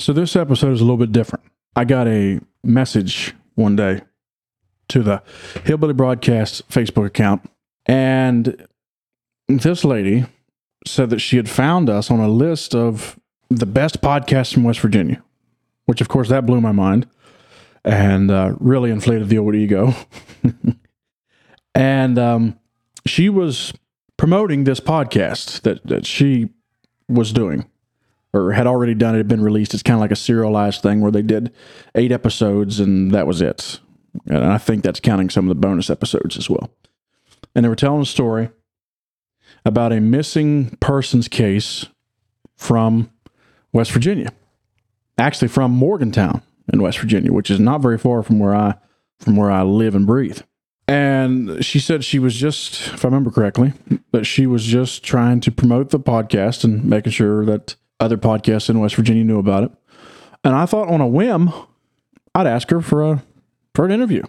So 0.00 0.14
this 0.14 0.34
episode 0.34 0.72
is 0.72 0.80
a 0.80 0.84
little 0.84 0.96
bit 0.96 1.12
different. 1.12 1.44
I 1.76 1.84
got 1.84 2.08
a 2.08 2.40
message 2.64 3.34
one 3.54 3.76
day 3.76 4.00
to 4.88 5.02
the 5.02 5.22
Hillbilly 5.66 5.92
Broadcast 5.92 6.66
Facebook 6.70 7.04
account, 7.04 7.42
and 7.84 8.66
this 9.46 9.84
lady 9.84 10.24
said 10.86 11.10
that 11.10 11.18
she 11.18 11.36
had 11.36 11.50
found 11.50 11.90
us 11.90 12.10
on 12.10 12.18
a 12.18 12.28
list 12.28 12.74
of 12.74 13.20
the 13.50 13.66
best 13.66 14.00
podcasts 14.00 14.54
from 14.54 14.64
West 14.64 14.80
Virginia, 14.80 15.22
which 15.84 16.00
of 16.00 16.08
course 16.08 16.30
that 16.30 16.46
blew 16.46 16.62
my 16.62 16.72
mind 16.72 17.06
and 17.84 18.30
uh, 18.30 18.54
really 18.58 18.90
inflated 18.90 19.28
the 19.28 19.36
old 19.36 19.54
ego. 19.54 19.94
and 21.74 22.18
um, 22.18 22.58
she 23.06 23.28
was 23.28 23.74
promoting 24.16 24.64
this 24.64 24.80
podcast 24.80 25.60
that, 25.60 25.86
that 25.86 26.06
she 26.06 26.48
was 27.06 27.34
doing 27.34 27.70
or 28.32 28.52
had 28.52 28.66
already 28.66 28.94
done 28.94 29.14
it, 29.14 29.18
had 29.18 29.28
been 29.28 29.42
released. 29.42 29.74
It's 29.74 29.82
kind 29.82 29.96
of 29.96 30.00
like 30.00 30.10
a 30.10 30.16
serialized 30.16 30.82
thing 30.82 31.00
where 31.00 31.10
they 31.10 31.22
did 31.22 31.52
eight 31.94 32.12
episodes 32.12 32.80
and 32.80 33.12
that 33.12 33.26
was 33.26 33.40
it. 33.40 33.80
And 34.26 34.44
I 34.44 34.58
think 34.58 34.82
that's 34.82 35.00
counting 35.00 35.30
some 35.30 35.46
of 35.46 35.48
the 35.48 35.60
bonus 35.60 35.90
episodes 35.90 36.36
as 36.36 36.48
well. 36.48 36.70
And 37.54 37.64
they 37.64 37.68
were 37.68 37.76
telling 37.76 38.02
a 38.02 38.06
story 38.06 38.50
about 39.64 39.92
a 39.92 40.00
missing 40.00 40.76
persons 40.80 41.28
case 41.28 41.86
from 42.56 43.10
West 43.72 43.92
Virginia, 43.92 44.32
actually 45.18 45.48
from 45.48 45.72
Morgantown 45.72 46.42
in 46.72 46.82
West 46.82 46.98
Virginia, 46.98 47.32
which 47.32 47.50
is 47.50 47.60
not 47.60 47.80
very 47.80 47.98
far 47.98 48.22
from 48.22 48.38
where 48.38 48.54
I 48.54 48.74
from 49.18 49.36
where 49.36 49.50
I 49.50 49.62
live 49.62 49.94
and 49.94 50.06
breathe. 50.06 50.40
And 50.88 51.64
she 51.64 51.78
said 51.78 52.04
she 52.04 52.18
was 52.18 52.34
just, 52.34 52.88
if 52.88 53.04
I 53.04 53.08
remember 53.08 53.30
correctly, 53.30 53.74
that 54.12 54.24
she 54.24 54.46
was 54.46 54.64
just 54.64 55.04
trying 55.04 55.40
to 55.40 55.52
promote 55.52 55.90
the 55.90 56.00
podcast 56.00 56.64
and 56.64 56.84
making 56.84 57.12
sure 57.12 57.44
that 57.44 57.76
other 58.00 58.16
podcasts 58.16 58.70
in 58.70 58.80
West 58.80 58.96
Virginia 58.96 59.24
knew 59.24 59.38
about 59.38 59.64
it. 59.64 59.72
And 60.42 60.54
I 60.54 60.66
thought 60.66 60.88
on 60.88 61.00
a 61.00 61.06
whim, 61.06 61.52
I'd 62.34 62.46
ask 62.46 62.70
her 62.70 62.80
for 62.80 63.12
a 63.12 63.22
for 63.74 63.84
an 63.84 63.92
interview. 63.92 64.22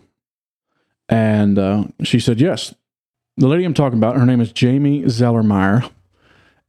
And 1.09 1.57
uh, 1.57 1.85
she 2.03 2.19
said 2.19 2.39
yes. 2.39 2.73
The 3.37 3.47
lady 3.47 3.63
I'm 3.63 3.73
talking 3.73 3.97
about, 3.97 4.17
her 4.17 4.25
name 4.25 4.41
is 4.41 4.51
Jamie 4.51 5.03
Zellermeyer. 5.03 5.89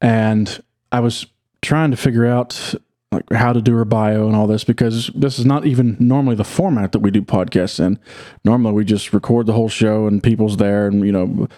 And 0.01 0.63
I 0.91 1.01
was 1.01 1.27
trying 1.61 1.91
to 1.91 1.97
figure 1.97 2.27
out 2.27 2.75
like 3.13 3.31
how 3.33 3.53
to 3.53 3.61
do 3.61 3.75
her 3.77 3.85
bio 3.85 4.27
and 4.27 4.35
all 4.35 4.47
this 4.47 4.65
because 4.65 5.09
this 5.15 5.39
is 5.39 5.45
not 5.45 5.67
even 5.67 5.97
normally 6.01 6.35
the 6.35 6.45
format 6.45 6.93
that 6.93 7.01
we 7.01 7.11
do 7.11 7.23
podcasts 7.23 7.79
in. 7.79 7.99
Normally 8.45 8.73
we 8.73 8.85
just 8.85 9.13
record 9.13 9.47
the 9.47 9.53
whole 9.53 9.69
show 9.69 10.07
and 10.07 10.23
people's 10.23 10.57
there 10.57 10.87
and 10.87 11.05
you 11.05 11.13
know 11.13 11.49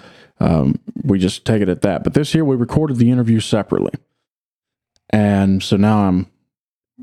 um, 0.40 0.78
we 1.04 1.18
just 1.18 1.44
take 1.46 1.62
it 1.62 1.68
at 1.68 1.82
that. 1.82 2.02
But 2.02 2.14
this 2.14 2.34
year 2.34 2.44
we 2.44 2.56
recorded 2.56 2.96
the 2.96 3.10
interview 3.10 3.40
separately. 3.40 3.92
And 5.14 5.62
so 5.62 5.76
now 5.76 6.08
I'm, 6.08 6.26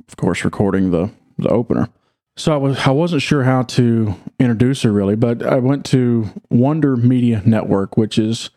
of 0.09 0.17
course, 0.17 0.43
recording 0.43 0.91
the 0.91 1.09
the 1.37 1.47
opener. 1.47 1.87
So 2.35 2.53
I 2.53 2.57
was 2.57 2.77
I 2.79 2.91
wasn't 2.91 3.21
sure 3.21 3.43
how 3.43 3.63
to 3.63 4.15
introduce 4.37 4.81
her 4.81 4.91
really, 4.91 5.15
but 5.15 5.41
I 5.45 5.59
went 5.59 5.85
to 5.87 6.29
Wonder 6.49 6.97
Media 6.97 7.41
Network, 7.45 7.95
which 7.95 8.19
is 8.19 8.49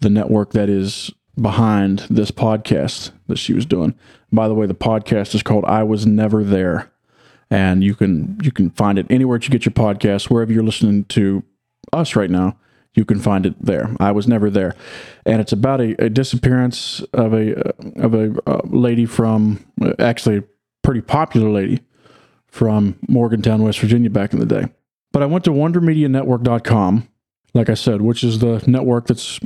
the 0.00 0.08
network 0.08 0.52
that 0.52 0.70
is 0.70 1.10
behind 1.38 2.06
this 2.08 2.30
podcast 2.30 3.10
that 3.26 3.36
she 3.36 3.52
was 3.52 3.66
doing. 3.66 3.94
By 4.32 4.48
the 4.48 4.54
way, 4.54 4.64
the 4.64 4.74
podcast 4.74 5.34
is 5.34 5.42
called 5.42 5.66
I 5.66 5.82
Was 5.82 6.06
Never 6.06 6.42
There. 6.42 6.90
And 7.50 7.84
you 7.84 7.94
can 7.94 8.40
you 8.42 8.50
can 8.50 8.70
find 8.70 8.98
it 8.98 9.04
anywhere 9.10 9.36
that 9.36 9.46
you 9.46 9.52
get 9.52 9.66
your 9.66 9.74
podcast, 9.74 10.30
wherever 10.30 10.54
you're 10.54 10.64
listening 10.64 11.04
to 11.04 11.42
us 11.92 12.16
right 12.16 12.30
now 12.30 12.56
you 12.96 13.04
can 13.04 13.20
find 13.20 13.46
it 13.46 13.54
there. 13.64 13.94
I 14.00 14.10
was 14.10 14.26
never 14.26 14.50
there, 14.50 14.74
and 15.24 15.40
it's 15.40 15.52
about 15.52 15.80
a, 15.80 16.04
a 16.04 16.08
disappearance 16.10 17.00
of 17.12 17.32
a 17.32 17.70
of 18.02 18.14
a 18.14 18.34
uh, 18.46 18.62
lady 18.64 19.06
from 19.06 19.64
actually 19.98 20.38
a 20.38 20.44
pretty 20.82 21.02
popular 21.02 21.50
lady 21.50 21.82
from 22.46 22.98
Morgantown, 23.06 23.62
West 23.62 23.78
Virginia, 23.78 24.10
back 24.10 24.32
in 24.32 24.40
the 24.40 24.46
day. 24.46 24.64
But 25.12 25.22
I 25.22 25.26
went 25.26 25.44
to 25.44 25.50
WonderMediaNetwork.com, 25.50 27.08
like 27.54 27.68
I 27.68 27.74
said, 27.74 28.02
which 28.02 28.24
is 28.24 28.38
the 28.38 28.62
network 28.66 29.06
that's 29.06 29.38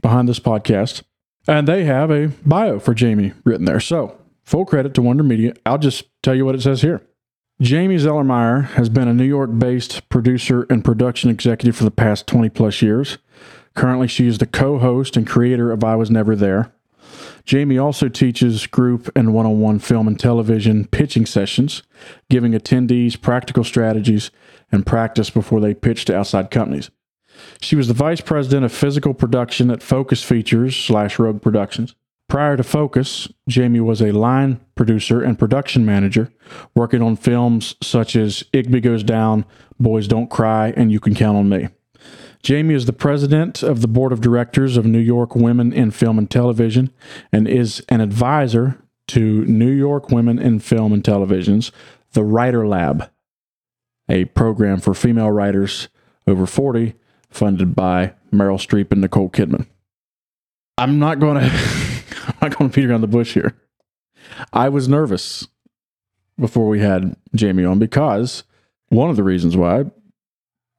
behind 0.00 0.28
this 0.28 0.40
podcast, 0.40 1.02
and 1.48 1.66
they 1.66 1.84
have 1.84 2.10
a 2.10 2.28
bio 2.44 2.78
for 2.78 2.94
Jamie 2.94 3.32
written 3.44 3.64
there. 3.64 3.80
So 3.80 4.18
full 4.44 4.66
credit 4.66 4.94
to 4.94 5.02
Wonder 5.02 5.22
Media. 5.22 5.54
I'll 5.64 5.78
just 5.78 6.04
tell 6.22 6.34
you 6.34 6.44
what 6.44 6.54
it 6.54 6.62
says 6.62 6.82
here. 6.82 7.00
Jamie 7.60 7.96
Zellermeyer 7.96 8.64
has 8.70 8.88
been 8.88 9.06
a 9.06 9.12
New 9.12 9.24
York 9.24 9.50
based 9.58 10.08
producer 10.08 10.66
and 10.70 10.82
production 10.82 11.28
executive 11.28 11.76
for 11.76 11.84
the 11.84 11.90
past 11.90 12.26
20 12.26 12.48
plus 12.48 12.80
years. 12.80 13.18
Currently, 13.74 14.08
she 14.08 14.26
is 14.26 14.38
the 14.38 14.46
co 14.46 14.78
host 14.78 15.14
and 15.14 15.26
creator 15.26 15.70
of 15.70 15.84
I 15.84 15.94
Was 15.94 16.10
Never 16.10 16.34
There. 16.34 16.72
Jamie 17.44 17.76
also 17.76 18.08
teaches 18.08 18.66
group 18.66 19.10
and 19.14 19.34
one 19.34 19.44
on 19.44 19.60
one 19.60 19.78
film 19.78 20.08
and 20.08 20.18
television 20.18 20.86
pitching 20.86 21.26
sessions, 21.26 21.82
giving 22.30 22.52
attendees 22.52 23.20
practical 23.20 23.62
strategies 23.62 24.30
and 24.72 24.86
practice 24.86 25.28
before 25.28 25.60
they 25.60 25.74
pitch 25.74 26.06
to 26.06 26.16
outside 26.16 26.50
companies. 26.50 26.90
She 27.60 27.76
was 27.76 27.88
the 27.88 27.94
vice 27.94 28.22
president 28.22 28.64
of 28.64 28.72
physical 28.72 29.12
production 29.12 29.70
at 29.70 29.82
Focus 29.82 30.22
Features 30.22 30.74
slash 30.74 31.18
Rogue 31.18 31.42
Productions. 31.42 31.94
Prior 32.30 32.56
to 32.56 32.62
Focus, 32.62 33.26
Jamie 33.48 33.80
was 33.80 34.00
a 34.00 34.12
line 34.12 34.60
producer 34.76 35.20
and 35.20 35.36
production 35.36 35.84
manager, 35.84 36.32
working 36.76 37.02
on 37.02 37.16
films 37.16 37.74
such 37.82 38.14
as 38.14 38.44
Igby 38.52 38.84
Goes 38.84 39.02
Down, 39.02 39.44
Boys 39.80 40.06
Don't 40.06 40.30
Cry, 40.30 40.72
and 40.76 40.92
You 40.92 41.00
Can 41.00 41.16
Count 41.16 41.36
on 41.36 41.48
Me. 41.48 41.66
Jamie 42.40 42.74
is 42.74 42.86
the 42.86 42.92
president 42.92 43.64
of 43.64 43.80
the 43.80 43.88
board 43.88 44.12
of 44.12 44.20
directors 44.20 44.76
of 44.76 44.86
New 44.86 45.00
York 45.00 45.34
Women 45.34 45.72
in 45.72 45.90
Film 45.90 46.18
and 46.18 46.30
Television 46.30 46.92
and 47.32 47.48
is 47.48 47.84
an 47.88 48.00
advisor 48.00 48.80
to 49.08 49.44
New 49.46 49.72
York 49.72 50.10
Women 50.10 50.38
in 50.38 50.60
Film 50.60 50.92
and 50.92 51.04
Television's 51.04 51.72
The 52.12 52.22
Writer 52.22 52.64
Lab, 52.64 53.10
a 54.08 54.26
program 54.26 54.78
for 54.78 54.94
female 54.94 55.32
writers 55.32 55.88
over 56.28 56.46
40 56.46 56.94
funded 57.28 57.74
by 57.74 58.14
Meryl 58.32 58.54
Streep 58.54 58.92
and 58.92 59.00
Nicole 59.00 59.30
Kidman. 59.30 59.66
I'm 60.78 61.00
not 61.00 61.18
going 61.18 61.40
to. 61.50 61.89
I'm 62.40 62.48
not 62.48 62.58
going 62.58 62.70
to 62.70 62.74
beat 62.74 62.88
around 62.88 63.00
the 63.00 63.08
bush 63.08 63.34
here. 63.34 63.56
I 64.52 64.68
was 64.68 64.88
nervous 64.88 65.48
before 66.38 66.68
we 66.68 66.80
had 66.80 67.16
Jamie 67.34 67.64
on 67.64 67.78
because 67.78 68.44
one 68.88 69.10
of 69.10 69.16
the 69.16 69.22
reasons 69.22 69.56
why 69.56 69.84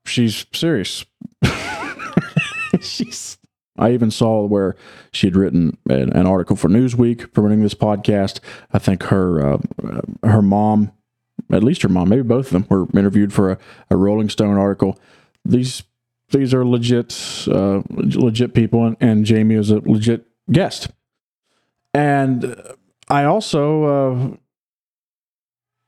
she's 0.05 0.45
serious. 0.53 1.05
she's. 2.81 3.37
I 3.77 3.91
even 3.93 4.11
saw 4.11 4.45
where 4.45 4.75
she 5.11 5.27
had 5.27 5.35
written 5.35 5.77
an, 5.89 6.13
an, 6.13 6.27
article 6.27 6.55
for 6.55 6.67
Newsweek 6.67 7.33
promoting 7.33 7.63
this 7.63 7.73
podcast. 7.73 8.39
I 8.73 8.79
think 8.79 9.03
her 9.03 9.53
uh, 9.53 9.57
her 10.23 10.41
mom, 10.41 10.91
at 11.51 11.63
least 11.63 11.81
her 11.81 11.89
mom, 11.89 12.09
maybe 12.09 12.21
both 12.21 12.47
of 12.47 12.51
them, 12.51 12.67
were 12.69 12.87
interviewed 12.97 13.33
for 13.33 13.51
a, 13.51 13.57
a 13.89 13.95
Rolling 13.95 14.29
Stone 14.29 14.57
article. 14.57 14.99
These 15.45 15.83
these 16.29 16.53
are 16.53 16.65
legit 16.65 17.47
uh, 17.47 17.81
legit 17.89 18.53
people, 18.53 18.85
and, 18.85 18.97
and 18.99 19.25
Jamie 19.25 19.55
is 19.55 19.71
a 19.71 19.79
legit 19.79 20.27
guest. 20.51 20.89
And 21.93 22.55
I 23.09 23.25
also, 23.25 23.83
uh, 23.83 24.37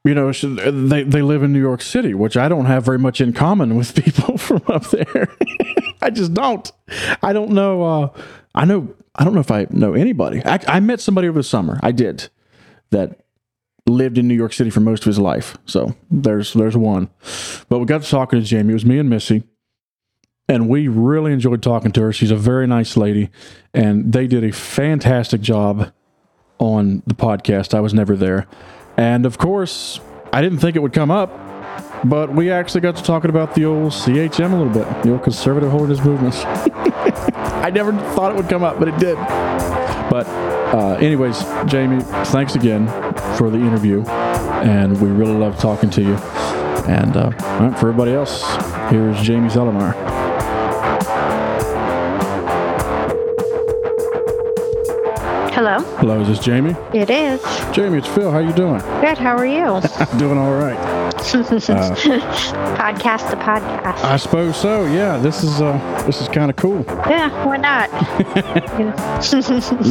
you 0.05 0.13
know, 0.13 0.31
they 0.31 1.03
they 1.03 1.21
live 1.21 1.43
in 1.43 1.53
New 1.53 1.61
York 1.61 1.81
City, 1.81 2.13
which 2.13 2.35
I 2.35 2.49
don't 2.49 2.65
have 2.65 2.83
very 2.83 2.99
much 2.99 3.21
in 3.21 3.33
common 3.33 3.75
with 3.75 3.95
people 4.03 4.37
from 4.37 4.61
up 4.67 4.89
there. 4.89 5.29
I 6.01 6.09
just 6.09 6.33
don't. 6.33 6.69
I 7.21 7.31
don't 7.31 7.51
know. 7.51 7.83
Uh, 7.83 8.19
I 8.53 8.65
know. 8.65 8.93
I 9.15 9.23
don't 9.23 9.33
know 9.33 9.39
if 9.39 9.51
I 9.51 9.67
know 9.69 9.93
anybody. 9.93 10.43
I, 10.43 10.59
I 10.67 10.79
met 10.79 10.99
somebody 10.99 11.27
over 11.27 11.39
the 11.39 11.43
summer. 11.43 11.79
I 11.81 11.91
did 11.91 12.29
that 12.89 13.21
lived 13.87 14.17
in 14.17 14.27
New 14.27 14.33
York 14.33 14.53
City 14.53 14.69
for 14.69 14.79
most 14.79 15.03
of 15.03 15.05
his 15.05 15.19
life. 15.19 15.57
So 15.65 15.95
there's 16.11 16.53
there's 16.53 16.75
one. 16.75 17.09
But 17.69 17.79
we 17.79 17.85
got 17.85 18.03
to 18.03 18.09
talking 18.09 18.39
to 18.39 18.45
Jamie. 18.45 18.71
It 18.71 18.73
was 18.73 18.85
me 18.85 18.99
and 18.99 19.09
Missy. 19.09 19.43
And 20.49 20.67
we 20.67 20.87
really 20.87 21.31
enjoyed 21.31 21.63
talking 21.63 21.91
to 21.93 22.01
her. 22.01 22.13
She's 22.13 22.31
a 22.31 22.35
very 22.35 22.67
nice 22.67 22.97
lady. 22.97 23.29
And 23.73 24.11
they 24.11 24.27
did 24.27 24.43
a 24.43 24.51
fantastic 24.51 25.41
job 25.41 25.93
on 26.59 27.01
the 27.07 27.13
podcast. 27.13 27.73
I 27.73 27.79
was 27.79 27.93
never 27.93 28.15
there. 28.15 28.47
And 28.97 29.25
of 29.25 29.37
course, 29.37 29.99
I 30.31 30.41
didn't 30.41 30.59
think 30.59 30.75
it 30.75 30.79
would 30.79 30.93
come 30.93 31.11
up, 31.11 31.31
but 32.03 32.33
we 32.33 32.51
actually 32.51 32.81
got 32.81 32.95
to 32.97 33.03
talking 33.03 33.29
about 33.29 33.55
the 33.55 33.65
old 33.65 33.91
CHM 33.91 34.51
a 34.51 34.55
little 34.55 34.73
bit, 34.73 35.03
the 35.03 35.11
old 35.11 35.23
conservative 35.23 35.71
holiness 35.71 36.03
movements. 36.03 36.43
I 36.45 37.71
never 37.73 37.91
thought 38.13 38.31
it 38.31 38.35
would 38.35 38.49
come 38.49 38.63
up, 38.63 38.79
but 38.79 38.87
it 38.87 38.97
did. 38.99 39.15
But, 40.09 40.27
uh, 40.75 40.97
anyways, 40.99 41.43
Jamie, 41.65 42.01
thanks 42.25 42.55
again 42.55 42.87
for 43.37 43.49
the 43.49 43.57
interview, 43.57 44.03
and 44.03 45.01
we 45.01 45.09
really 45.09 45.35
love 45.35 45.57
talking 45.59 45.89
to 45.91 46.01
you. 46.01 46.15
And 46.85 47.15
uh, 47.15 47.31
for 47.77 47.89
everybody 47.89 48.11
else, 48.11 48.43
here's 48.89 49.19
Jamie 49.21 49.49
Hello, 49.49 49.71
Hello. 55.73 55.97
Hello, 55.97 56.21
is 56.21 56.27
this 56.27 56.37
Jamie? 56.37 56.75
It 56.93 57.09
is. 57.09 57.41
Jamie, 57.71 57.97
it's 57.97 58.07
Phil. 58.07 58.31
How 58.31 58.37
you 58.37 58.53
doing? 58.53 58.79
Good. 59.01 59.17
How 59.17 59.35
are 59.35 59.47
you? 59.47 59.81
Doing 60.19 60.37
all 60.37 60.53
right. 60.53 60.77
podcast 62.77 63.31
to 63.31 63.37
podcast. 63.37 64.03
I 64.03 64.17
suppose 64.17 64.55
so. 64.55 64.85
Yeah, 64.85 65.17
this 65.17 65.43
is 65.43 65.63
uh, 65.63 66.03
this 66.05 66.21
is 66.21 66.27
kind 66.27 66.51
of 66.51 66.57
cool. 66.57 66.85
yeah, 67.09 67.43
why 67.43 67.57
not? 67.57 67.89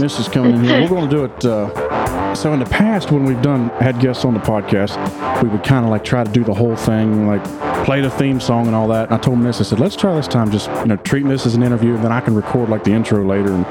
Miss 0.00 0.20
is 0.20 0.28
coming 0.28 0.54
in 0.54 0.62
here. 0.62 0.82
We're 0.82 0.88
going 0.88 1.10
to 1.10 1.16
do 1.16 1.24
it. 1.24 1.44
Uh, 1.44 2.34
so 2.36 2.52
in 2.52 2.60
the 2.60 2.66
past, 2.66 3.10
when 3.10 3.24
we've 3.24 3.42
done 3.42 3.68
had 3.80 3.98
guests 3.98 4.24
on 4.24 4.34
the 4.34 4.40
podcast, 4.40 4.96
we 5.42 5.48
would 5.48 5.64
kind 5.64 5.84
of 5.84 5.90
like 5.90 6.04
try 6.04 6.22
to 6.22 6.30
do 6.30 6.44
the 6.44 6.54
whole 6.54 6.76
thing, 6.76 7.26
like 7.26 7.42
play 7.84 8.00
the 8.00 8.10
theme 8.10 8.38
song 8.38 8.66
and 8.66 8.76
all 8.76 8.86
that. 8.88 9.06
And 9.06 9.14
I 9.14 9.18
told 9.18 9.40
Miss, 9.40 9.60
I 9.60 9.64
said, 9.64 9.80
let's 9.80 9.96
try 9.96 10.14
this 10.14 10.28
time, 10.28 10.52
just 10.52 10.70
you 10.70 10.86
know, 10.86 10.96
treating 10.98 11.28
this 11.28 11.44
as 11.44 11.56
an 11.56 11.64
interview, 11.64 11.94
and 11.96 12.04
then 12.04 12.12
I 12.12 12.20
can 12.20 12.36
record 12.36 12.68
like 12.68 12.84
the 12.84 12.92
intro 12.92 13.24
later 13.24 13.52
and 13.52 13.66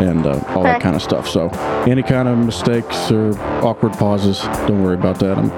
and 0.00 0.26
uh, 0.26 0.40
all 0.48 0.62
that 0.62 0.80
kind 0.80 0.94
of 0.96 1.02
stuff. 1.02 1.28
So 1.28 1.48
any 1.86 2.02
kind 2.02 2.28
of 2.28 2.38
mistakes 2.38 3.10
or 3.10 3.38
awkward 3.64 3.92
pauses, 3.94 4.40
don't 4.66 4.82
worry 4.82 4.94
about 4.94 5.18
that. 5.20 5.36
I'm, 5.38 5.50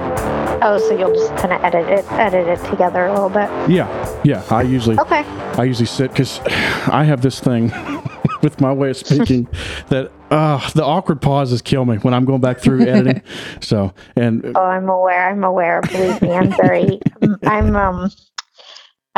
oh, 0.63 0.79
so 0.79 0.97
you'll 0.99 1.13
just 1.15 1.35
kind 1.37 1.53
of 1.53 1.63
edit 1.65 1.89
it, 1.89 2.11
edit 2.13 2.47
it 2.49 2.71
together 2.71 3.07
a 3.07 3.13
little 3.13 3.29
bit. 3.29 3.49
yeah, 3.71 4.21
yeah. 4.25 4.43
I 4.51 4.63
usually 4.63 4.99
Okay. 4.99 5.23
I 5.59 5.65
usually 5.65 5.87
sit 5.87 6.11
because 6.11 6.41
I 6.91 7.05
have 7.05 7.23
this 7.23 7.41
thing 7.41 7.73
with 8.43 8.61
my 8.61 8.73
way 8.73 8.91
of 8.91 8.97
speaking 8.97 9.47
that 9.89 10.11
uh, 10.31 10.71
the 10.71 10.85
awkward 10.85 11.21
pauses 11.21 11.61
kill 11.61 11.85
me 11.85 11.97
when 11.99 12.15
I'm 12.15 12.25
going 12.25 12.41
back 12.41 12.59
through 12.61 12.83
editing. 12.87 13.23
So, 13.61 13.93
and 14.17 14.53
Oh, 14.57 14.61
I'm 14.65 14.89
aware. 14.89 15.29
I'm 15.29 15.45
aware. 15.45 15.81
Believe 15.83 16.23
me, 16.23 16.33
I'm 16.33 16.51
very. 16.53 17.01
I'm 17.45 17.77
um. 17.77 18.11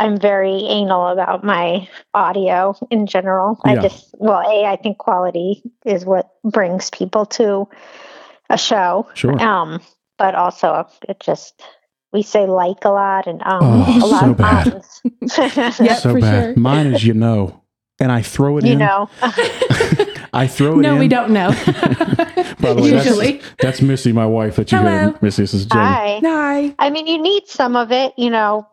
I'm 0.03 0.17
very 0.19 0.65
anal 0.67 1.07
about 1.07 1.43
my 1.43 1.87
audio 2.13 2.75
in 2.91 3.07
general. 3.07 3.59
I 3.63 3.73
Yeah. 3.75 3.81
just, 3.81 4.13
well, 4.17 4.39
A, 4.39 4.65
I 4.65 4.75
think 4.75 4.97
quality 4.97 5.63
is 5.85 6.05
what 6.05 6.29
brings 6.43 6.89
people 6.89 7.25
to 7.37 7.67
a 8.49 8.57
show. 8.57 9.07
sure. 9.13 9.39
Um, 9.41 9.79
but 10.17 10.35
also 10.35 10.85
it 11.09 11.19
just 11.19 11.61
we 12.11 12.21
say 12.21 12.45
like 12.45 12.85
a 12.85 12.89
lot 12.89 13.25
and 13.27 13.41
um 13.43 13.59
Oh, 13.63 13.99
a 14.03 14.05
lot 14.05 14.19
so 14.21 14.29
of 14.31 14.37
bad. 14.37 14.67
ums. 14.73 15.01
Yep. 15.79 15.97
so 15.97 16.13
for 16.13 16.19
bad. 16.21 16.43
sure. 16.43 16.55
Mine 16.57 16.87
is 16.93 17.03
you 17.03 17.13
know, 17.15 17.61
and 17.99 18.11
I 18.11 18.21
throw 18.21 18.57
it 18.57 18.65
you 18.65 18.73
in. 18.73 18.79
You 18.79 18.85
know. 18.85 19.09
I 20.33 20.47
throw 20.47 20.73
it 20.73 20.75
in. 20.75 20.81
No, 20.81 20.93
in. 20.93 20.99
we 20.99 21.07
don't 21.07 21.31
know. 21.31 21.49
By 22.59 22.73
the 22.73 22.81
way, 22.81 22.91
Usually. 22.91 23.31
that's, 23.37 23.55
that's 23.59 23.81
Missy, 23.81 24.11
my 24.11 24.25
wife, 24.25 24.55
that 24.57 24.71
you 24.71 24.77
hear. 24.79 25.15
Missy, 25.21 25.43
this 25.43 25.53
is 25.53 25.65
Jamie. 25.65 25.83
Hi. 25.85 26.19
Hi. 26.23 26.75
I 26.79 26.89
mean 26.91 27.07
you 27.07 27.21
need 27.21 27.47
some 27.47 27.75
of 27.75 27.91
it, 27.91 28.13
you 28.17 28.29
know, 28.29 28.67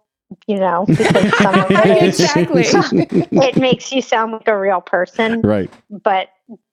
you 0.47 0.56
know, 0.56 0.85
because 0.87 1.37
some 1.38 1.55
of 1.55 1.71
it 1.71 2.03
Exactly. 2.03 2.65
it 3.41 3.56
makes 3.56 3.93
you 3.93 4.03
sound 4.03 4.32
like 4.32 4.49
a 4.49 4.59
real 4.59 4.81
person. 4.81 5.41
Right. 5.43 5.71
But 5.91 6.29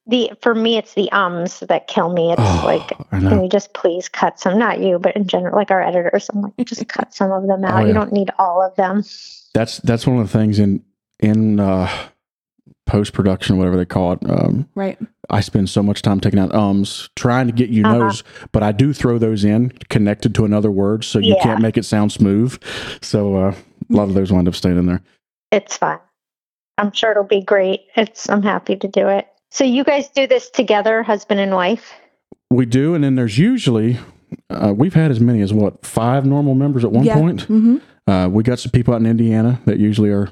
the 0.05 0.31
for 0.41 0.55
me 0.55 0.77
it's 0.77 0.93
the 0.93 1.11
ums 1.11 1.59
that 1.61 1.87
kill 1.87 2.13
me. 2.13 2.31
It's 2.31 2.41
Oh, 2.41 2.61
like 2.65 2.93
I 3.11 3.19
can 3.19 3.43
you 3.43 3.49
just 3.49 3.73
please 3.73 4.07
cut 4.07 4.39
some 4.39 4.57
not 4.57 4.79
you, 4.79 4.99
but 4.99 5.15
in 5.15 5.27
general 5.27 5.55
like 5.55 5.71
our 5.71 5.81
editors, 5.81 6.29
I'm 6.33 6.41
like, 6.41 6.53
just 6.65 6.87
cut 6.87 7.13
some 7.13 7.31
of 7.31 7.45
them 7.47 7.65
out. 7.65 7.75
Oh, 7.75 7.79
yeah. 7.81 7.87
You 7.87 7.93
don't 7.93 8.13
need 8.13 8.29
all 8.39 8.61
of 8.61 8.75
them. 8.75 9.03
That's 9.53 9.77
that's 9.79 10.07
one 10.07 10.19
of 10.19 10.31
the 10.31 10.37
things 10.37 10.59
in 10.59 10.83
in 11.19 11.59
uh, 11.59 11.89
post 12.87 13.13
production, 13.13 13.57
whatever 13.57 13.77
they 13.77 13.85
call 13.85 14.13
it. 14.13 14.19
Um, 14.29 14.67
Right. 14.75 14.97
I 15.29 15.41
spend 15.41 15.69
so 15.69 15.83
much 15.83 16.01
time 16.01 16.19
taking 16.19 16.39
out 16.39 16.53
ums, 16.55 17.09
trying 17.15 17.47
to 17.47 17.53
get 17.53 17.69
you 17.69 17.83
Uh-huh. 17.85 17.97
knows, 17.97 18.23
but 18.51 18.63
I 18.63 18.71
do 18.71 18.93
throw 18.93 19.17
those 19.17 19.43
in 19.45 19.71
connected 19.89 20.33
to 20.35 20.45
another 20.45 20.71
word, 20.71 21.03
so 21.03 21.19
you 21.19 21.35
Yeah. 21.35 21.43
can't 21.43 21.61
make 21.61 21.77
it 21.77 21.85
sound 21.85 22.11
smooth. 22.11 22.57
So 23.01 23.35
uh, 23.35 23.53
a 23.89 23.93
lot 23.93 24.03
of 24.09 24.13
those 24.15 24.31
wind 24.31 24.47
up 24.47 24.55
staying 24.55 24.77
in 24.77 24.85
there. 24.87 25.01
It's 25.51 25.77
fun. 25.77 25.99
I'm 26.77 26.91
sure 26.91 27.11
it'll 27.11 27.23
be 27.23 27.41
great. 27.41 27.81
It's 27.95 28.29
I'm 28.29 28.43
happy 28.43 28.75
to 28.77 28.87
do 28.87 29.07
it. 29.09 29.27
So 29.51 29.63
you 29.63 29.83
guys 29.83 30.09
do 30.09 30.27
this 30.27 30.49
together, 30.49 31.03
husband 31.03 31.39
and 31.39 31.53
wife? 31.53 31.93
We 32.49 32.65
do, 32.65 32.95
and 32.95 33.03
then 33.03 33.15
there's 33.15 33.37
usually 33.37 33.97
uh, 34.49 34.73
we've 34.75 34.93
had 34.93 35.09
as 35.11 35.19
many 35.19 35.41
as 35.41 35.53
what 35.53 35.85
five 35.85 36.25
normal 36.25 36.53
members 36.55 36.83
at 36.83 36.91
one 36.91 37.05
yeah. 37.05 37.15
point. 37.15 37.41
hmm 37.43 37.77
Uh, 38.07 38.29
we 38.31 38.41
got 38.43 38.57
some 38.59 38.71
people 38.71 38.93
out 38.93 39.01
in 39.01 39.05
Indiana 39.05 39.59
that 39.65 39.79
usually 39.79 40.09
are 40.09 40.29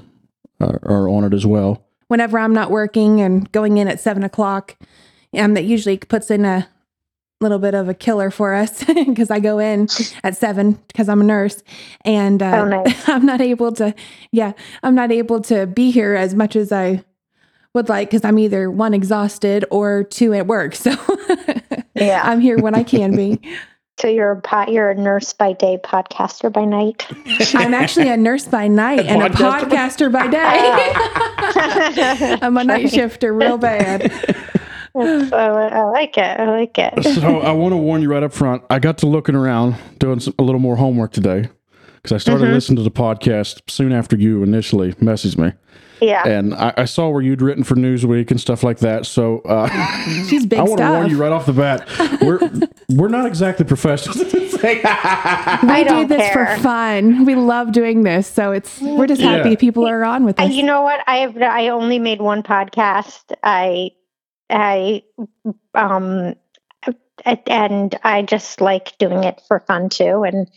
are, 0.60 0.78
are 0.84 1.08
on 1.10 1.24
it 1.24 1.34
as 1.34 1.44
well. 1.44 1.85
Whenever 2.08 2.38
I'm 2.38 2.54
not 2.54 2.70
working 2.70 3.20
and 3.20 3.50
going 3.52 3.78
in 3.78 3.88
at 3.88 4.00
seven 4.00 4.22
o'clock, 4.22 4.76
um, 5.36 5.54
that 5.54 5.64
usually 5.64 5.98
puts 5.98 6.30
in 6.30 6.44
a 6.44 6.68
little 7.40 7.58
bit 7.58 7.74
of 7.74 7.88
a 7.88 7.94
killer 7.94 8.30
for 8.30 8.54
us 8.54 8.82
because 9.06 9.30
I 9.30 9.40
go 9.40 9.58
in 9.58 9.88
at 10.24 10.36
seven 10.36 10.72
because 10.88 11.08
I'm 11.08 11.20
a 11.20 11.24
nurse 11.24 11.62
and 12.04 12.42
uh, 12.42 12.62
Oh, 12.62 12.64
nice. 12.64 13.08
I'm 13.08 13.26
not 13.26 13.40
able 13.40 13.72
to, 13.72 13.94
yeah, 14.32 14.52
I'm 14.82 14.94
not 14.94 15.12
able 15.12 15.40
to 15.42 15.66
be 15.66 15.90
here 15.90 16.14
as 16.14 16.34
much 16.34 16.56
as 16.56 16.72
I 16.72 17.04
would 17.74 17.88
like 17.90 18.08
because 18.08 18.24
I'm 18.24 18.38
either 18.38 18.70
one 18.70 18.94
exhausted 18.94 19.66
or 19.70 20.04
two 20.04 20.32
at 20.34 20.46
work. 20.46 20.74
So 20.86 20.94
Yeah. 21.94 22.20
I'm 22.24 22.40
here 22.40 22.58
when 22.58 22.74
I 22.74 22.82
can 22.82 23.16
be. 23.16 23.40
So 23.98 24.08
you're 24.08 24.32
a 24.32 24.40
pot, 24.40 24.70
you're 24.70 24.90
a 24.90 24.94
nurse 24.94 25.32
by 25.32 25.54
day, 25.54 25.78
podcaster 25.82 26.52
by 26.52 26.66
night. 26.66 27.06
I'm 27.54 27.72
actually 27.72 28.10
a 28.10 28.16
nurse 28.16 28.44
by 28.44 28.68
night 28.68 29.06
and 29.06 29.22
a 29.22 29.30
podcaster 29.30 30.10
podcaster 30.10 30.12
by 30.12 30.26
day. 30.28 32.38
I'm 32.42 32.58
a 32.58 32.64
night 32.64 32.90
shifter 32.90 33.32
real 33.32 33.56
bad. 33.56 34.12
so 34.92 35.30
I 35.32 35.84
like 35.84 36.18
it. 36.18 36.40
I 36.40 36.50
like 36.50 36.78
it. 36.78 37.04
so 37.04 37.40
I 37.40 37.52
want 37.52 37.72
to 37.72 37.78
warn 37.78 38.02
you 38.02 38.10
right 38.10 38.22
up 38.22 38.34
front. 38.34 38.64
I 38.68 38.80
got 38.80 38.98
to 38.98 39.06
looking 39.06 39.34
around, 39.34 39.76
doing 39.98 40.20
some, 40.20 40.34
a 40.38 40.42
little 40.42 40.60
more 40.60 40.76
homework 40.76 41.12
today 41.12 41.48
because 42.06 42.14
I 42.14 42.22
started 42.22 42.48
Mhm. 42.48 42.52
listening 42.54 42.76
to 42.76 42.82
the 42.82 42.90
podcast 42.90 43.62
soon 43.68 43.92
after 43.92 44.16
you 44.16 44.42
initially 44.44 44.92
messaged 44.94 45.38
me, 45.38 45.52
Yeah. 46.00 46.22
and 46.26 46.54
I, 46.54 46.72
I 46.76 46.84
saw 46.84 47.08
where 47.08 47.20
you'd 47.20 47.42
written 47.42 47.64
for 47.64 47.74
Newsweek 47.74 48.30
and 48.30 48.40
stuff 48.40 48.62
like 48.62 48.78
that. 48.78 49.06
So 49.06 49.40
uh, 49.40 49.68
She's 50.28 50.46
big 50.46 50.60
I 50.60 50.62
want 50.62 50.78
to 50.78 50.88
warn 50.90 51.10
you 51.10 51.16
right 51.20 51.32
off 51.32 51.46
the 51.46 51.52
bat. 51.52 51.88
We're 52.22 52.38
we're 52.90 53.08
not 53.08 53.26
exactly 53.26 53.64
professionals. 53.64 54.18
we 54.62 54.80
I 54.84 55.84
do 55.88 56.06
this 56.06 56.22
care. 56.32 56.56
for 56.56 56.62
fun. 56.62 57.24
We 57.24 57.34
love 57.34 57.72
doing 57.72 58.04
this, 58.04 58.28
so 58.28 58.52
it's 58.52 58.80
we're 58.80 59.08
just 59.08 59.20
happy 59.20 59.50
Yeah. 59.50 59.56
people 59.56 59.86
are 59.88 60.04
on 60.04 60.24
with 60.24 60.38
us. 60.38 60.52
you 60.52 60.62
know 60.62 60.82
what? 60.82 61.00
I 61.08 61.16
have 61.18 61.36
I 61.42 61.68
only 61.70 61.98
made 61.98 62.20
one 62.20 62.44
podcast. 62.44 63.32
I 63.42 63.90
I 64.48 65.02
um 65.74 66.36
and 67.48 67.98
I 68.04 68.22
just 68.22 68.60
like 68.60 68.96
doing 68.98 69.24
it 69.24 69.42
for 69.48 69.60
fun 69.66 69.88
too. 69.88 70.22
And 70.22 70.48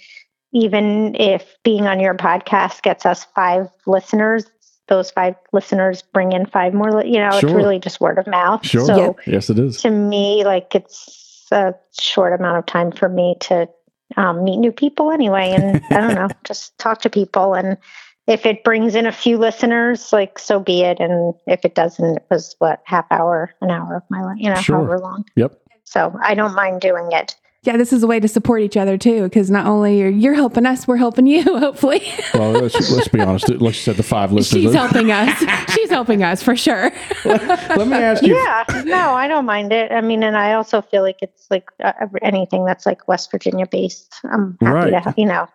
even 0.54 1.16
if 1.16 1.58
being 1.64 1.86
on 1.88 2.00
your 2.00 2.16
podcast 2.16 2.82
gets 2.82 3.06
us 3.06 3.26
five 3.36 3.68
listeners, 3.86 4.46
those 4.88 5.12
five 5.12 5.36
listeners 5.54 6.02
bring 6.02 6.32
in 6.32 6.46
five 6.48 6.74
more. 6.74 7.04
You 7.06 7.20
know, 7.20 7.32
Sure. 7.40 7.50
it's 7.50 7.56
really 7.56 7.80
just 7.80 8.02
word 8.02 8.18
of 8.18 8.26
mouth. 8.28 8.66
sure. 8.66 8.86
So 8.86 9.16
Yes, 9.28 9.50
it 9.50 9.60
is. 9.60 9.78
to 9.82 9.90
me, 9.92 10.44
like 10.44 10.74
it's 10.74 11.48
a 11.52 11.74
short 12.00 12.40
amount 12.40 12.58
of 12.58 12.66
time 12.66 12.92
for 12.92 13.08
me 13.10 13.36
to 13.42 13.68
um, 14.18 14.44
meet 14.44 14.58
new 14.58 14.72
people 14.72 15.12
anyway, 15.12 15.52
and 15.52 15.84
I 15.92 16.02
don't 16.02 16.16
know, 16.16 16.30
just 16.44 16.78
talk 16.80 17.02
to 17.02 17.10
people. 17.12 17.54
And 17.54 17.78
if 18.26 18.46
it 18.46 18.64
brings 18.64 18.96
in 18.96 19.06
a 19.06 19.12
few 19.12 19.38
listeners, 19.38 20.12
like 20.12 20.40
so 20.40 20.60
be 20.60 20.82
it. 20.82 21.00
And 21.00 21.36
if 21.46 21.64
it 21.64 21.76
doesn't, 21.76 22.18
it 22.18 22.26
was 22.32 22.56
what 22.58 22.82
half 22.86 23.06
hour, 23.12 23.54
an 23.62 23.70
hour 23.70 23.96
of 23.98 24.04
my 24.10 24.24
life, 24.24 24.38
you 24.40 24.50
know, 24.50 24.56
Sure. 24.62 24.78
however 24.78 24.98
long. 25.00 25.26
Yep. 25.36 25.60
So 25.84 26.16
I 26.24 26.34
don't 26.36 26.56
mind 26.56 26.82
doing 26.82 27.12
it. 27.12 27.36
Yeah, 27.64 27.76
this 27.78 27.92
is 27.92 28.04
a 28.04 28.08
way 28.08 28.20
to 28.20 28.28
support 28.28 28.62
each 28.62 28.78
other 28.78 28.98
too, 28.98 29.24
because 29.24 29.52
not 29.52 29.66
only 29.66 30.00
you're, 30.00 30.10
you're 30.10 30.34
helping 30.34 30.66
us, 30.66 30.88
we're 30.88 30.98
helping 30.98 31.28
you. 31.28 31.44
Hopefully, 31.60 32.02
Well, 32.34 32.52
let's, 32.52 32.92
let's 32.92 33.08
be 33.10 33.20
honest. 33.20 33.50
Like 33.50 33.62
you 33.62 33.72
said, 33.74 33.96
the 33.98 34.04
five 34.04 34.32
listeners. 34.32 34.64
she's 34.64 34.74
helping 34.74 35.12
us. 35.12 35.72
She's 35.74 35.90
helping 35.90 36.24
us 36.24 36.42
for 36.42 36.56
sure. 36.56 36.92
Let 37.26 37.88
me 37.88 37.94
ask 37.98 38.24
you. 38.24 38.36
Yeah, 38.36 38.64
no, 38.86 39.12
I 39.14 39.28
don't 39.28 39.46
mind 39.46 39.74
it. 39.74 39.92
I 39.92 40.02
mean, 40.02 40.24
and 40.24 40.38
I 40.38 40.54
also 40.54 40.82
feel 40.82 41.02
like 41.02 41.18
it's 41.22 41.48
like 41.52 41.70
uh, 41.84 41.92
anything 42.22 42.64
that's 42.66 42.86
like 42.86 43.08
West 43.08 43.30
Virginia 43.32 43.68
based. 43.70 44.14
I'm 44.24 44.58
happy 44.62 44.74
Right. 44.74 44.90
to, 44.92 45.00
have, 45.02 45.14
you 45.18 45.26
know, 45.26 45.48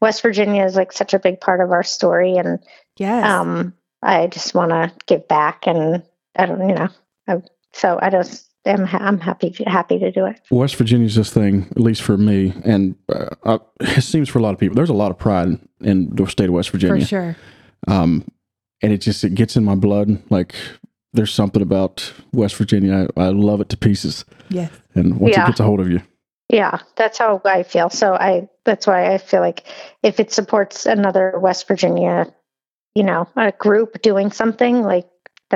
West 0.00 0.22
Virginia 0.22 0.64
is 0.64 0.74
like 0.74 0.90
such 0.92 1.14
a 1.14 1.18
big 1.20 1.40
part 1.40 1.60
of 1.60 1.70
our 1.70 1.82
story, 1.84 2.36
and 2.36 2.58
yeah, 2.98 3.40
um 3.40 3.72
i 4.02 4.26
just 4.26 4.52
want 4.52 4.70
to 4.70 4.92
give 5.06 5.26
back 5.28 5.66
and 5.68 6.02
i 6.36 6.44
don't 6.44 6.68
you 6.68 6.74
know 6.74 6.88
I, 7.28 7.40
so 7.72 7.98
i 8.02 8.10
just 8.10 8.48
am 8.64 8.84
ha- 8.84 8.98
i'm 9.00 9.18
happy 9.18 9.54
happy 9.66 9.98
to 9.98 10.10
do 10.12 10.26
it 10.26 10.40
West 10.50 10.76
Virginia's 10.76 11.14
this 11.14 11.32
thing, 11.32 11.66
at 11.72 11.80
least 11.80 12.02
for 12.02 12.16
me, 12.16 12.52
and 12.64 12.94
uh, 13.08 13.28
uh, 13.44 13.58
it 13.80 14.02
seems 14.02 14.28
for 14.28 14.38
a 14.38 14.42
lot 14.42 14.54
of 14.54 14.60
people. 14.60 14.74
There's 14.76 14.90
a 14.90 14.94
lot 14.94 15.10
of 15.10 15.18
pride 15.18 15.58
in 15.80 16.14
the 16.14 16.26
state 16.26 16.48
of 16.48 16.54
West 16.54 16.70
Virginia, 16.70 17.00
for 17.02 17.06
sure. 17.08 17.36
um, 17.88 18.24
and 18.82 18.92
it 18.92 18.98
just 18.98 19.24
it 19.24 19.34
gets 19.34 19.56
in 19.56 19.64
my 19.64 19.74
blood. 19.74 20.22
Like 20.30 20.54
there's 21.12 21.32
something 21.32 21.62
about 21.62 22.12
West 22.32 22.56
Virginia. 22.56 23.08
I, 23.16 23.22
I 23.24 23.28
love 23.30 23.60
it 23.60 23.68
to 23.70 23.76
pieces, 23.76 24.24
Yes. 24.48 24.70
and 24.94 25.18
once 25.18 25.34
Yeah. 25.36 25.44
it 25.44 25.46
gets 25.48 25.60
a 25.60 25.64
hold 25.64 25.80
of 25.80 25.88
you, 25.90 26.00
yeah 26.48 26.78
that's 26.96 27.18
how 27.18 27.40
i 27.44 27.62
feel 27.62 27.88
so 27.88 28.12
i 28.14 28.46
that's 28.64 28.86
why 28.86 29.12
i 29.14 29.18
feel 29.18 29.40
like 29.40 29.64
if 30.02 30.20
it 30.20 30.30
supports 30.32 30.84
another 30.86 31.38
west 31.38 31.66
virginia 31.66 32.26
you 32.94 33.02
know 33.04 33.26
a 33.36 33.52
group 33.52 34.02
doing 34.02 34.30
something 34.30 34.82
like 34.82 35.08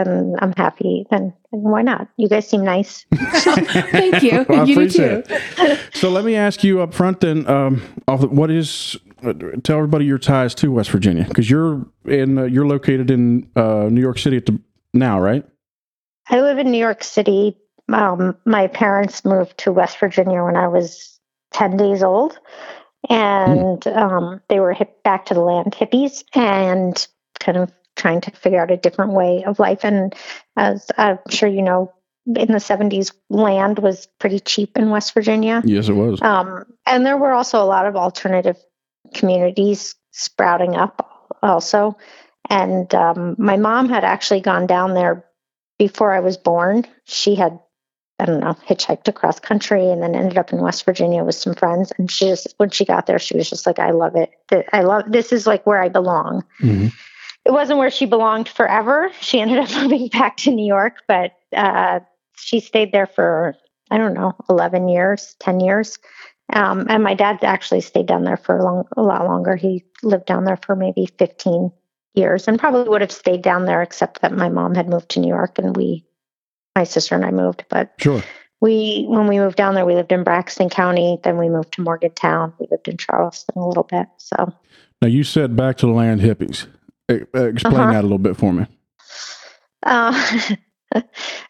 then 0.04 0.34
i'm 0.40 0.52
happy 0.56 1.06
then, 1.10 1.32
then 1.52 1.62
why 1.62 1.82
not 1.82 2.08
you 2.16 2.28
guys 2.28 2.48
seem 2.48 2.64
nice 2.64 3.06
Thank 3.14 4.22
you. 4.22 4.44
Well, 4.48 4.60
I 4.60 4.64
you 4.64 4.74
do 4.74 4.80
appreciate 4.82 5.24
too. 5.26 5.34
it. 5.58 5.80
So 5.94 6.10
let 6.10 6.24
me 6.24 6.34
ask 6.36 6.62
you 6.62 6.80
up 6.80 6.94
front 6.94 7.20
then. 7.20 7.48
Um, 7.48 7.80
what 8.06 8.50
is? 8.50 8.96
Uh, 9.24 9.32
tell 9.62 9.78
everybody 9.78 10.04
your 10.04 10.18
ties 10.18 10.54
to 10.56 10.70
West 10.70 10.90
Virginia 10.90 11.24
because 11.24 11.48
you're 11.50 11.86
in. 12.04 12.38
Uh, 12.38 12.44
you're 12.44 12.66
located 12.66 13.10
in 13.10 13.48
uh, 13.56 13.88
New 13.90 14.00
York 14.00 14.18
City 14.18 14.36
at 14.36 14.46
the 14.46 14.60
now, 14.92 15.20
right? 15.20 15.44
i 16.28 16.40
live 16.40 16.58
in 16.58 16.70
new 16.70 16.78
york 16.78 17.04
city 17.04 17.56
um, 17.92 18.36
my 18.44 18.66
parents 18.66 19.24
moved 19.24 19.58
to 19.58 19.72
West 19.72 19.98
Virginia 19.98 20.42
when 20.42 20.56
I 20.56 20.68
was 20.68 21.18
10 21.52 21.76
days 21.76 22.02
old. 22.02 22.38
And 23.08 23.86
um, 23.86 24.40
they 24.48 24.58
were 24.58 24.72
hip, 24.72 25.02
back 25.04 25.26
to 25.26 25.34
the 25.34 25.40
land 25.40 25.72
hippies 25.72 26.24
and 26.34 27.06
kind 27.38 27.58
of 27.58 27.72
trying 27.96 28.20
to 28.22 28.30
figure 28.32 28.60
out 28.60 28.70
a 28.70 28.76
different 28.76 29.12
way 29.12 29.44
of 29.44 29.58
life. 29.58 29.84
And 29.84 30.14
as 30.56 30.90
I'm 30.96 31.18
sure 31.28 31.48
you 31.48 31.62
know, 31.62 31.92
in 32.26 32.48
the 32.48 32.58
70s, 32.58 33.12
land 33.30 33.78
was 33.78 34.08
pretty 34.18 34.40
cheap 34.40 34.76
in 34.76 34.90
West 34.90 35.14
Virginia. 35.14 35.62
Yes, 35.64 35.88
it 35.88 35.94
was. 35.94 36.20
Um, 36.22 36.64
and 36.84 37.06
there 37.06 37.16
were 37.16 37.32
also 37.32 37.62
a 37.62 37.64
lot 37.64 37.86
of 37.86 37.96
alternative 37.96 38.56
communities 39.14 39.94
sprouting 40.10 40.76
up 40.76 41.28
also. 41.42 41.96
And 42.48 42.92
um, 42.94 43.36
my 43.38 43.56
mom 43.56 43.88
had 43.88 44.04
actually 44.04 44.40
gone 44.40 44.66
down 44.66 44.94
there 44.94 45.24
before 45.78 46.12
I 46.12 46.20
was 46.20 46.36
born. 46.36 46.84
She 47.04 47.34
had, 47.34 47.58
I 48.18 48.24
don't 48.24 48.40
know, 48.40 48.56
hitchhiked 48.66 49.08
across 49.08 49.38
country 49.38 49.88
and 49.88 50.02
then 50.02 50.14
ended 50.14 50.38
up 50.38 50.52
in 50.52 50.60
West 50.60 50.84
Virginia 50.84 51.22
with 51.22 51.34
some 51.34 51.54
friends. 51.54 51.92
And 51.98 52.10
she 52.10 52.26
just, 52.26 52.54
when 52.56 52.70
she 52.70 52.84
got 52.84 53.06
there, 53.06 53.18
she 53.18 53.36
was 53.36 53.48
just 53.48 53.66
like, 53.66 53.78
I 53.78 53.90
love 53.90 54.16
it. 54.16 54.30
I 54.72 54.82
love, 54.82 55.04
this 55.10 55.32
is 55.32 55.46
like 55.46 55.66
where 55.66 55.80
I 55.80 55.88
belong. 55.88 56.44
Mhm. 56.60 56.92
It 57.46 57.52
wasn't 57.52 57.78
where 57.78 57.92
she 57.92 58.06
belonged 58.06 58.48
forever. 58.48 59.12
She 59.20 59.40
ended 59.40 59.58
up 59.58 59.70
moving 59.82 60.08
back 60.08 60.36
to 60.38 60.50
New 60.50 60.66
York, 60.66 61.02
but 61.06 61.32
uh, 61.56 62.00
she 62.36 62.58
stayed 62.58 62.90
there 62.90 63.06
for, 63.06 63.54
I 63.90 63.98
don't 63.98 64.14
know, 64.14 64.34
11 64.50 64.88
years, 64.88 65.36
10 65.38 65.60
years. 65.60 65.98
Um, 66.52 66.86
and 66.88 67.04
my 67.04 67.14
dad 67.14 67.44
actually 67.44 67.82
stayed 67.82 68.06
down 68.06 68.24
there 68.24 68.36
for 68.36 68.58
a, 68.58 68.64
long, 68.64 68.84
a 68.96 69.02
lot 69.02 69.24
longer. 69.26 69.54
He 69.54 69.84
lived 70.02 70.26
down 70.26 70.44
there 70.44 70.56
for 70.56 70.74
maybe 70.74 71.08
15 71.18 71.70
years 72.14 72.48
and 72.48 72.58
probably 72.58 72.88
would 72.88 73.00
have 73.00 73.12
stayed 73.12 73.42
down 73.42 73.64
there 73.64 73.82
except 73.82 74.22
that 74.22 74.32
my 74.32 74.48
mom 74.48 74.74
had 74.74 74.88
moved 74.88 75.10
to 75.10 75.20
New 75.20 75.28
York 75.28 75.58
and 75.58 75.76
we, 75.76 76.04
my 76.74 76.82
sister 76.84 77.14
and 77.14 77.24
I 77.24 77.30
moved. 77.30 77.64
But 77.68 77.92
Sure. 77.98 78.24
we, 78.60 79.04
when 79.08 79.28
we 79.28 79.38
moved 79.38 79.56
down 79.56 79.74
there, 79.74 79.86
we 79.86 79.94
lived 79.94 80.12
in 80.12 80.24
Braxton 80.24 80.68
County. 80.68 81.18
Then 81.22 81.36
we 81.36 81.48
moved 81.48 81.74
to 81.74 81.82
Morgantown. 81.82 82.54
We 82.58 82.66
lived 82.72 82.88
in 82.88 82.96
Charleston 82.96 83.54
a 83.56 83.66
little 83.66 83.84
bit. 83.84 84.08
So, 84.16 84.52
Now 85.00 85.08
you 85.08 85.22
said 85.22 85.56
back 85.56 85.76
to 85.78 85.86
the 85.86 85.92
land 85.92 86.20
hippies. 86.20 86.66
E- 87.10 87.20
uh, 87.34 87.44
Explain 87.44 87.82
Uh-huh. 87.82 87.92
that 87.92 88.00
a 88.00 88.02
little 88.02 88.18
bit 88.18 88.36
for 88.36 88.52
me. 88.52 88.66
uh, 89.84 90.12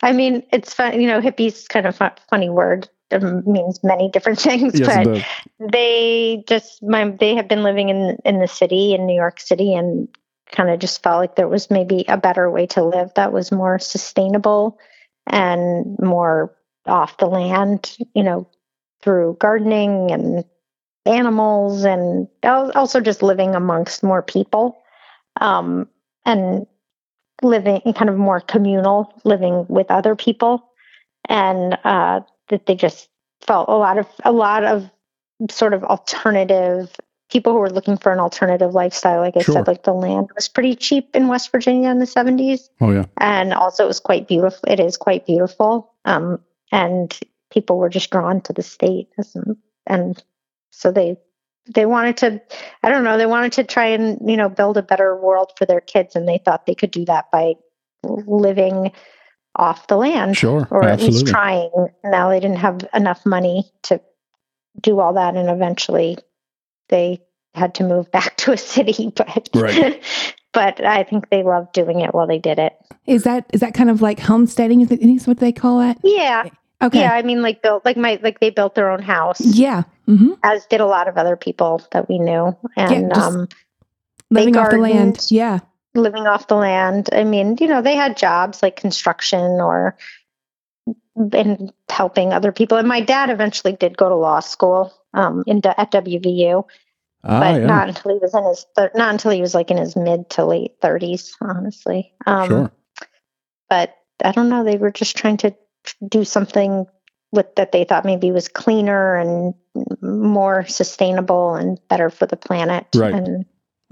I 0.02 0.12
mean, 0.12 0.42
it's 0.52 0.74
fun. 0.74 1.00
You 1.00 1.08
know, 1.08 1.20
hippie's 1.20 1.66
kind 1.68 1.86
of 1.86 2.00
a 2.00 2.14
funny 2.30 2.50
word. 2.50 2.88
It 3.10 3.22
means 3.46 3.82
many 3.84 4.10
different 4.10 4.40
things, 4.48 4.78
Yes, 4.78 5.06
but 5.06 5.22
they 5.72 6.42
just 6.48 6.82
my 6.82 7.08
they 7.10 7.34
have 7.36 7.48
been 7.48 7.62
living 7.62 7.88
in 7.88 8.18
in 8.24 8.40
the 8.40 8.48
city 8.48 8.94
in 8.94 9.06
New 9.06 9.14
York 9.14 9.40
City 9.40 9.74
and 9.74 10.08
kind 10.50 10.70
of 10.70 10.78
just 10.78 11.02
felt 11.02 11.18
like 11.20 11.36
there 11.36 11.48
was 11.48 11.70
maybe 11.70 12.04
a 12.08 12.16
better 12.16 12.50
way 12.50 12.66
to 12.66 12.82
live 12.84 13.12
that 13.14 13.32
was 13.32 13.50
more 13.52 13.78
sustainable 13.78 14.78
and 15.26 15.96
more 16.00 16.54
off 16.86 17.16
the 17.18 17.26
land, 17.26 17.96
you 18.14 18.22
know, 18.22 18.48
through 19.02 19.36
gardening 19.40 20.10
and 20.12 20.44
animals 21.04 21.84
and 21.84 22.28
also 22.44 23.00
just 23.00 23.22
living 23.22 23.54
amongst 23.54 24.02
more 24.02 24.22
people 24.22 24.76
um, 25.40 25.88
and 26.24 26.66
living 27.42 27.80
kind 27.94 28.08
of 28.08 28.16
more 28.16 28.40
communal 28.40 29.12
living 29.24 29.66
with 29.68 29.90
other 29.90 30.16
people 30.16 30.70
and 31.28 31.76
uh, 31.84 32.20
that 32.48 32.66
they 32.66 32.74
just 32.74 33.08
felt 33.46 33.68
a 33.68 33.74
lot 33.76 33.98
of 33.98 34.06
a 34.24 34.32
lot 34.32 34.64
of 34.64 34.90
sort 35.50 35.74
of 35.74 35.84
alternative 35.84 36.90
people 37.30 37.52
who 37.52 37.58
were 37.58 37.68
looking 37.70 37.98
for 37.98 38.10
an 38.12 38.18
alternative 38.20 38.72
lifestyle 38.72 39.20
like 39.20 39.36
i 39.36 39.42
Sure. 39.42 39.54
said 39.56 39.66
like 39.66 39.82
the 39.82 39.92
land 39.92 40.30
was 40.34 40.48
pretty 40.48 40.74
cheap 40.74 41.14
in 41.14 41.28
west 41.28 41.52
virginia 41.52 41.90
in 41.90 41.98
the 41.98 42.06
70s 42.06 42.68
Oh 42.80 42.90
yeah. 42.92 43.04
and 43.18 43.52
also 43.52 43.84
it 43.84 43.88
was 43.88 44.00
quite 44.00 44.26
beautiful 44.28 44.60
it 44.66 44.80
is 44.80 44.96
quite 44.96 45.26
beautiful 45.26 45.92
um, 46.06 46.40
and 46.72 47.18
people 47.50 47.76
were 47.78 47.90
just 47.90 48.10
drawn 48.10 48.40
to 48.42 48.52
the 48.54 48.62
state 48.62 49.08
and, 49.34 49.56
and 49.86 50.24
so 50.70 50.90
they 50.90 51.16
they 51.74 51.86
wanted 51.86 52.16
to 52.16 52.40
i 52.82 52.88
don't 52.88 53.04
know 53.04 53.18
they 53.18 53.26
wanted 53.26 53.52
to 53.52 53.64
try 53.64 53.86
and 53.86 54.18
you 54.30 54.36
know 54.36 54.48
build 54.48 54.76
a 54.76 54.82
better 54.82 55.16
world 55.16 55.52
for 55.56 55.66
their 55.66 55.80
kids 55.80 56.14
and 56.14 56.28
they 56.28 56.38
thought 56.44 56.66
they 56.66 56.74
could 56.74 56.90
do 56.90 57.04
that 57.04 57.30
by 57.30 57.54
living 58.02 58.92
off 59.56 59.86
the 59.86 59.96
land 59.96 60.36
Sure. 60.36 60.68
or 60.70 60.84
at 60.84 61.00
least 61.00 61.26
trying. 61.26 61.70
Now 62.04 62.28
they 62.28 62.40
didn't 62.40 62.58
have 62.58 62.86
enough 62.94 63.24
money 63.24 63.64
to 63.84 64.00
do 64.80 65.00
all 65.00 65.14
that, 65.14 65.34
and 65.34 65.48
eventually 65.48 66.18
they 66.88 67.22
had 67.54 67.74
to 67.76 67.84
move 67.84 68.10
back 68.12 68.36
to 68.38 68.52
a 68.52 68.58
city. 68.58 69.12
But 69.14 69.48
Right. 69.54 70.02
but 70.52 70.84
I 70.84 71.02
think 71.04 71.30
they 71.30 71.42
loved 71.42 71.72
doing 71.72 72.00
it 72.00 72.14
while 72.14 72.26
they 72.26 72.38
did 72.38 72.58
it. 72.58 72.74
Is 73.06 73.24
that 73.24 73.46
is 73.52 73.60
that 73.60 73.74
kind 73.74 73.90
of 73.90 74.02
like 74.02 74.20
homesteading? 74.20 74.82
Is, 74.82 74.90
it, 74.90 75.00
is 75.00 75.26
what 75.26 75.38
they 75.38 75.52
call 75.52 75.80
it? 75.80 75.96
Yeah, 76.04 76.44
Okay. 76.86 77.00
yeah. 77.00 77.12
I 77.12 77.22
mean, 77.22 77.42
like 77.42 77.62
built 77.62 77.84
like 77.84 77.96
my 77.96 78.18
like 78.22 78.40
they 78.40 78.50
built 78.50 78.74
their 78.74 78.90
own 78.90 79.02
house, 79.02 79.40
Yeah. 79.40 79.82
hmm 80.06 80.32
as 80.42 80.66
did 80.66 80.80
a 80.80 80.86
lot 80.86 81.08
of 81.08 81.16
other 81.16 81.36
people 81.36 81.82
that 81.92 82.08
we 82.08 82.18
knew, 82.18 82.56
and 82.76 83.10
just- 83.14 83.20
um, 83.36 83.48
Living 84.30 84.56
off 84.56 84.70
the 84.70 84.78
land. 84.78 85.26
Yeah. 85.30 85.60
living 85.94 86.26
off 86.26 86.48
the 86.48 86.56
land. 86.56 87.08
I 87.12 87.22
mean, 87.24 87.56
you 87.60 87.68
know, 87.68 87.80
they 87.80 87.94
had 87.94 88.16
jobs 88.16 88.60
like 88.62 88.74
construction 88.76 89.60
or 89.60 89.96
and 91.32 91.72
helping 91.88 92.32
other 92.32 92.52
people. 92.52 92.76
And 92.78 92.88
my 92.88 93.00
dad 93.00 93.30
eventually 93.30 93.72
did 93.72 93.96
go 93.96 94.08
to 94.08 94.14
law 94.14 94.40
school 94.40 94.92
um, 95.14 95.44
in 95.46 95.62
at 95.64 95.90
WVU, 95.92 96.64
Ah, 97.24 97.40
but 97.40 97.60
yeah. 97.60 97.66
not 97.66 97.88
until 97.88 98.12
he 98.12 98.18
was 98.18 98.34
in 98.34 98.44
his 98.44 98.66
thir- 98.76 98.90
not 98.94 99.10
until 99.12 99.30
he 99.30 99.40
was 99.40 99.54
like 99.54 99.70
in 99.70 99.78
his 99.78 99.96
mid 99.96 100.28
to 100.30 100.44
late 100.44 100.72
thirties, 100.82 101.34
honestly. 101.40 102.12
Um, 102.26 102.48
sure. 102.48 102.72
But 103.70 103.94
I 104.22 104.32
don't 104.32 104.48
know. 104.48 104.64
They 104.64 104.76
were 104.76 104.90
just 104.92 105.16
trying 105.16 105.38
to 105.38 105.54
do 106.08 106.24
something 106.24 106.86
with 107.32 107.54
that 107.56 107.72
they 107.72 107.84
thought 107.84 108.04
maybe 108.04 108.30
was 108.30 108.48
cleaner 108.48 109.16
and 109.16 109.54
more 110.00 110.64
sustainable 110.66 111.54
and 111.54 111.78
better 111.88 112.08
for 112.10 112.26
the 112.26 112.36
planet 112.36 112.86
Right. 112.94 113.12
and 113.14 113.44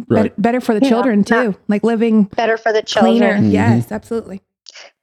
Right. 0.08 0.24
Bet- 0.34 0.42
better 0.42 0.60
for 0.60 0.74
the 0.74 0.80
You 0.84 0.90
know, 0.90 0.96
children 0.96 1.22
too. 1.24 1.54
like 1.68 1.84
living 1.84 2.24
better 2.24 2.56
for 2.56 2.72
the 2.72 2.82
cleaner. 2.82 3.34
children. 3.34 3.44
Mhm. 3.50 3.52
Yes, 3.52 3.92
absolutely. 3.92 4.40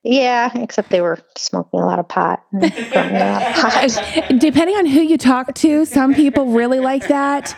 Yeah, 0.03 0.49
except 0.55 0.89
they 0.89 0.99
were 0.99 1.19
smoking 1.37 1.79
a 1.79 1.85
lot 1.85 1.99
of 1.99 2.07
pot. 2.09 2.41
and 2.51 2.63
a 2.63 3.19
lot 3.23 3.41
of 3.43 3.53
pot. 4.27 4.39
Depending 4.39 4.75
on 4.75 4.85
who 4.87 4.99
you 4.99 5.17
talk 5.17 5.53
to, 5.53 5.85
some 5.85 6.13
people 6.15 6.47
really 6.47 6.79
like 6.79 7.07
that. 7.07 7.55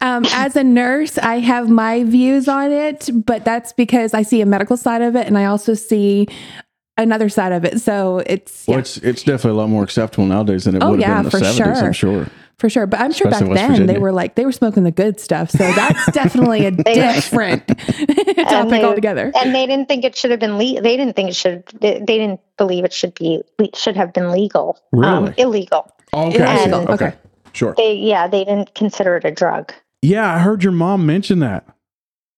Um, 0.00 0.24
as 0.32 0.56
a 0.56 0.64
nurse, 0.64 1.18
I 1.18 1.38
have 1.40 1.68
my 1.68 2.02
views 2.04 2.48
on 2.48 2.72
it, 2.72 3.10
but 3.26 3.44
that's 3.44 3.72
because 3.74 4.14
I 4.14 4.22
see 4.22 4.40
a 4.40 4.46
medical 4.46 4.76
side 4.78 5.02
of 5.02 5.14
it 5.14 5.26
and 5.26 5.36
I 5.38 5.44
also 5.44 5.74
see 5.74 6.26
another 6.96 7.28
side 7.28 7.52
of 7.52 7.64
it. 7.64 7.80
So 7.80 8.22
it's 8.26 8.66
Well, 8.66 8.78
it's 8.78 8.96
it's 8.98 9.22
definitely 9.22 9.58
a 9.58 9.62
lot 9.62 9.68
more 9.70 9.82
acceptable 9.84 10.26
nowadays 10.26 10.64
than 10.64 10.76
it 10.76 10.82
Oh, 10.82 10.90
would 10.90 11.00
have 11.02 11.08
yeah, 11.08 11.14
been 11.14 11.18
in 11.18 11.24
the 11.24 11.30
for 11.30 11.38
seventies. 11.38 11.56
sure. 11.78 11.86
I'm 11.86 11.92
sure. 11.92 12.26
for 12.58 12.68
sure. 12.70 12.86
But 12.86 13.00
I'm 13.00 13.12
sure 13.12 13.26
back 13.30 13.42
Especially 13.42 13.54
West 13.54 13.78
then 13.78 13.86
they 13.86 13.98
were 13.98 14.12
like 14.12 14.34
they 14.36 14.44
were 14.44 14.52
smoking 14.52 14.84
the 14.84 14.90
good 14.90 15.18
stuff. 15.20 15.50
So 15.50 15.58
that's 15.58 16.12
definitely 16.12 16.66
a 16.66 16.70
different 16.70 17.66
topic 17.68 18.70
they- 18.70 18.84
altogether. 18.84 19.32
and 19.34 19.54
they 19.54 19.66
didn't 19.66 19.88
think 19.88 20.04
it 20.04 20.16
should 20.16 20.30
have 20.30 20.40
been 20.40 20.58
le- 20.58 20.80
They 20.80 20.96
didn't 20.96 21.14
think 21.16 21.30
it 21.30 21.36
should. 21.36 21.64
They, 21.80 21.94
they 21.98 22.18
didn't 22.18 22.40
believe 22.56 22.84
it 22.84 22.92
should 22.92 23.14
be 23.14 23.42
should 23.74 23.96
have 23.96 24.12
been 24.12 24.30
legal. 24.30 24.78
Um, 24.94 25.00
Really? 25.24 25.34
illegal. 25.38 25.90
Oh, 26.12 26.28
okay. 26.28 26.42
I 26.42 26.56
see. 26.56 26.62
Illegal, 26.70 26.94
okay. 26.94 27.06
okay. 27.06 27.16
Sure. 27.52 27.74
They 27.76 27.94
yeah. 27.94 28.28
They 28.28 28.44
didn't 28.44 28.74
consider 28.74 29.16
it 29.16 29.24
a 29.24 29.30
drug. 29.30 29.72
Yeah, 30.02 30.34
I 30.34 30.38
heard 30.38 30.62
your 30.62 30.72
mom 30.72 31.06
mention 31.06 31.38
that. 31.40 31.64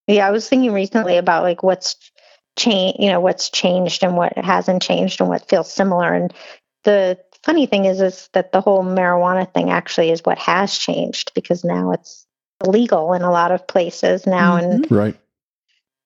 Yeah, 0.06 0.28
I 0.28 0.30
was 0.32 0.46
thinking 0.48 0.72
recently 0.72 1.16
about 1.16 1.42
like 1.44 1.62
what's 1.62 1.96
changed. 2.56 2.98
You 3.00 3.10
know, 3.10 3.20
what's 3.20 3.50
changed 3.50 4.02
and 4.02 4.16
what 4.16 4.36
hasn't 4.36 4.82
changed 4.82 5.20
and 5.20 5.28
what 5.28 5.48
feels 5.48 5.72
similar. 5.72 6.12
And 6.12 6.32
the 6.84 7.18
funny 7.42 7.66
thing 7.66 7.84
is, 7.84 8.00
is 8.00 8.28
that 8.32 8.52
the 8.52 8.60
whole 8.60 8.84
marijuana 8.84 9.52
thing 9.52 9.70
actually 9.70 10.10
is 10.10 10.22
what 10.24 10.38
has 10.38 10.76
changed 10.76 11.32
because 11.34 11.64
now 11.64 11.92
it's 11.92 12.26
illegal 12.64 13.12
in 13.12 13.22
a 13.22 13.30
lot 13.30 13.52
of 13.52 13.66
places 13.66 14.26
now 14.26 14.56
and 14.56 14.84
mm-hmm. 14.84 14.94
Right. 14.94 15.16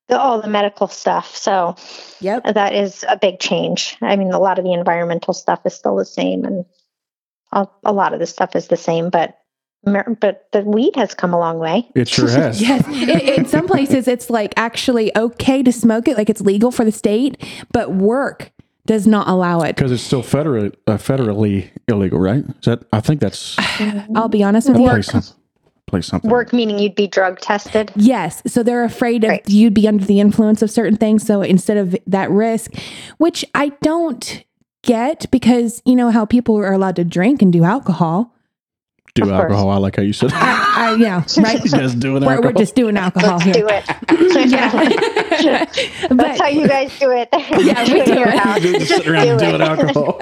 the, 0.08 0.18
all 0.18 0.40
the 0.40 0.48
medical 0.48 0.88
stuff. 0.88 1.36
So 1.36 1.76
Yep. 2.20 2.54
that 2.54 2.74
is 2.74 3.04
a 3.08 3.16
big 3.16 3.38
change. 3.38 3.96
I 4.00 4.16
mean, 4.16 4.32
a 4.32 4.38
lot 4.38 4.58
of 4.58 4.64
the 4.64 4.72
environmental 4.72 5.34
stuff 5.34 5.60
is 5.64 5.74
still 5.74 5.96
the 5.96 6.04
same, 6.04 6.44
and 6.44 6.64
a, 7.52 7.68
a 7.84 7.92
lot 7.92 8.12
of 8.12 8.20
the 8.20 8.26
stuff 8.26 8.56
is 8.56 8.68
the 8.68 8.76
same. 8.76 9.10
But 9.10 9.38
mar- 9.38 9.38
but 9.84 10.48
the 10.52 10.60
weed 10.62 10.94
has 10.96 11.14
come 11.14 11.32
a 11.32 11.38
long 11.38 11.58
way. 11.58 11.88
It 11.94 12.08
sure 12.08 12.28
has. 12.30 12.60
Yes. 12.60 12.84
I- 12.86 13.34
in 13.36 13.46
some 13.46 13.66
places, 13.66 14.08
it's 14.08 14.28
like 14.30 14.52
actually 14.56 15.16
okay 15.16 15.62
to 15.62 15.72
smoke 15.72 16.08
it, 16.08 16.16
like 16.16 16.28
it's 16.30 16.40
legal 16.40 16.70
for 16.70 16.84
the 16.84 16.92
state, 16.92 17.42
but 17.72 17.92
work 17.92 18.50
does 18.86 19.06
not 19.06 19.28
allow 19.28 19.60
it. 19.60 19.76
Because 19.76 19.92
it's 19.92 20.02
still 20.02 20.22
federally, 20.22 20.74
uh, 20.86 20.96
federally 20.96 21.70
illegal, 21.88 22.18
right? 22.18 22.42
Is 22.44 22.54
that? 22.64 22.84
I 22.92 23.00
think 23.00 23.20
that's 23.20 23.56
I'll 24.14 24.28
be 24.28 24.42
honest 24.42 24.68
with 24.68 24.78
you. 24.78 24.88
place, 24.88 25.06
some- 25.06 25.22
place 25.86 26.06
something. 26.06 26.30
Work 26.30 26.52
meaning 26.52 26.78
you'd 26.78 26.94
be 26.94 27.06
drug 27.06 27.38
tested. 27.40 27.90
Yes. 27.96 28.42
So 28.46 28.62
they're 28.62 28.84
afraid 28.84 29.24
of 29.24 29.30
Right. 29.30 29.48
you'd 29.48 29.74
be 29.74 29.88
under 29.88 30.04
the 30.04 30.20
influence 30.20 30.60
of 30.62 30.70
certain 30.70 30.96
things. 30.96 31.26
So 31.26 31.40
instead 31.42 31.76
of 31.78 31.96
that 32.06 32.30
risk, 32.30 32.72
which 33.18 33.44
I 33.54 33.70
don't 33.82 34.42
get 34.82 35.30
because 35.30 35.82
you 35.84 35.96
know 35.96 36.10
how 36.10 36.24
people 36.24 36.56
are 36.56 36.72
allowed 36.72 36.96
to 36.96 37.04
drink 37.04 37.40
and 37.42 37.52
do 37.52 37.64
alcohol. 37.64 38.34
Do 39.22 39.30
Of 39.30 39.36
course. 39.36 39.42
alcohol. 39.42 39.70
I 39.70 39.76
like 39.78 39.96
how 39.96 40.02
you 40.02 40.12
said 40.12 40.30
that. 40.30 40.74
I, 40.76 40.92
I, 40.92 40.94
yeah, 40.96 41.24
right. 41.38 41.64
you 41.64 41.70
guys 41.70 41.94
doing 41.94 42.22
We're, 42.24 42.32
alcohol. 42.32 42.52
we're 42.52 42.58
just 42.58 42.74
doing 42.74 42.96
alcohol 42.96 43.38
Let's 43.38 43.44
here. 43.44 43.54
do 43.54 43.66
it. 43.68 43.84
Yeah. 44.48 45.64
That's 46.08 46.14
but 46.14 46.38
how 46.40 46.48
you 46.48 46.66
guys 46.68 46.96
do 46.98 47.10
it. 47.10 47.28
Yeah, 47.32 47.82
we 47.82 48.04
do 48.04 48.14
your 48.18 48.28
it. 48.28 48.38
house. 48.38 48.60
just 48.60 48.88
sit 48.88 49.06
around 49.06 49.28
and 49.28 49.38
do 49.38 49.46
doing 49.46 49.60
it. 49.60 49.68
alcohol. 49.68 50.18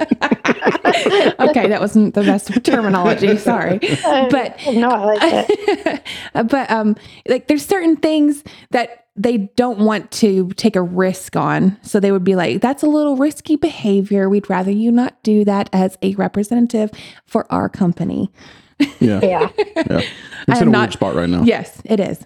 okay, 1.49 1.67
that 1.67 1.79
wasn't 1.79 2.13
the 2.13 2.21
best 2.21 2.63
terminology. 2.63 3.37
Sorry. 3.37 3.79
But 3.79 4.59
no, 4.73 4.89
I 4.89 5.03
like 5.05 5.19
it. 5.21 6.01
but 6.47 6.69
um 6.71 6.95
like 7.27 7.47
there's 7.47 7.65
certain 7.65 7.95
things 7.95 8.43
that 8.71 9.05
they 9.15 9.37
don't 9.55 9.79
want 9.79 10.11
to 10.11 10.49
take 10.57 10.75
a 10.75 10.81
risk 10.81 11.35
on. 11.35 11.77
So 11.81 11.99
they 11.99 12.11
would 12.11 12.23
be 12.23 12.35
like, 12.35 12.61
that's 12.61 12.83
a 12.83 12.87
little 12.87 13.17
risky 13.17 13.55
behavior. 13.55 14.29
We'd 14.29 14.49
rather 14.49 14.71
you 14.71 14.91
not 14.91 15.21
do 15.23 15.43
that 15.45 15.69
as 15.73 15.97
a 16.03 16.13
representative 16.15 16.91
for 17.25 17.51
our 17.51 17.67
company. 17.69 18.31
Yeah, 18.79 18.87
Yeah. 18.99 19.19
yeah. 19.23 20.01
I 20.01 20.03
It's 20.49 20.61
in 20.61 20.67
a 20.67 20.71
not- 20.71 20.79
weird 20.79 20.93
spot 20.93 21.15
right 21.15 21.29
now. 21.29 21.43
Yes, 21.43 21.81
it 21.85 21.99
is. 21.99 22.25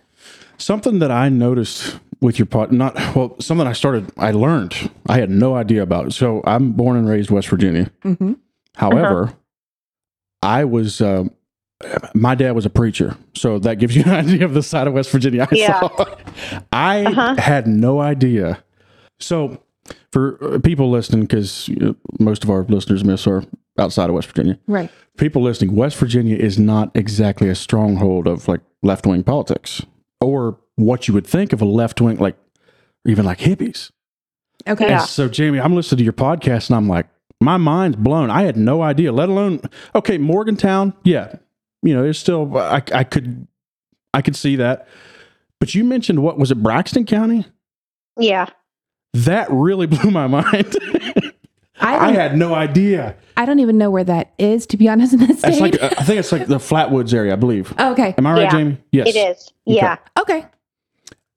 Something 0.58 1.00
that 1.00 1.10
I 1.12 1.30
noticed 1.30 2.00
with 2.22 2.38
your 2.38 2.46
pot, 2.46 2.72
not 2.72 2.94
well, 3.16 3.36
something 3.40 3.66
I 3.66 3.74
started, 3.74 4.12
I 4.18 4.32
learned, 4.32 4.92
I 5.10 5.18
had 5.20 5.30
no 5.32 5.56
idea 5.56 5.82
about. 5.82 6.14
So 6.14 6.42
I'm 6.46 6.74
born 6.74 6.98
and 6.98 7.10
raised 7.10 7.32
West 7.32 7.48
Virginia. 7.50 7.90
hmm 8.04 8.34
However, 8.76 9.34
I 10.44 10.66
was, 10.66 11.02
um, 11.02 11.32
my 12.14 12.36
dad 12.36 12.52
was 12.52 12.66
a 12.66 12.70
preacher. 12.70 13.18
So 13.34 13.58
that 13.60 13.80
gives 13.80 13.96
you 13.96 14.04
an 14.06 14.12
idea 14.12 14.46
of 14.46 14.54
the 14.54 14.62
side 14.64 14.86
of 14.88 14.94
West 14.94 15.10
Virginia 15.12 15.48
I 15.52 15.56
Yeah. 15.56 15.80
saw. 15.80 16.06
I 16.72 17.06
Uh-huh. 17.06 17.36
had 17.38 17.66
no 17.68 18.00
idea. 18.00 18.64
So 19.20 19.62
for 20.12 20.38
uh, 20.44 20.60
people 20.60 20.90
listening, 20.90 21.22
because 21.22 21.68
you 21.68 21.76
know, 21.78 21.96
most 22.20 22.44
of 22.44 22.50
our 22.50 22.64
listeners 22.64 23.04
miss 23.04 23.26
are 23.28 23.44
outside 23.78 24.10
of 24.10 24.16
West 24.16 24.28
Virginia, 24.28 24.60
Right. 24.68 24.92
people 25.18 25.42
listening, 25.42 25.76
West 25.76 25.98
Virginia 25.98 26.36
is 26.36 26.60
not 26.60 26.92
exactly 26.96 27.48
a 27.50 27.56
stronghold 27.56 28.28
of 28.28 28.48
like 28.48 28.60
left 28.84 29.06
wing 29.06 29.24
politics 29.24 29.86
or 30.20 30.58
what 30.76 31.08
you 31.08 31.14
would 31.14 31.26
think 31.26 31.54
of 31.54 31.62
a 31.62 31.66
left 31.66 32.02
wing, 32.02 32.18
like 32.18 32.36
even 33.08 33.26
like 33.26 33.40
hippies. 33.40 33.92
Okay. 34.68 34.90
Yeah. 34.90 35.00
So, 35.06 35.28
Jamie, 35.28 35.60
I'm 35.60 35.74
listening 35.74 35.98
to 36.00 36.04
your 36.04 36.14
podcast 36.14 36.70
and 36.70 36.76
I'm 36.76 36.88
like, 36.88 37.08
my 37.40 37.58
mind's 37.58 37.98
blown. 37.98 38.30
I 38.30 38.44
had 38.44 38.58
no 38.58 38.82
idea, 38.84 39.12
let 39.12 39.30
alone, 39.30 39.62
okay, 39.96 40.18
Morgantown. 40.20 40.94
Yeah. 41.04 41.36
You 41.82 41.96
know, 41.96 42.04
it's 42.06 42.20
still, 42.20 42.56
I, 42.58 42.84
I 42.94 43.04
could, 43.04 43.48
I 44.14 44.22
could 44.22 44.36
see 44.36 44.56
that. 44.58 44.88
But 45.60 45.74
you 45.74 45.84
mentioned 45.84 46.22
what 46.22 46.38
was 46.38 46.52
it, 46.52 46.62
Braxton 46.62 47.06
County? 47.06 47.46
Yeah. 48.20 48.48
That 49.14 49.48
really 49.52 49.88
blew 49.88 50.12
my 50.12 50.28
mind. 50.28 50.76
I 51.80 52.10
I 52.10 52.12
had 52.12 52.38
no 52.38 52.54
idea. 52.54 53.16
I 53.36 53.46
don't 53.46 53.60
even 53.60 53.78
know 53.78 53.90
where 53.90 54.04
that 54.04 54.34
is, 54.38 54.66
to 54.68 54.78
be 54.78 54.88
honest, 54.90 55.14
in 55.14 55.20
the 55.20 55.28
That's 55.28 55.40
state. 55.40 55.60
like, 55.60 55.82
uh, 55.82 55.90
I 55.98 56.04
think 56.04 56.20
it's 56.20 56.32
like 56.32 56.48
the 56.48 56.58
Flatwoods 56.60 57.14
area, 57.14 57.34
I 57.34 57.36
believe. 57.36 57.74
okay. 57.80 58.14
Am 58.18 58.26
I 58.28 58.34
right, 58.34 58.42
Yeah, 58.44 58.50
Jamie? 58.52 58.78
Yes. 58.92 59.08
It 59.08 59.16
is. 59.18 59.52
Yeah. 59.66 59.98
Okay. 60.20 60.46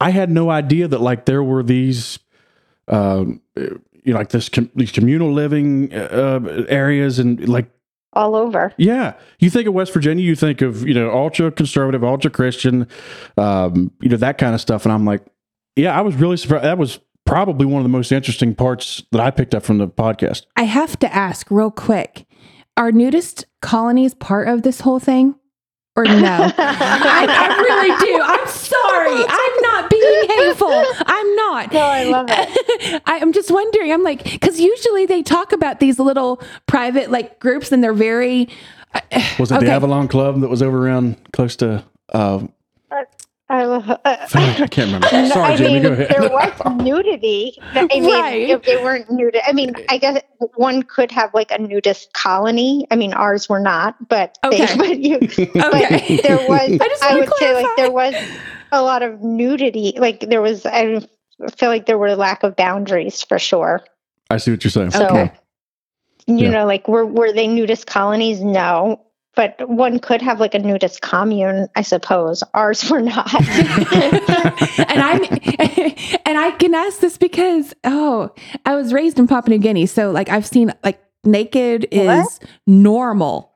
I 0.01 0.11
had 0.11 0.31
no 0.31 0.51
idea 0.51 0.87
that 0.89 1.01
like 1.01 1.25
there 1.25 1.43
were 1.43 1.63
these, 1.63 2.19
um, 2.89 3.41
you 3.57 3.81
know, 4.13 4.17
like 4.19 4.29
this 4.31 4.49
com- 4.51 4.71
these 4.75 4.93
communal 4.93 5.33
living 5.33 5.95
uh, 5.95 6.65
areas 6.69 7.19
and 7.19 7.49
like 7.49 7.71
All 8.13 8.35
over. 8.37 8.73
yeah, 8.77 9.15
you 9.39 9.49
think 9.49 9.67
of 9.67 9.73
West 9.73 9.95
Virginia, 9.95 10.23
you 10.23 10.37
think 10.37 10.61
of 10.61 10.87
you 10.87 10.93
know 10.93 11.11
ultra 11.11 11.51
conservative, 11.51 12.05
ultra 12.05 12.31
Christian, 12.31 12.87
um, 13.39 13.93
you 14.03 14.11
know 14.11 14.19
that 14.19 14.37
kind 14.37 14.55
of 14.55 14.61
stuff, 14.61 14.85
and 14.85 14.93
I'm 14.93 15.07
like, 15.07 15.25
yeah, 15.77 15.97
I 15.97 16.03
was 16.03 16.17
really 16.17 16.37
surprised. 16.37 16.65
That 16.65 16.77
was 16.77 16.99
probably 17.25 17.67
one 17.67 17.81
of 17.81 17.85
the 17.85 17.89
most 17.89 18.13
interesting 18.13 18.55
parts 18.55 19.03
that 19.13 19.21
I 19.21 19.31
picked 19.31 19.55
up 19.55 19.63
from 19.65 19.79
the 19.79 19.89
podcast. 19.89 20.43
I 20.57 20.65
have 20.65 20.99
to 21.01 21.15
ask 21.15 21.51
real 21.51 21.71
quick 21.71 22.27
are 22.77 22.91
nudist 22.91 23.45
colonies 23.63 24.15
part 24.15 24.49
of 24.49 24.63
this 24.63 24.81
whole 24.81 24.99
thing? 24.99 25.37
Or 25.97 26.03
no? 26.05 26.13
I, 26.59 27.27
I 27.29 27.57
really 27.63 28.05
do. 28.05 28.21
I'm 28.21 28.49
sorry. 28.49 29.25
I'm 29.29 29.63
not 29.63 29.89
being 29.89 30.29
hateful. 30.29 30.73
I'm 31.07 31.37
not. 31.37 31.73
No, 31.73 31.79
I 31.79 32.03
love 32.05 32.27
it. 32.31 33.03
I, 33.07 33.21
I'm 33.21 33.33
just 33.33 33.49
wondering. 33.53 33.93
I'm 33.93 34.03
like, 34.03 34.25
because 34.25 34.59
usually 34.59 35.07
they 35.07 35.23
talk 35.23 35.53
about 35.53 35.79
these 35.79 36.01
little 36.01 36.43
private 36.67 37.13
like 37.13 37.39
groups, 37.39 37.71
and 37.71 37.83
they're 37.85 37.93
very. 37.93 38.49
Was 39.39 39.53
it 39.53 39.57
Okay. 39.57 39.67
the 39.67 39.73
Avalon 39.73 40.09
Club 40.09 40.41
that 40.41 40.49
was 40.49 40.63
over 40.63 40.85
around 40.85 41.17
close 41.33 41.55
to? 41.57 41.85
Uh, 42.13 42.41
I 43.55 43.65
love 43.65 43.89
uh, 43.91 43.97
I 44.05 44.67
can't 44.69 44.77
remember. 44.93 45.09
No, 45.13 45.29
Sorry, 45.29 45.53
I 45.53 45.57
Jamie. 45.57 45.73
mean, 45.75 45.83
go 45.85 45.93
ahead. 45.93 46.09
there 46.11 46.23
was 46.29 46.53
nudity. 46.83 47.57
I 47.75 47.87
mean, 47.87 48.05
Right. 48.05 48.51
if 48.51 48.63
they 48.65 48.77
weren't 48.77 49.11
nude. 49.11 49.37
I 49.47 49.53
mean, 49.53 49.75
I 49.89 49.99
guess 49.99 50.21
one 50.57 50.83
could 50.83 51.11
have 51.13 51.33
like 51.35 51.51
a 51.51 51.59
nudist 51.59 52.13
colony. 52.13 52.87
I 52.91 52.97
mean, 52.97 53.13
ours 53.15 53.49
were 53.49 53.61
not, 53.61 54.09
but 54.09 54.37
they, 54.51 54.63
Okay. 54.65 54.77
but 54.77 54.99
you, 54.99 55.17
Okay. 55.17 55.49
but 55.55 56.23
there 56.23 56.39
was. 56.39 56.81
I 56.81 56.89
I, 57.03 57.15
wanna 57.15 57.21
would 57.21 57.31
say 57.39 57.55
like 57.55 57.67
there 57.77 57.91
was 57.91 58.15
a 58.73 58.83
lot 58.83 59.03
of 59.03 59.23
nudity. 59.23 59.95
Like 59.97 60.21
there 60.21 60.43
was. 60.43 60.67
I 60.67 61.01
feel 61.57 61.69
like 61.69 61.87
there 61.87 61.99
were 61.99 62.15
lack 62.17 62.43
of 62.43 62.57
boundaries 62.57 63.23
for 63.23 63.39
sure. 63.39 63.83
I 64.31 64.37
see 64.39 64.51
what 64.53 64.65
you're 64.65 64.71
saying. 64.71 64.91
So, 64.93 65.05
Okay. 65.07 65.33
you 66.27 66.39
Yeah. 66.39 66.51
know, 66.51 66.67
like 66.67 66.89
were 66.89 67.05
were 67.07 67.33
they 67.33 67.47
nudist 67.47 67.87
colonies? 67.87 68.41
No. 68.41 69.01
But 69.37 69.69
one 69.69 69.99
could 69.99 70.23
have 70.23 70.41
like 70.41 70.55
a 70.55 70.59
nudist 70.59 71.01
commune, 71.01 71.69
I 71.75 71.83
suppose. 71.83 72.43
Ours 72.55 72.89
were 72.91 73.01
not. 73.01 73.33
and 73.35 75.01
I'm 75.01 75.23
and 76.27 76.39
I 76.39 76.55
can 76.59 76.75
ask 76.75 77.01
this 77.01 77.19
because 77.19 77.75
oh, 77.85 78.31
I 78.65 78.75
was 78.75 78.93
raised 78.93 79.19
in 79.19 79.27
Papua 79.27 79.57
New 79.57 79.63
Guinea, 79.63 79.87
so 79.87 80.11
like 80.11 80.29
I've 80.29 80.47
seen 80.47 80.73
like 80.83 81.01
naked 81.25 81.87
is 81.91 82.41
normal. 82.67 83.54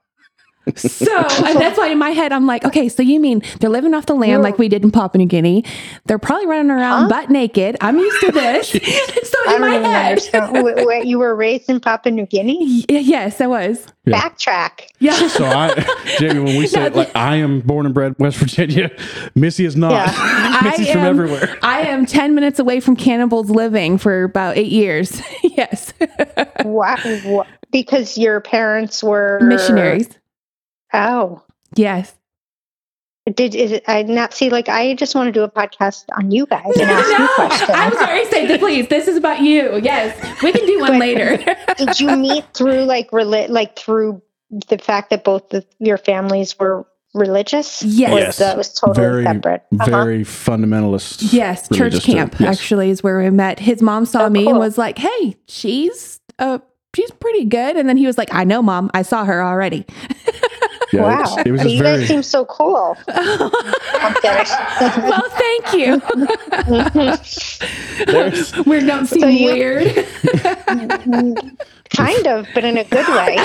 So 0.77 1.07
and 1.17 1.59
that's 1.61 1.79
why 1.79 1.89
in 1.89 1.99
my 1.99 2.11
head 2.11 2.33
I'm 2.33 2.47
like, 2.47 2.65
okay, 2.65 2.89
so 2.89 3.03
you 3.03 3.21
mean 3.21 3.43
they're 3.61 3.71
living 3.71 3.95
off 3.95 4.07
the 4.07 4.15
land 4.15 4.43
like 4.43 4.59
we 4.59 4.69
did 4.69 4.83
in 4.85 4.91
Papua 4.91 5.19
New 5.19 5.27
Guinea? 5.27 5.65
They're 6.07 6.19
probably 6.19 6.47
running 6.47 6.71
around 6.71 7.03
Huh? 7.05 7.09
butt 7.09 7.31
naked. 7.31 7.77
I'm 7.81 7.99
used 7.99 8.21
to 8.21 8.33
this. 8.33 8.69
so 8.71 8.79
I 8.81 9.55
in 9.55 9.61
don't 9.61 9.61
my 9.61 9.69
even 9.77 9.83
head, 9.85 10.07
understand. 10.11 10.65
Wait, 10.65 10.87
wait, 10.87 11.07
you 11.07 11.19
were 11.19 11.35
raised 11.35 11.69
in 11.71 11.81
Papua 11.81 12.13
New 12.15 12.27
Guinea? 12.27 12.59
Y- 12.89 12.99
yes, 12.99 13.41
I 13.41 13.47
was. 13.47 13.87
Yeah. 14.05 14.21
Backtrack. 14.21 14.89
Yeah. 15.01 15.29
So 15.29 15.45
I, 15.45 15.75
Jamie, 16.19 16.41
when 16.41 16.57
we 16.57 16.67
say 16.67 16.89
No, 16.89 16.97
like 16.97 17.15
I 17.15 17.37
am 17.37 17.61
born 17.61 17.85
and 17.87 17.95
bred 17.95 18.15
West 18.19 18.39
Virginia, 18.39 18.91
Missy 19.35 19.65
is 19.67 19.77
not. 19.77 19.93
Yeah. 19.93 20.61
Missy's 20.65 20.89
I 20.89 20.93
from 20.93 21.01
am- 21.03 21.07
everywhere. 21.21 21.59
I 21.63 21.81
am 21.83 22.07
10 22.07 22.35
minutes 22.35 22.59
away 22.59 22.81
from 22.81 22.97
cannibals 22.97 23.51
living 23.51 23.99
for 23.99 24.25
about 24.25 24.57
eight 24.57 24.73
years. 24.73 25.21
yes. 25.43 25.93
Wha 26.65 26.97
wha- 27.25 27.45
because 27.71 28.17
your 28.17 28.41
parents 28.41 29.03
were 29.05 29.39
Missionaries. 29.43 30.09
Oh, 30.93 31.43
Yes. 31.77 32.15
did 33.35 33.55
is 33.55 33.73
it? 33.73 33.85
I 33.87 34.03
not 34.05 34.33
see. 34.33 34.49
Like, 34.49 34.71
I 34.71 34.95
just 34.95 35.15
want 35.15 35.27
to 35.29 35.33
do 35.33 35.43
a 35.43 35.51
podcast 35.51 36.05
on 36.17 36.31
you 36.31 36.47
guys 36.47 36.65
and 36.65 36.91
ask 36.91 37.09
you 37.11 37.19
No, 37.19 37.29
questions. 37.35 37.71
I'm 37.75 37.93
sorry, 37.93 38.25
say 38.27 38.59
please. 38.59 38.89
This 38.89 39.07
is 39.07 39.17
about 39.19 39.41
you. 39.41 39.79
Yes, 39.83 40.17
we 40.43 40.51
can 40.53 40.65
do 40.67 40.81
one 40.81 40.93
But- 40.93 40.99
later. 41.01 41.57
did 41.77 42.01
you 42.01 42.17
meet 42.17 42.45
through 42.55 42.85
like 42.85 43.11
rela- 43.11 43.51
like 43.51 43.79
through 43.79 44.23
the 44.69 44.79
fact 44.79 45.11
that 45.11 45.25
both 45.25 45.53
of 45.53 45.67
your 45.79 45.99
families 45.99 46.59
were 46.59 46.87
religious? 47.13 47.83
Yes. 47.83 48.13
Yes. 48.15 48.39
that 48.39 48.57
was 48.57 48.73
totally 48.73 49.07
very, 49.07 49.25
separate. 49.25 49.63
Uh-huh. 49.79 49.91
very 49.91 50.25
fundamentalist. 50.25 51.31
yes, 51.31 51.69
church 51.69 52.03
camp 52.03 52.41
Yes. 52.41 52.57
actually 52.59 52.89
is 52.89 53.03
where 53.03 53.19
we 53.19 53.29
met. 53.29 53.59
His 53.59 53.83
mom 53.83 54.07
saw 54.07 54.25
Oh, 54.25 54.31
me 54.31 54.47
and 54.49 54.59
was 54.59 54.79
like, 54.79 54.97
"Hey, 54.97 55.37
she's 55.49 56.19
uh, 56.39 56.61
she's 56.97 57.11
pretty 57.11 57.45
good." 57.45 57.77
And 57.77 57.87
then 57.91 57.99
he 57.99 58.07
was 58.07 58.17
like, 58.17 58.33
"I 58.33 58.45
know, 58.45 58.63
mom. 58.63 58.91
I 58.95 59.03
saw 59.03 59.27
her 59.27 59.43
already." 59.45 59.85
Yeah, 60.93 61.03
wow, 61.03 61.21
it's- 61.21 61.47
It 61.47 61.51
was 61.53 61.61
just 61.63 61.75
you 61.75 61.83
very. 61.83 61.99
guys 61.99 62.09
seem 62.09 62.23
so 62.23 62.45
cool. 62.47 62.97
I'm 63.09 64.15
kidding. 64.23 64.47
well, 65.03 65.29
thank 65.31 65.73
you. 65.75 66.01
we 68.67 68.81
don't 68.87 69.07
seem 69.07 69.21
So 69.21 69.27
you- 69.29 69.45
weird. 69.47 70.07
kind 71.91 72.27
of, 72.27 72.47
but 72.55 72.65
in 72.65 72.79
a 72.79 72.85
good 72.85 73.07
way. 73.09 73.37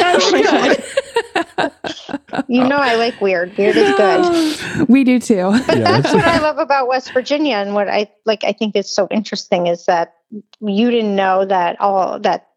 You 2.47 2.63
know, 2.67 2.77
I 2.77 2.95
like 2.95 3.19
weird. 3.21 3.56
Weird 3.58 3.75
is 3.75 3.95
good. 3.95 4.88
we 4.89 5.03
do 5.03 5.19
too. 5.19 5.36
yeah, 5.36 5.60
That's 5.62 6.12
what 6.13 6.23
I 6.25 6.39
love 6.39 6.58
about 6.58 6.88
West 6.88 7.13
Virginia, 7.13 7.56
and 7.58 7.73
what 7.73 7.88
I 7.89 8.10
like. 8.25 8.43
I 8.43 8.51
think 8.53 8.75
is 8.75 8.93
so 8.93 9.08
interesting 9.12 9.67
is 9.67 9.86
that 9.86 10.15
you 10.60 10.89
didn't 10.91 11.15
know 11.15 11.45
that 11.45 11.79
all 11.79 12.19
that 12.19 12.47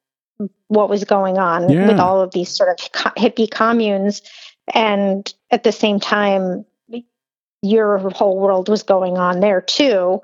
what 0.68 0.88
was 0.88 1.04
going 1.04 1.38
on 1.38 1.68
Yeah. 1.70 1.86
with 1.88 1.98
all 1.98 2.20
of 2.20 2.32
these 2.32 2.48
sort 2.48 2.70
of 2.70 2.76
hippie 3.16 3.50
communes, 3.50 4.22
and 4.74 5.32
at 5.50 5.62
the 5.64 5.72
same 5.72 6.00
time, 6.00 6.64
your 7.62 7.98
whole 8.10 8.38
world 8.38 8.68
was 8.68 8.82
going 8.82 9.16
on 9.18 9.40
there 9.40 9.60
too, 9.60 10.20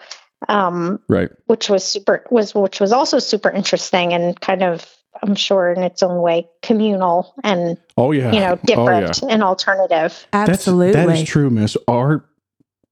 um, 0.49 1.01
right. 1.09 1.31
which 1.47 1.69
was 1.69 1.85
super 1.85 2.25
was 2.31 2.55
which 2.55 2.79
was 2.81 2.93
also 2.93 3.19
super 3.19 3.51
interesting 3.51 4.13
and 4.13 4.41
kind 4.41 4.63
of. 4.63 4.87
I'm 5.23 5.35
sure 5.35 5.71
in 5.71 5.83
its 5.83 6.03
own 6.03 6.23
way 6.23 6.49
communal 6.63 7.35
and 7.45 7.77
Oh 7.99 8.13
yeah. 8.13 8.33
you 8.33 8.41
know 8.41 8.53
Oh, 8.55 8.59
yeah. 8.67 9.01
different 9.03 9.23
and 9.31 9.43
alternative. 9.43 10.27
That's- 10.33 10.49
Absolutely. 10.49 10.93
that 10.93 11.09
is 11.11 11.23
true, 11.29 11.51
Miss. 11.51 11.77
Our 11.87 12.25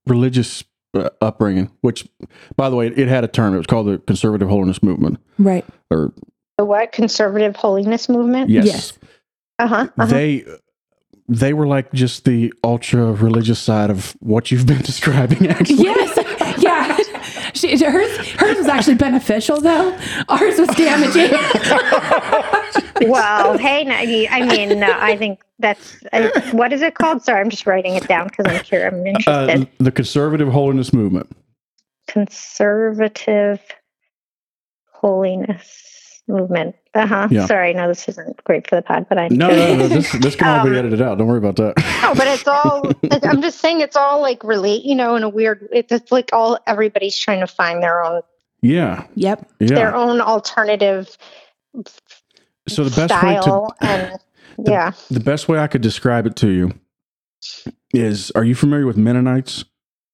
religious 0.05 0.63
uh, 0.93 1.09
upbringing, 1.19 1.71
which, 1.81 2.07
by 2.55 2.69
the 2.69 2.75
way, 2.75 2.87
it 2.87 3.07
had 3.07 3.23
a 3.23 3.27
term. 3.27 3.55
It 3.55 3.57
was 3.57 3.65
called 3.65 3.87
the 3.87 3.97
Conservative 3.97 4.47
Holiness 4.49 4.83
Movement. 4.83 5.17
Right. 5.39 5.65
Or 5.89 6.13
The 6.59 6.63
what 6.65 6.91
conservative 6.91 7.55
holiness 7.55 8.07
movement? 8.07 8.51
yes, 8.51 8.65
Yes. 8.67 8.93
Uh 9.57 9.67
huh. 9.67 9.75
Uh-huh. 9.97 10.05
they 10.05 10.45
they 11.31 11.53
were 11.53 11.65
like 11.65 11.91
just 11.93 12.25
the 12.25 12.53
ultra 12.61 13.13
religious 13.13 13.57
side 13.57 13.89
of 13.89 14.17
what 14.19 14.51
you've 14.51 14.65
been 14.67 14.81
describing. 14.91 15.47
Actually, 15.47 15.83
Yes. 15.83 16.57
Yeah. 16.61 16.97
She, 17.53 17.77
hers, 17.83 18.17
hers 18.31 18.57
was 18.57 18.67
actually 18.67 18.95
beneficial, 18.95 19.61
though. 19.61 19.97
Ours 20.29 20.59
was 20.59 20.67
damaging. 20.75 21.31
well, 23.09 23.57
hey, 23.57 23.83
no, 23.85 23.93
I 23.95 24.45
mean, 24.45 24.79
no, 24.79 24.91
I 24.99 25.15
think 25.17 25.39
that's 25.59 26.03
uh, 26.11 26.29
what 26.51 26.73
is 26.73 26.81
it 26.81 26.95
called? 26.95 27.23
Sorry, 27.23 27.39
I'm 27.39 27.49
just 27.49 27.65
writing 27.65 27.95
it 27.95 28.07
down 28.07 28.27
because 28.27 28.45
I'm 28.47 28.63
curious. 28.63 28.93
I'm 28.93 29.05
interested. 29.05 29.61
uh, 29.63 29.65
the 29.79 29.91
conservative 29.91 30.49
holiness 30.49 30.93
movement. 30.93 31.29
Conservative 32.07 33.59
holiness 34.91 36.21
movement. 36.27 36.75
Uh 36.93 37.05
huh. 37.07 37.27
Yeah. 37.31 37.45
Sorry, 37.45 37.73
no, 37.73 37.87
this 37.87 38.09
isn't 38.09 38.43
great 38.43 38.67
for 38.69 38.75
the 38.75 38.81
pod, 38.81 39.05
but 39.07 39.17
I'm 39.17 39.33
No, 39.33 39.47
no, 39.49 39.75
no. 39.77 39.87
This 39.87 40.11
this 40.19 40.35
can 40.35 40.47
all 40.59 40.63
be 40.65 40.71
Um, 40.71 40.75
edited 40.75 41.01
out. 41.01 41.17
Don't 41.17 41.27
worry 41.27 41.37
about 41.37 41.55
that. 41.57 41.73
No, 42.01 42.15
but 42.15 42.27
it's 42.27 42.45
all. 42.47 42.89
it- 43.03 43.25
I'm 43.25 43.41
just 43.41 43.59
saying, 43.59 43.79
it's 43.79 43.95
all 43.95 44.19
like 44.21 44.43
relate. 44.43 44.83
You 44.83 44.95
know, 44.95 45.15
in 45.15 45.23
a 45.23 45.29
weird. 45.29 45.69
It's 45.71 45.91
it's 45.91 46.11
like 46.11 46.29
all 46.33 46.59
everybody's 46.67 47.17
trying 47.17 47.39
to 47.39 47.47
find 47.47 47.81
their 47.81 48.03
own 48.03 48.21
Yeah, 48.61 49.05
yep. 49.15 49.49
yeah. 49.59 49.75
their 49.75 49.95
own 49.95 50.19
alternative 50.19 51.17
So 52.67 52.83
the 52.83 52.89
best 53.07 53.23
way 53.23 53.35
to 53.35 53.41
style 53.41 53.75
and 53.79 54.19
yeah. 54.67 54.91
the 55.09 55.19
best 55.21 55.47
way 55.47 55.59
I 55.59 55.67
could 55.67 55.81
describe 55.81 56.25
it 56.25 56.35
to 56.37 56.49
you 56.49 56.73
is: 57.93 58.31
Are 58.31 58.43
you 58.43 58.55
familiar 58.55 58.85
with 58.85 58.97
Mennonites? 58.97 59.63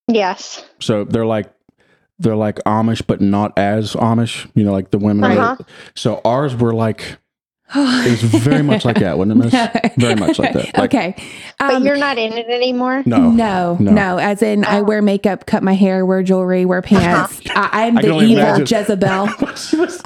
Yes. 0.08 0.64
So 0.80 1.04
they're 1.04 1.26
like 1.26 1.52
they're 2.20 2.36
like 2.36 2.56
Amish, 2.66 3.06
but 3.06 3.22
not 3.22 3.58
as 3.58 3.94
Amish. 3.94 4.50
You 4.56 4.64
know, 4.64 4.72
like 4.72 4.92
the 4.92 4.98
women. 4.98 5.32
Uh-huh. 5.38 5.58
So 5.96 6.22
ours 6.26 6.56
were 6.56 6.74
like 6.74 7.18
it 7.76 8.10
was 8.10 8.22
very 8.24 8.64
much 8.64 8.86
like 8.86 9.00
that, 9.00 9.18
wasn't 9.18 9.44
it, 9.44 9.52
Miss? 9.54 9.94
Very 9.98 10.16
much 10.16 10.40
like 10.40 10.54
that. 10.54 10.78
Like, 10.78 10.96
okay. 10.96 11.16
But 11.60 11.74
Um, 11.74 11.86
you're 11.86 11.98
not 11.98 12.18
in 12.18 12.32
it 12.32 12.48
anymore. 12.48 13.04
No, 13.06 13.30
no, 13.30 13.76
no. 13.78 13.92
no, 13.92 14.18
As 14.20 14.42
in, 14.42 14.64
I 14.64 14.80
Oh. 14.80 14.84
wear 14.84 15.02
makeup, 15.02 15.46
cut 15.46 15.64
my 15.64 15.74
hair, 15.74 16.06
wear 16.06 16.24
jewelry, 16.24 16.64
wear 16.64 16.82
pants. 16.82 17.42
I, 17.54 17.88
I'm 17.88 17.98
I 17.98 18.04
the 18.04 18.08
evil 18.22 18.38
imagine. 18.38 18.68
Jezebel. 18.68 19.28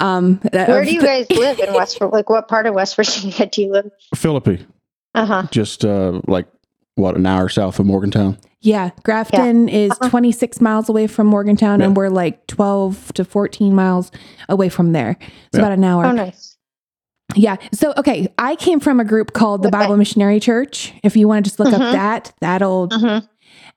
Um, 0.00 0.40
Where 0.52 0.84
do 0.84 0.92
you 0.92 1.00
guys 1.02 1.30
live 1.30 1.60
in 1.60 1.72
West? 1.72 2.00
Like, 2.00 2.28
what 2.28 2.48
part 2.48 2.66
of 2.66 2.74
West 2.74 2.96
Virginia 2.96 3.46
do 3.46 3.62
you 3.62 3.70
live? 3.70 3.92
Philippi, 4.12 4.66
Uh 5.14 5.24
huh. 5.24 5.42
just 5.52 5.84
uh, 5.84 6.20
like 6.26 6.48
what 6.96 7.14
an 7.16 7.26
hour 7.26 7.48
south 7.48 7.78
of 7.78 7.86
Morgantown. 7.86 8.38
Yeah, 8.62 8.90
Grafton 9.02 9.68
is 9.68 9.90
Uh-huh. 9.90 10.08
26 10.08 10.60
miles 10.60 10.88
away 10.88 11.06
from 11.08 11.26
Morgantown, 11.26 11.82
and 11.82 11.96
we're 11.96 12.08
like 12.08 12.46
12 12.46 13.12
to 13.14 13.24
14 13.24 13.74
miles 13.74 14.10
away 14.48 14.68
from 14.68 14.92
there. 14.92 15.16
It's 15.20 15.28
Yeah. 15.54 15.60
about 15.60 15.72
an 15.72 15.82
hour. 15.84 16.06
Oh, 16.06 16.12
nice. 16.12 16.56
Yeah. 17.34 17.56
So, 17.72 17.92
okay, 17.96 18.28
I 18.38 18.54
came 18.56 18.78
from 18.78 19.00
a 19.00 19.04
group 19.04 19.32
called 19.32 19.62
the 19.62 19.68
Okay. 19.68 19.78
Bible 19.78 19.96
Missionary 19.96 20.38
Church. 20.38 20.92
If 21.02 21.16
you 21.16 21.26
want 21.26 21.44
to 21.44 21.50
just 21.50 21.58
look 21.58 21.70
Mhm. 21.70 21.80
up 21.80 21.92
that, 21.92 22.32
that 22.40 22.62
old, 22.62 22.92
hmm 22.94 23.18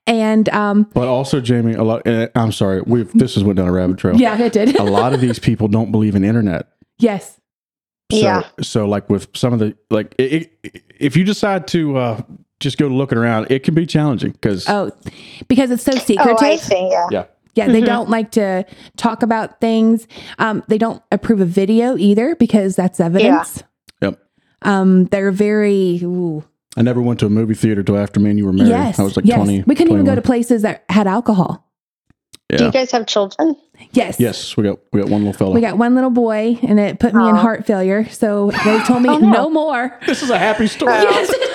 and 0.08 0.48
um, 0.50 0.88
But 0.93 1.08
also, 1.08 1.41
Jamie, 1.41 1.74
a 1.74 1.82
lot. 1.84 2.06
eh, 2.06 2.28
I'm 2.36 2.52
sorry, 2.52 2.82
we've 2.86 3.12
this 3.13 3.34
has 3.36 3.43
went 3.43 3.58
down 3.58 3.67
a 3.67 3.71
rabbit 3.71 3.98
trail. 3.98 4.15
yeah, 4.17 4.38
it 4.39 4.54
did. 4.54 4.76
A 4.80 4.84
lot 4.84 5.13
of 5.13 5.19
these 5.21 5.39
people 5.39 5.67
don't 5.67 5.91
believe 5.91 6.15
in 6.15 6.24
internet. 6.24 6.67
yes. 7.00 7.39
So, 8.12 8.17
Yeah. 8.19 8.43
So, 8.62 8.86
like 8.88 9.10
with 9.10 9.30
some 9.36 9.52
of 9.52 9.58
the 9.58 9.76
like, 9.89 10.13
it, 10.19 10.52
it, 10.63 10.84
if 11.00 11.17
you 11.17 11.24
decide 11.24 11.65
to 11.69 11.98
uh, 11.98 12.21
just 12.59 12.77
go 12.77 12.87
looking 12.87 13.17
around, 13.17 13.47
it 13.51 13.63
can 13.63 13.73
be 13.75 13.85
challenging 13.85 14.31
because 14.31 14.67
Oh, 14.69 14.91
because 15.47 15.71
it's 15.71 15.83
so 15.83 15.91
secretive. 15.91 16.35
Oh, 16.35 16.37
secretive. 16.37 16.43
I 16.43 16.55
see. 16.57 16.89
Yeah. 16.91 17.07
yeah, 17.11 17.23
Yeah, 17.55 17.67
they 17.67 17.81
Mhm. 17.81 17.85
don't 17.85 18.09
like 18.09 18.31
to 18.31 18.65
talk 18.97 19.23
about 19.23 19.59
things. 19.61 20.07
Um, 20.39 20.63
they 20.67 20.77
don't 20.77 21.01
approve 21.11 21.41
of 21.41 21.47
video 21.49 21.97
either 21.97 22.35
because 22.35 22.75
that's 22.75 22.99
evidence. 22.99 23.63
Yep. 24.01 24.19
Um, 24.61 25.05
they're 25.05 25.31
very 25.31 25.99
ooh, 26.03 26.43
I 26.77 26.81
never 26.81 27.01
went 27.01 27.19
to 27.21 27.25
a 27.25 27.29
movie 27.29 27.53
theater 27.53 27.83
till 27.83 27.97
after 27.97 28.19
me 28.19 28.29
and 28.31 28.39
you 28.39 28.45
were 28.45 28.51
married. 28.53 28.69
yes. 28.69 28.99
I 28.99 29.03
was 29.03 29.15
like 29.15 29.25
yes. 29.25 29.35
twenty. 29.37 29.63
we 29.67 29.75
couldn't 29.75 29.93
even 29.93 30.05
go 30.05 30.15
to 30.15 30.21
places 30.21 30.61
that 30.63 30.83
had 30.89 31.07
alcohol. 31.07 31.61
Do 32.49 32.63
you 32.65 32.71
guys 32.71 32.91
have 32.91 33.07
children? 33.07 33.55
Yes. 33.91 34.19
Yes, 34.19 34.55
we 34.55 34.63
got 34.63 34.77
we 34.93 35.01
got 35.01 35.09
one 35.09 35.21
little 35.21 35.33
fellow. 35.33 35.51
We 35.53 35.61
got 35.61 35.77
one 35.77 35.95
little 35.95 36.09
boy, 36.11 36.57
and 36.61 36.79
it 36.79 36.99
put 36.99 37.13
me 37.13 37.27
in 37.27 37.35
heart 37.35 37.65
failure. 37.65 38.07
So 38.09 38.51
they 38.63 38.79
told 38.83 39.01
me 39.01 39.09
Oh, 39.09 39.17
no. 39.17 39.29
no 39.31 39.49
more. 39.49 39.97
this 40.05 40.21
is 40.21 40.29
a 40.29 40.37
happy 40.37 40.67
story. 40.67 40.93
Yes. 40.93 41.33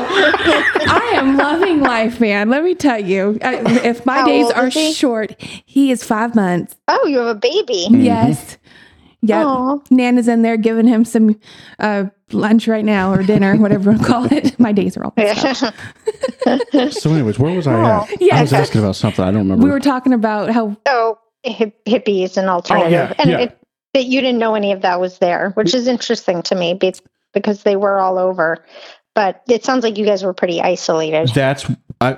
I 0.00 1.12
am 1.14 1.36
loving 1.36 1.80
life, 1.80 2.20
man. 2.20 2.48
Let 2.50 2.62
me 2.64 2.74
tell 2.74 2.98
you. 3.02 3.38
I, 3.42 3.56
if 3.86 4.04
my 4.06 4.18
How 4.18 4.26
days 4.26 4.50
are 4.50 4.68
he? 4.68 4.92
short, 4.92 5.40
he 5.40 5.90
is 5.90 6.02
five 6.04 6.34
months. 6.34 6.76
oh, 6.88 7.06
you 7.06 7.18
have 7.18 7.28
a 7.28 7.34
baby. 7.34 7.86
Mhm. 7.88 8.04
Yes. 8.04 8.58
Yep. 9.22 9.46
Aw. 9.46 9.78
Nana's 9.90 10.28
in 10.28 10.42
there 10.42 10.56
giving 10.56 10.86
him 10.86 11.04
some 11.04 11.40
uh, 11.80 12.04
lunch 12.30 12.68
right 12.68 12.84
now 12.84 13.12
or 13.12 13.24
dinner, 13.24 13.56
whatever 13.56 13.90
you 13.92 13.98
call 13.98 14.32
it. 14.32 14.58
My 14.60 14.70
days 14.72 14.96
are 14.96 15.04
all 15.04 15.12
messed 15.16 15.62
up. 15.62 15.74
So, 16.92 17.10
anyways, 17.12 17.38
where 17.38 17.54
was 17.54 17.66
I 17.66 17.74
at? 18.02 18.20
Yeah. 18.22 18.36
I 18.38 18.42
was 18.42 18.52
asking 18.54 18.80
about 18.80 18.96
something. 18.96 19.22
I 19.22 19.30
don't 19.30 19.40
remember. 19.40 19.64
We 19.64 19.70
were 19.70 19.80
talking 19.80 20.12
about 20.14 20.50
how 20.50 20.76
Oh, 20.86 21.18
hip, 21.42 21.84
hippies 21.84 22.36
and 22.38 22.48
alternative, 22.48 22.90
Oh, 22.92 22.94
yeah, 22.94 23.14
and 23.18 23.30
yeah. 23.30 23.38
It, 23.40 23.58
that 23.94 24.04
you 24.06 24.20
didn't 24.20 24.38
know 24.38 24.54
any 24.54 24.72
of 24.72 24.80
that 24.82 24.98
was 25.00 25.18
there, 25.18 25.50
which 25.50 25.74
is 25.74 25.88
interesting 25.88 26.42
to 26.44 26.54
me 26.54 26.74
be- 26.74 26.94
because 27.32 27.62
they 27.62 27.76
were 27.76 27.98
all 27.98 28.18
over. 28.18 28.64
But 29.14 29.42
it 29.48 29.64
sounds 29.64 29.82
like 29.82 29.98
you 29.98 30.04
guys 30.04 30.22
were 30.22 30.32
pretty 30.34 30.60
isolated. 30.60 31.28
That's 31.34 31.68
I. 32.00 32.12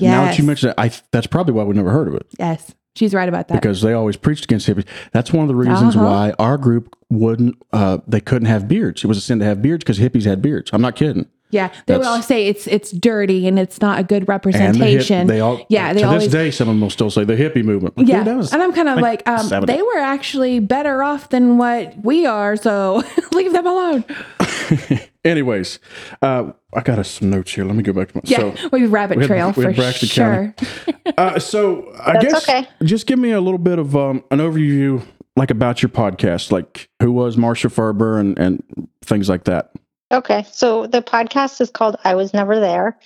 Now 0.00 0.24
that 0.24 0.38
you 0.38 0.44
mention 0.44 0.68
that, 0.68 0.80
I 0.80 0.90
that's 1.12 1.26
probably 1.28 1.54
why 1.54 1.62
we 1.64 1.74
never 1.74 1.90
heard 1.90 2.08
of 2.08 2.14
it 2.14 2.26
yes, 2.40 2.74
she's 2.96 3.14
right 3.14 3.28
about 3.28 3.46
that. 3.48 3.54
because 3.62 3.82
they 3.82 3.92
always 3.92 4.16
preached 4.16 4.44
against 4.44 4.66
hippies. 4.66 4.86
That's 5.12 5.32
one 5.32 5.42
of 5.42 5.48
the 5.48 5.54
reasons 5.54 5.94
Uh-huh. 5.94 6.04
why 6.04 6.32
our 6.40 6.58
group 6.58 6.96
wouldn't. 7.08 7.54
Uh, 7.72 7.98
they 8.08 8.20
couldn't 8.20 8.46
have 8.48 8.66
beards. 8.66 9.04
It 9.04 9.06
was 9.06 9.18
a 9.18 9.20
sin 9.20 9.38
to 9.38 9.44
have 9.44 9.62
beards 9.62 9.84
because 9.84 10.00
hippies 10.00 10.24
had 10.24 10.42
beards. 10.42 10.70
I'm 10.72 10.82
not 10.82 10.96
kidding. 10.96 11.26
Yeah, 11.50 11.68
they 11.86 11.94
would 11.94 12.00
That's- 12.02 12.06
always 12.06 12.26
say 12.26 12.46
it's 12.46 12.66
it's 12.66 12.90
dirty 12.90 13.46
and 13.46 13.58
it's 13.58 13.80
not 13.80 13.98
a 13.98 14.02
good 14.02 14.22
And 14.22 14.26
the 14.28 14.32
hip, 14.32 14.44
representation. 14.46 15.26
they 15.26 15.40
all. 15.40 15.64
Yeah, 15.68 15.92
they 15.92 16.00
to 16.00 16.06
always- 16.06 16.24
this 16.24 16.32
day, 16.32 16.50
some 16.50 16.68
of 16.68 16.74
them 16.74 16.80
will 16.80 16.90
still 16.90 17.10
say 17.10 17.24
the 17.24 17.36
hippie 17.36 17.64
movement. 17.64 17.94
Who 17.96 18.04
yeah, 18.04 18.24
does? 18.24 18.52
and 18.52 18.62
I'm 18.62 18.72
kind 18.72 18.88
of 18.88 18.98
Like, 18.98 19.26
like, 19.26 19.52
um, 19.52 19.64
they 19.66 19.82
were 19.82 19.98
actually 19.98 20.60
better 20.60 21.02
off 21.02 21.28
than 21.30 21.58
what 21.58 21.94
we 22.04 22.26
are, 22.26 22.56
so 22.56 23.02
leave 23.32 23.52
them 23.52 23.66
alone. 23.66 24.04
Anyways, 25.24 25.78
uh, 26.22 26.52
I 26.74 26.80
got 26.80 26.98
us 26.98 27.10
some 27.10 27.28
notes 27.30 27.52
here. 27.52 27.64
Let 27.64 27.76
me 27.76 27.82
go 27.82 27.92
back 27.92 28.08
to 28.12 28.16
my. 28.16 28.22
Yeah, 28.24 28.54
So, 28.54 28.68
we 28.72 28.86
rabbit 28.86 29.18
we 29.18 29.24
had- 29.24 29.28
trail 29.28 29.52
we 29.56 29.64
had 29.64 29.74
for 29.76 29.80
Braxton 29.82 30.08
sure. 30.08 30.54
County. 30.56 31.14
uh, 31.18 31.38
so 31.38 31.92
I 32.00 32.14
That's 32.14 32.24
guess 32.24 32.48
okay. 32.48 32.68
just 32.84 33.06
give 33.06 33.18
me 33.18 33.32
a 33.32 33.40
little 33.40 33.58
bit 33.58 33.78
of 33.78 33.94
um, 33.96 34.24
an 34.30 34.38
overview, 34.38 35.02
like 35.36 35.50
about 35.50 35.82
your 35.82 35.90
podcast, 35.90 36.50
like 36.50 36.88
who 37.02 37.12
was 37.12 37.36
Marcia 37.36 37.68
Ferber 37.68 38.18
and 38.18 38.38
and 38.38 38.62
things 39.04 39.28
like 39.28 39.44
that. 39.44 39.72
Okay, 40.12 40.44
so 40.50 40.86
the 40.86 41.02
podcast 41.02 41.60
is 41.60 41.70
called 41.70 41.96
"I 42.02 42.16
Was 42.16 42.34
Never 42.34 42.58
There," 42.58 42.98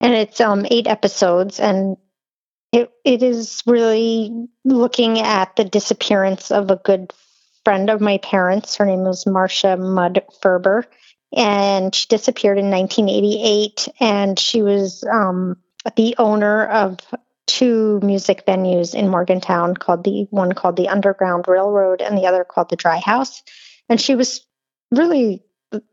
and 0.00 0.14
it's 0.14 0.40
um 0.40 0.64
eight 0.70 0.86
episodes, 0.86 1.58
and 1.58 1.96
it 2.72 2.92
it 3.04 3.22
is 3.22 3.62
really 3.66 4.46
looking 4.64 5.18
at 5.18 5.56
the 5.56 5.64
disappearance 5.64 6.50
of 6.52 6.70
a 6.70 6.76
good 6.76 7.12
friend 7.64 7.90
of 7.90 8.00
my 8.00 8.18
parents. 8.18 8.76
Her 8.76 8.86
name 8.86 9.02
was 9.02 9.26
Marcia 9.26 9.76
Mudd 9.76 10.22
Ferber, 10.40 10.84
and 11.34 11.92
she 11.92 12.06
disappeared 12.06 12.58
in 12.58 12.70
1988, 12.70 13.88
and 13.98 14.38
she 14.38 14.62
was 14.62 15.02
um 15.04 15.56
the 15.96 16.14
owner 16.18 16.66
of 16.66 16.98
two 17.46 18.00
music 18.02 18.46
venues 18.46 18.94
in 18.94 19.08
Morgantown 19.08 19.74
called 19.74 20.04
the 20.04 20.26
one 20.30 20.52
called 20.52 20.76
the 20.76 20.88
Underground 20.88 21.46
Railroad 21.48 22.00
and 22.00 22.16
the 22.16 22.26
other 22.26 22.44
called 22.44 22.70
the 22.70 22.76
Dry 22.76 22.98
House, 22.98 23.42
and 23.88 24.00
she 24.00 24.14
was 24.14 24.46
really 24.92 25.42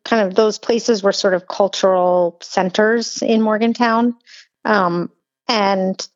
kind 0.03 0.27
of 0.27 0.35
those 0.35 0.57
places 0.57 1.03
were 1.03 1.11
sort 1.11 1.33
of 1.33 1.47
cultural 1.47 2.37
centers 2.41 3.21
in 3.21 3.41
Morgantown, 3.41 4.15
um, 4.65 5.11
and 5.47 6.07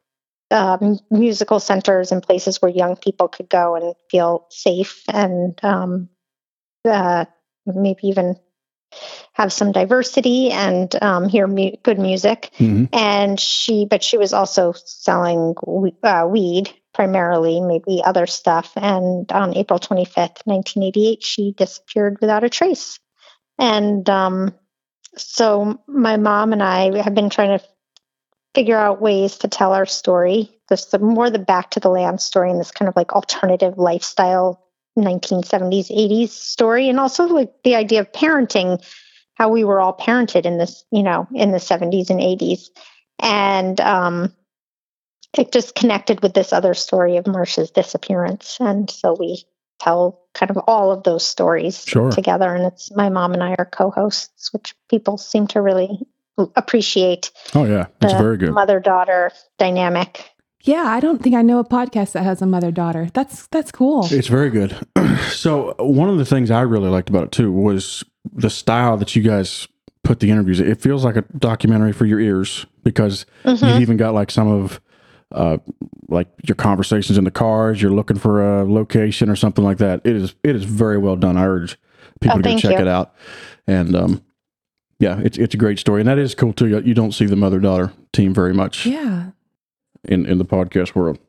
um, 0.52 1.00
musical 1.10 1.60
centers 1.60 2.12
and 2.12 2.22
places 2.24 2.62
where 2.62 2.72
young 2.72 2.96
people 2.96 3.28
could 3.28 3.50
go 3.50 3.76
and 3.76 3.96
feel 4.10 4.46
safe 4.50 5.04
and 5.12 5.60
um, 5.64 6.10
uh, 6.86 7.26
maybe 7.66 8.08
even 8.08 8.36
have 9.34 9.52
some 9.52 9.72
diversity 9.72 10.52
and 10.52 10.96
um, 11.04 11.28
hear 11.28 11.48
mu- 11.48 11.76
good 11.84 12.00
music. 12.00 12.52
Mhm. 12.58 12.90
And 12.94 13.40
she, 13.40 13.86
but 13.86 14.04
she 14.04 14.18
was 14.18 14.34
also 14.34 14.74
selling 14.74 15.56
we- 15.66 15.96
uh, 16.04 16.28
weed 16.30 16.72
primarily, 16.94 17.60
maybe 17.60 18.02
other 18.04 18.26
stuff. 18.26 18.72
And 18.76 19.30
on 19.32 19.58
April 19.58 19.80
25th, 19.80 20.42
1988, 20.46 21.24
she 21.24 21.52
disappeared 21.52 22.18
without 22.22 22.44
a 22.46 22.50
trace. 22.50 23.00
And 23.58 24.10
um, 24.10 24.54
so 25.16 25.80
my 25.88 26.18
mom 26.18 26.54
and 26.54 26.64
I 26.64 27.02
have 27.02 27.16
been 27.16 27.30
trying 27.30 27.58
to 27.58 27.66
figure 28.54 28.78
out 28.78 29.02
ways 29.02 29.38
to 29.40 29.48
tell 29.48 29.74
our 29.74 29.86
story. 29.86 30.50
This 30.70 30.86
the 30.86 31.00
more 31.00 31.30
the 31.30 31.40
back 31.40 31.72
to 31.72 31.80
the 31.80 31.90
land 31.90 32.22
story 32.22 32.50
and 32.50 32.60
this 32.60 32.72
kind 32.72 32.90
of 32.90 32.96
like 32.96 33.14
alternative 33.14 33.78
lifestyle 33.78 34.66
1970s 34.98 35.92
80s 35.92 36.30
story 36.30 36.90
and 36.90 37.00
also 37.00 37.26
like 37.26 37.52
the 37.64 37.76
idea 37.76 38.00
of 38.00 38.12
parenting 38.12 38.84
how 39.34 39.50
we 39.50 39.66
were 39.66 39.82
all 39.82 39.96
parented 39.96 40.46
in 40.46 40.58
this 40.58 40.86
you 40.92 41.04
know 41.04 41.28
in 41.34 41.52
the 41.52 41.58
70s 41.58 42.10
and 42.10 42.22
80s 42.22 42.70
and 43.20 43.82
um 43.82 44.34
it 45.38 45.52
just 45.52 45.76
connected 45.76 46.22
with 46.22 46.34
this 46.34 46.54
other 46.54 46.74
story 46.74 47.18
of 47.18 47.26
Marsha's 47.26 47.72
disappearance 47.72 48.58
and 48.62 48.90
so 48.90 49.16
we 49.20 49.44
tell 49.80 50.22
kind 50.34 50.50
of 50.50 50.58
all 50.68 50.92
of 50.92 51.04
those 51.04 51.26
stories 51.26 51.84
Sure. 51.86 52.12
together. 52.12 52.54
And 52.54 52.66
it's 52.66 52.94
my 52.96 53.10
mom 53.10 53.34
and 53.34 53.44
I 53.44 53.56
are 53.58 53.66
co-hosts, 53.66 54.52
which 54.54 54.76
people 54.90 55.18
seem 55.18 55.48
to 55.48 55.62
really 55.62 56.00
appreciate 56.56 57.32
Oh 57.54 57.66
yeah, 57.66 57.88
it's 58.02 58.12
the 58.14 58.18
very 58.20 58.38
good. 58.38 58.52
mother-daughter 58.52 59.32
dynamic. 59.58 60.30
Yeah, 60.64 60.84
I 60.86 61.00
don't 61.00 61.22
think 61.22 61.36
I 61.36 61.42
know 61.42 61.60
a 61.60 61.64
podcast 61.64 62.14
that 62.14 62.24
has 62.24 62.42
a 62.42 62.46
mother 62.46 62.72
daughter. 62.72 63.08
That's 63.14 63.48
that's 63.48 63.72
cool. 63.72 64.08
It's 64.12 64.28
very 64.28 64.50
good. 64.50 64.76
so 65.32 65.76
one 65.78 66.10
of 66.10 66.18
the 66.18 66.26
things 66.26 66.50
I 66.52 66.62
really 66.62 66.90
liked 66.90 67.10
about 67.10 67.26
it 67.26 67.32
too 67.32 67.52
was 67.52 68.04
the 68.34 68.50
style 68.50 68.98
that 68.98 69.16
you 69.16 69.22
guys 69.22 69.68
put 70.04 70.20
the 70.20 70.30
interviews. 70.32 70.60
It 70.60 70.82
feels 70.82 71.06
like 71.06 71.16
a 71.16 71.22
documentary 71.38 71.94
for 71.94 72.06
your 72.06 72.20
ears 72.20 72.66
because 72.84 73.26
Mhm. 73.46 73.62
you've 73.68 73.80
even 73.80 73.98
got 73.98 74.14
like 74.14 74.32
some 74.32 74.48
of 74.48 74.82
uh 75.32 75.58
like 76.08 76.28
your 76.48 76.56
conversations 76.56 77.18
in 77.18 77.24
the 77.24 77.32
cars. 77.32 77.82
You're 77.82 77.92
looking 77.92 78.18
for 78.18 78.60
a 78.62 78.64
location 78.64 79.30
or 79.30 79.36
something 79.36 79.64
like 79.64 79.78
that. 79.80 80.02
It 80.04 80.16
is 80.16 80.36
it 80.44 80.56
is 80.56 80.64
very 80.64 80.98
well 80.98 81.16
done. 81.16 81.38
I 81.38 81.46
urge 81.46 81.78
people 82.22 82.40
Oh, 82.40 82.42
to 82.42 82.50
go 82.50 82.58
check 82.58 82.72
you. 82.76 82.80
it 82.80 82.88
out. 82.88 83.14
And 83.68 83.96
um 83.96 84.22
yeah, 85.00 85.20
it's 85.24 85.38
it's 85.38 85.54
a 85.54 85.58
great 85.58 85.80
story, 85.80 86.02
and 86.02 86.08
that 86.08 86.18
is 86.18 86.36
cool 86.36 86.54
too. 86.54 86.68
You 86.68 86.94
don't 86.94 87.12
see 87.12 87.26
the 87.26 87.36
mother 87.36 87.60
daughter 87.60 87.92
team 88.14 88.34
very 88.34 88.54
much 88.54 88.86
Yeah. 88.86 89.32
in 90.06 90.26
in 90.26 90.38
the 90.38 90.46
podcast 90.46 90.96
world. 90.96 91.20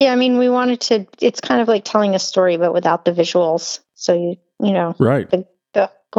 Yeah, 0.00 0.12
I 0.12 0.16
mean, 0.16 0.36
we 0.38 0.48
wanted 0.50 0.80
to. 0.82 1.06
It's 1.20 1.40
kind 1.40 1.60
of 1.62 1.68
like 1.68 1.84
telling 1.84 2.14
a 2.14 2.18
story, 2.18 2.56
but 2.58 2.72
without 2.74 3.04
the 3.06 3.12
visuals. 3.12 3.80
So 3.94 4.12
you, 4.14 4.36
you 4.62 4.72
know, 4.72 4.94
Right. 4.98 5.30
the 5.30 5.40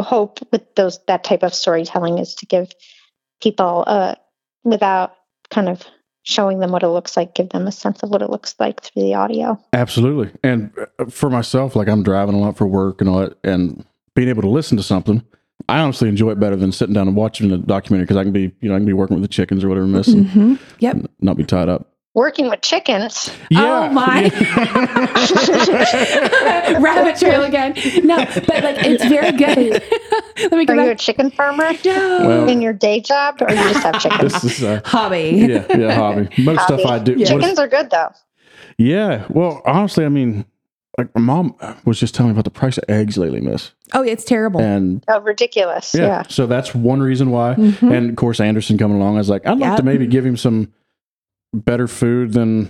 hope 0.02 0.38
with 0.52 0.76
those 0.76 1.00
that 1.08 1.24
type 1.24 1.42
of 1.42 1.52
storytelling 1.52 2.18
is 2.18 2.36
to 2.36 2.46
give 2.46 2.70
people, 3.42 3.82
uh, 3.84 4.14
without 4.62 5.12
kind 5.50 5.68
of 5.68 5.82
showing 6.28 6.58
them 6.60 6.70
what 6.70 6.82
it 6.82 6.88
looks 6.88 7.16
like, 7.16 7.34
give 7.34 7.48
them 7.48 7.66
a 7.66 7.72
sense 7.72 8.02
of 8.02 8.10
what 8.10 8.20
it 8.20 8.28
looks 8.28 8.54
like 8.60 8.82
through 8.82 9.02
the 9.02 9.14
audio. 9.14 9.58
Absolutely. 9.72 10.30
And 10.44 10.70
uh, 10.98 11.06
for 11.06 11.30
myself, 11.30 11.74
like 11.74 11.88
I'm 11.88 12.02
driving 12.02 12.34
a 12.34 12.38
lot 12.38 12.54
for 12.58 12.66
work 12.66 13.00
and 13.00 13.08
all 13.08 13.20
that, 13.20 13.38
and 13.44 13.82
being 14.14 14.28
able 14.28 14.42
to 14.42 14.48
listen 14.48 14.76
to 14.76 14.82
something, 14.82 15.24
I 15.70 15.78
honestly 15.78 16.06
enjoy 16.06 16.32
it 16.32 16.38
better 16.40 16.54
than 16.54 16.70
sitting 16.70 16.92
down 16.94 17.08
and 17.08 17.16
watching 17.16 17.50
a 17.50 17.56
documentary 17.56 18.04
because 18.04 18.18
I 18.18 18.24
can 18.24 18.32
be, 18.32 18.52
you 18.60 18.68
know, 18.68 18.74
I 18.74 18.78
can 18.78 18.84
be 18.84 18.92
working 18.92 19.16
with 19.16 19.22
the 19.22 19.28
chickens 19.28 19.64
or 19.64 19.70
whatever, 19.70 19.86
miss, 19.86 20.08
and 20.08 20.28
hmm 20.28 20.54
Yep. 20.80 21.10
not 21.20 21.38
be 21.38 21.44
tied 21.44 21.70
up. 21.70 21.87
Working 22.18 22.50
with 22.50 22.62
chickens. 22.62 23.30
Oh, 23.54 23.88
my. 23.90 24.22
Rabbit 26.80 27.16
trail 27.16 27.44
again. 27.44 27.74
No, 28.04 28.16
but 28.16 28.48
like 28.64 28.76
it's 28.84 29.04
very 29.04 29.30
good. 29.32 29.82
Let 30.50 30.52
me 30.52 30.64
go 30.66 30.74
Are 30.74 30.84
you 30.86 30.90
a 30.90 30.94
chicken 30.96 31.30
farmer 31.30 31.70
No. 31.84 32.26
Well- 32.26 32.48
in 32.48 32.60
your 32.60 32.72
day 32.72 32.98
job, 33.00 33.40
or 33.40 33.48
you 33.50 33.54
just 33.56 33.82
have 33.84 33.98
chickens? 34.00 34.32
this 34.32 34.44
is, 34.58 34.64
uh, 34.64 34.80
Hobby. 34.84 35.46
yeah, 35.48 35.76
yeah, 35.76 35.94
hobby. 35.94 36.28
Most 36.42 36.58
Hobby. 36.62 36.82
stuff 36.82 36.90
I 36.90 36.98
do. 36.98 37.12
Yeah. 37.12 37.18
most- 37.18 37.28
Chickens 37.30 37.58
are 37.60 37.68
good 37.68 37.90
though. 37.90 38.10
yeah. 38.78 39.24
Well, 39.28 39.62
honestly, 39.64 40.04
I 40.04 40.08
mean, 40.08 40.44
like 40.98 41.14
my 41.14 41.20
mom 41.20 41.54
was 41.84 42.00
just 42.00 42.16
telling 42.16 42.32
me 42.32 42.34
about 42.34 42.44
the 42.46 42.50
price 42.50 42.78
of 42.78 42.84
eggs 42.88 43.16
lately, 43.16 43.40
miss. 43.40 43.70
Oh, 43.94 44.02
it's 44.02 44.24
terrible. 44.24 44.60
And 44.60 45.04
Oh, 45.06 45.20
ridiculous. 45.20 45.94
yeah, 45.94 46.02
Yeah. 46.06 46.22
so 46.28 46.48
that's 46.48 46.74
one 46.74 47.00
reason 47.00 47.30
why. 47.30 47.54
Mhm. 47.54 47.96
And 47.96 48.10
of 48.10 48.16
course, 48.16 48.40
Anderson 48.40 48.76
coming 48.76 48.96
along, 48.96 49.14
I 49.14 49.18
was 49.18 49.30
like, 49.30 49.46
I'd 49.46 49.60
like 49.60 49.70
Yep. 49.70 49.76
to 49.76 49.82
maybe 49.84 50.08
give 50.08 50.26
him 50.26 50.36
some 50.36 50.72
better 51.52 51.86
food 51.88 52.32
than 52.32 52.68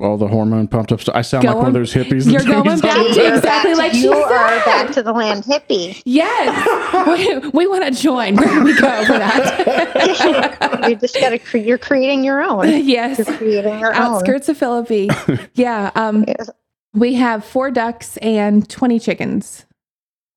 all 0.00 0.16
the 0.16 0.26
hormone 0.28 0.66
pumped 0.66 0.90
up 0.90 1.00
stuff. 1.00 1.14
I 1.14 1.22
sound 1.22 1.44
like 1.44 1.54
one 1.56 1.68
of 1.68 1.72
those 1.72 1.94
hippies. 1.94 2.30
You're 2.30 2.42
going 2.42 2.64
back 2.80 2.96
to 3.06 3.14
the 3.14 3.36
exactly 3.36 3.70
back- 3.72 3.78
like 3.78 3.92
she 3.92 4.02
you 4.02 4.12
are 4.12 4.28
said. 4.58 4.64
back 4.64 4.90
to 4.94 5.02
the 5.02 5.12
land 5.12 5.44
hippie. 5.44 6.02
Yes. 6.04 7.06
we, 7.44 7.50
we 7.50 7.66
want 7.68 7.84
to 7.84 8.02
join. 8.02 8.34
Where 8.36 8.48
do 8.48 8.64
we 8.64 8.74
go 8.78 9.04
for 9.04 9.12
that? 9.12 10.86
you 10.88 10.96
just 10.96 11.14
got 11.14 11.30
to. 11.30 11.38
Cre- 11.38 11.58
you're 11.58 11.78
creating 11.78 12.24
your 12.24 12.42
own. 12.42 12.66
yes. 12.84 13.18
You're 13.18 13.36
creating 13.36 13.78
your 13.78 13.94
own. 13.94 14.02
Outskirts 14.02 14.48
of 14.48 14.58
Philippi. 14.58 15.08
Yeah. 15.54 15.90
Um, 15.94 16.24
Yes. 16.26 16.50
we 16.92 17.14
have 17.14 17.44
four 17.44 17.70
ducks 17.70 18.16
and 18.18 18.68
20 18.68 18.98
chickens. 18.98 19.64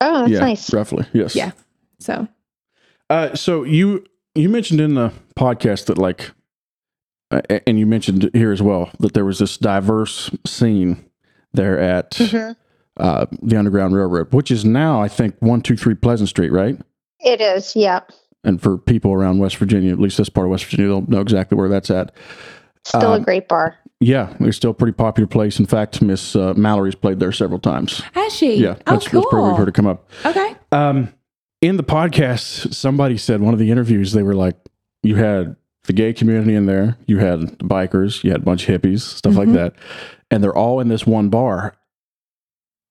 Oh, 0.01 0.19
that's 0.21 0.31
yeah, 0.31 0.39
nice. 0.39 0.71
roughly. 0.71 1.05
Yes. 1.13 1.35
Yeah. 1.35 1.51
So, 1.99 2.27
Uh, 3.09 3.33
so 3.35 3.63
you 3.63 4.05
you 4.35 4.49
mentioned 4.49 4.79
in 4.79 4.93
the 4.93 5.11
podcast 5.35 5.85
that 5.87 5.97
like, 5.97 6.29
and 7.31 7.77
you 7.79 7.85
mentioned 7.85 8.29
here 8.33 8.51
as 8.51 8.61
well 8.61 8.89
that 8.99 9.13
there 9.13 9.25
was 9.25 9.39
this 9.39 9.57
diverse 9.57 10.29
scene 10.45 11.05
there 11.53 11.79
at 11.79 12.11
Mhm. 12.11 12.55
uh, 12.97 13.25
the 13.41 13.57
Underground 13.57 13.95
Railroad, 13.95 14.33
which 14.33 14.51
is 14.51 14.63
now 14.65 15.01
I 15.01 15.07
think 15.07 15.35
one 15.39 15.61
two 15.61 15.75
three 15.77 15.95
Pleasant 15.95 16.29
Street, 16.29 16.51
right? 16.51 16.79
It 17.19 17.41
is. 17.41 17.75
Yeah. 17.75 18.01
And 18.43 18.61
for 18.61 18.77
people 18.77 19.11
around 19.11 19.39
West 19.39 19.57
Virginia, 19.57 19.91
at 19.91 19.99
least 19.99 20.17
this 20.17 20.29
part 20.29 20.45
of 20.45 20.51
West 20.51 20.65
Virginia, 20.65 20.87
they'll 20.87 21.01
know 21.09 21.21
exactly 21.21 21.57
where 21.57 21.67
that's 21.69 21.89
at. 21.89 22.11
Still 22.85 23.11
Um, 23.13 23.21
a 23.21 23.25
great 23.25 23.47
bar. 23.49 23.75
Yeah, 23.99 24.33
it's 24.39 24.55
still 24.57 24.71
a 24.71 24.73
pretty 24.75 24.93
popular 24.93 25.27
place. 25.27 25.59
In 25.59 25.65
fact, 25.65 26.01
Miss 26.01 26.35
uh, 26.35 26.53
Mallory's 26.55 26.93
played 26.95 27.19
there 27.19 27.31
several 27.31 27.59
times. 27.59 28.01
has 28.13 28.31
she? 28.33 28.55
Yeah, 28.57 28.75
Oh, 28.85 28.93
that's, 28.93 29.07
cool. 29.07 29.21
that's 29.21 29.33
where 29.33 29.41
we've 29.41 29.57
heard 29.57 29.67
it 29.67 29.73
come 29.73 29.87
up. 29.87 30.07
Okay. 30.23 30.55
Um, 30.71 31.09
in 31.61 31.77
the 31.77 31.83
podcast, 31.83 32.73
somebody 32.75 33.17
said 33.17 33.41
one 33.41 33.53
of 33.53 33.59
the 33.59 33.71
interviews 33.71 34.13
they 34.13 34.21
were 34.23 34.35
like, 34.35 34.55
you 35.01 35.15
had 35.15 35.55
the 35.87 35.93
gay 35.93 36.13
community 36.13 36.53
in 36.55 36.65
there, 36.67 36.97
you 37.07 37.17
had 37.17 37.39
bikers, 37.59 38.23
you 38.23 38.31
had 38.31 38.41
a 38.41 38.43
bunch 38.43 38.67
of 38.69 38.81
hippies, 38.81 39.01
stuff 39.01 39.35
like 39.35 39.47
Mhm. 39.49 39.53
that, 39.55 39.73
and 40.29 40.43
they're 40.43 40.55
all 40.55 40.79
in 40.79 40.87
this 40.89 41.05
one 41.07 41.29
bar. 41.29 41.75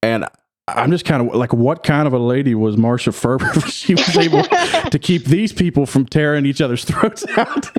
And 0.03 0.25
I'm 0.69 0.91
just 0.91 1.05
kind 1.05 1.27
of 1.29 1.35
like, 1.35 1.53
what 1.53 1.83
kind 1.85 2.07
of 2.09 2.13
a 2.13 2.19
lady 2.19 2.55
was 2.55 2.77
Marsha 2.77 3.15
Ferber? 3.15 3.53
she 3.71 3.95
was 3.95 4.17
able 4.17 4.43
to 4.91 4.99
keep 5.01 5.25
these 5.25 5.53
people 5.53 5.87
from 5.87 6.07
tearing 6.07 6.45
each 6.47 6.61
other's 6.61 6.85
throats 6.85 7.25
out. 7.39 7.71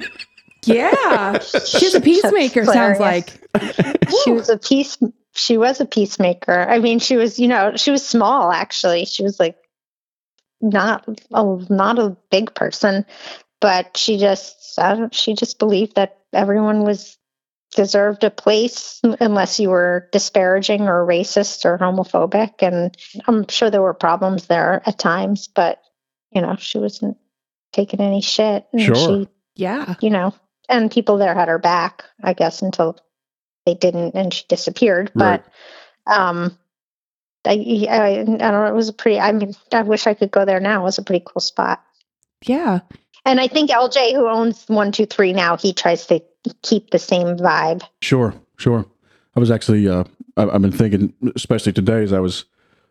Yeah. 0.66 1.40
She's 1.40 1.96
a 1.96 2.02
peacemaker, 2.02 2.66
sounds 2.66 3.00
like. 3.00 3.30
She 4.24 4.32
was 4.32 4.50
a 4.50 4.58
peace. 4.58 4.98
She 5.36 5.58
was 5.58 5.82
a 5.82 5.86
peacemaker. 5.86 6.66
I 6.70 6.80
mean, 6.80 7.00
she 7.00 7.18
was. 7.18 7.40
You 7.40 7.48
know, 7.48 7.76
she 7.76 7.92
was 7.92 8.06
small. 8.08 8.52
Actually, 8.52 9.06
she 9.06 9.22
was 9.24 9.40
like 9.40 9.56
not 10.62 11.06
a 11.34 11.66
not 11.70 12.00
a 12.00 12.16
big 12.32 12.54
person, 12.56 13.06
but 13.60 13.98
she 13.98 14.18
just. 14.18 14.57
I 14.78 14.96
don't, 14.96 15.14
she 15.14 15.34
just 15.34 15.60
believed 15.60 15.96
that 15.96 16.20
everyone 16.34 16.84
was 16.84 17.18
deserved 17.76 18.24
a 18.24 18.30
place 18.30 19.02
unless 19.20 19.60
you 19.60 19.70
were 19.70 20.08
disparaging 20.12 20.84
or 20.88 21.06
racist 21.06 21.66
or 21.66 21.78
homophobic 21.78 22.54
and 22.62 22.96
i'm 23.28 23.46
sure 23.50 23.70
there 23.70 23.82
were 23.82 23.94
problems 23.94 24.48
there 24.48 24.82
at 24.86 24.98
times 24.98 25.48
but 25.48 25.82
you 26.32 26.42
know 26.42 26.56
she 26.56 26.78
wasn't 26.78 27.18
taking 27.74 28.00
any 28.00 28.22
shit 28.22 28.66
and 28.72 28.82
Sure. 28.82 28.96
she 28.96 29.28
Yeah. 29.56 29.96
you 30.02 30.10
know, 30.10 30.34
and 30.70 30.90
people 30.90 31.18
there 31.18 31.34
had 31.36 31.50
her 31.50 31.60
back, 31.60 32.06
I 32.24 32.34
guess, 32.34 32.62
until 32.62 32.98
they 33.66 33.74
didn't 33.76 34.16
and 34.16 34.34
she 34.34 34.46
disappeared. 34.48 35.12
Right. 35.14 35.44
But, 36.06 36.12
um, 36.12 36.58
I, 37.46 37.88
I, 37.90 38.20
I 38.20 38.24
don't 38.24 38.38
know, 38.40 38.66
it 38.66 38.74
was 38.74 38.90
a 38.90 38.94
pretty, 38.94 39.20
I 39.20 39.32
mean, 39.34 39.54
I 39.72 39.82
wish 39.84 40.08
I 40.08 40.14
could 40.14 40.32
go 40.32 40.46
there 40.46 40.60
now. 40.60 40.82
It 40.82 40.84
was 40.84 40.98
a 40.98 41.04
pretty 41.04 41.26
cool 41.26 41.42
spot. 41.42 41.84
Yeah. 42.46 42.80
And 43.28 43.42
I 43.42 43.48
think 43.48 43.70
LJ, 43.70 44.14
who 44.14 44.28
owns 44.28 44.64
123 44.68 45.34
now, 45.34 45.58
he 45.58 45.74
tries 45.74 46.06
to 46.08 46.24
keep 46.62 46.92
the 46.92 47.00
same 47.00 47.38
vibe. 47.38 47.84
Sure, 48.02 48.34
sure. 48.56 48.86
I 49.36 49.40
was 49.42 49.52
actually, 49.52 49.88
uh, 49.88 50.06
I, 50.38 50.44
I've 50.48 50.62
been 50.62 50.72
thinking, 50.72 51.14
especially 51.36 51.74
today, 51.74 52.04
as 52.04 52.14
I 52.14 52.22
was 52.22 52.46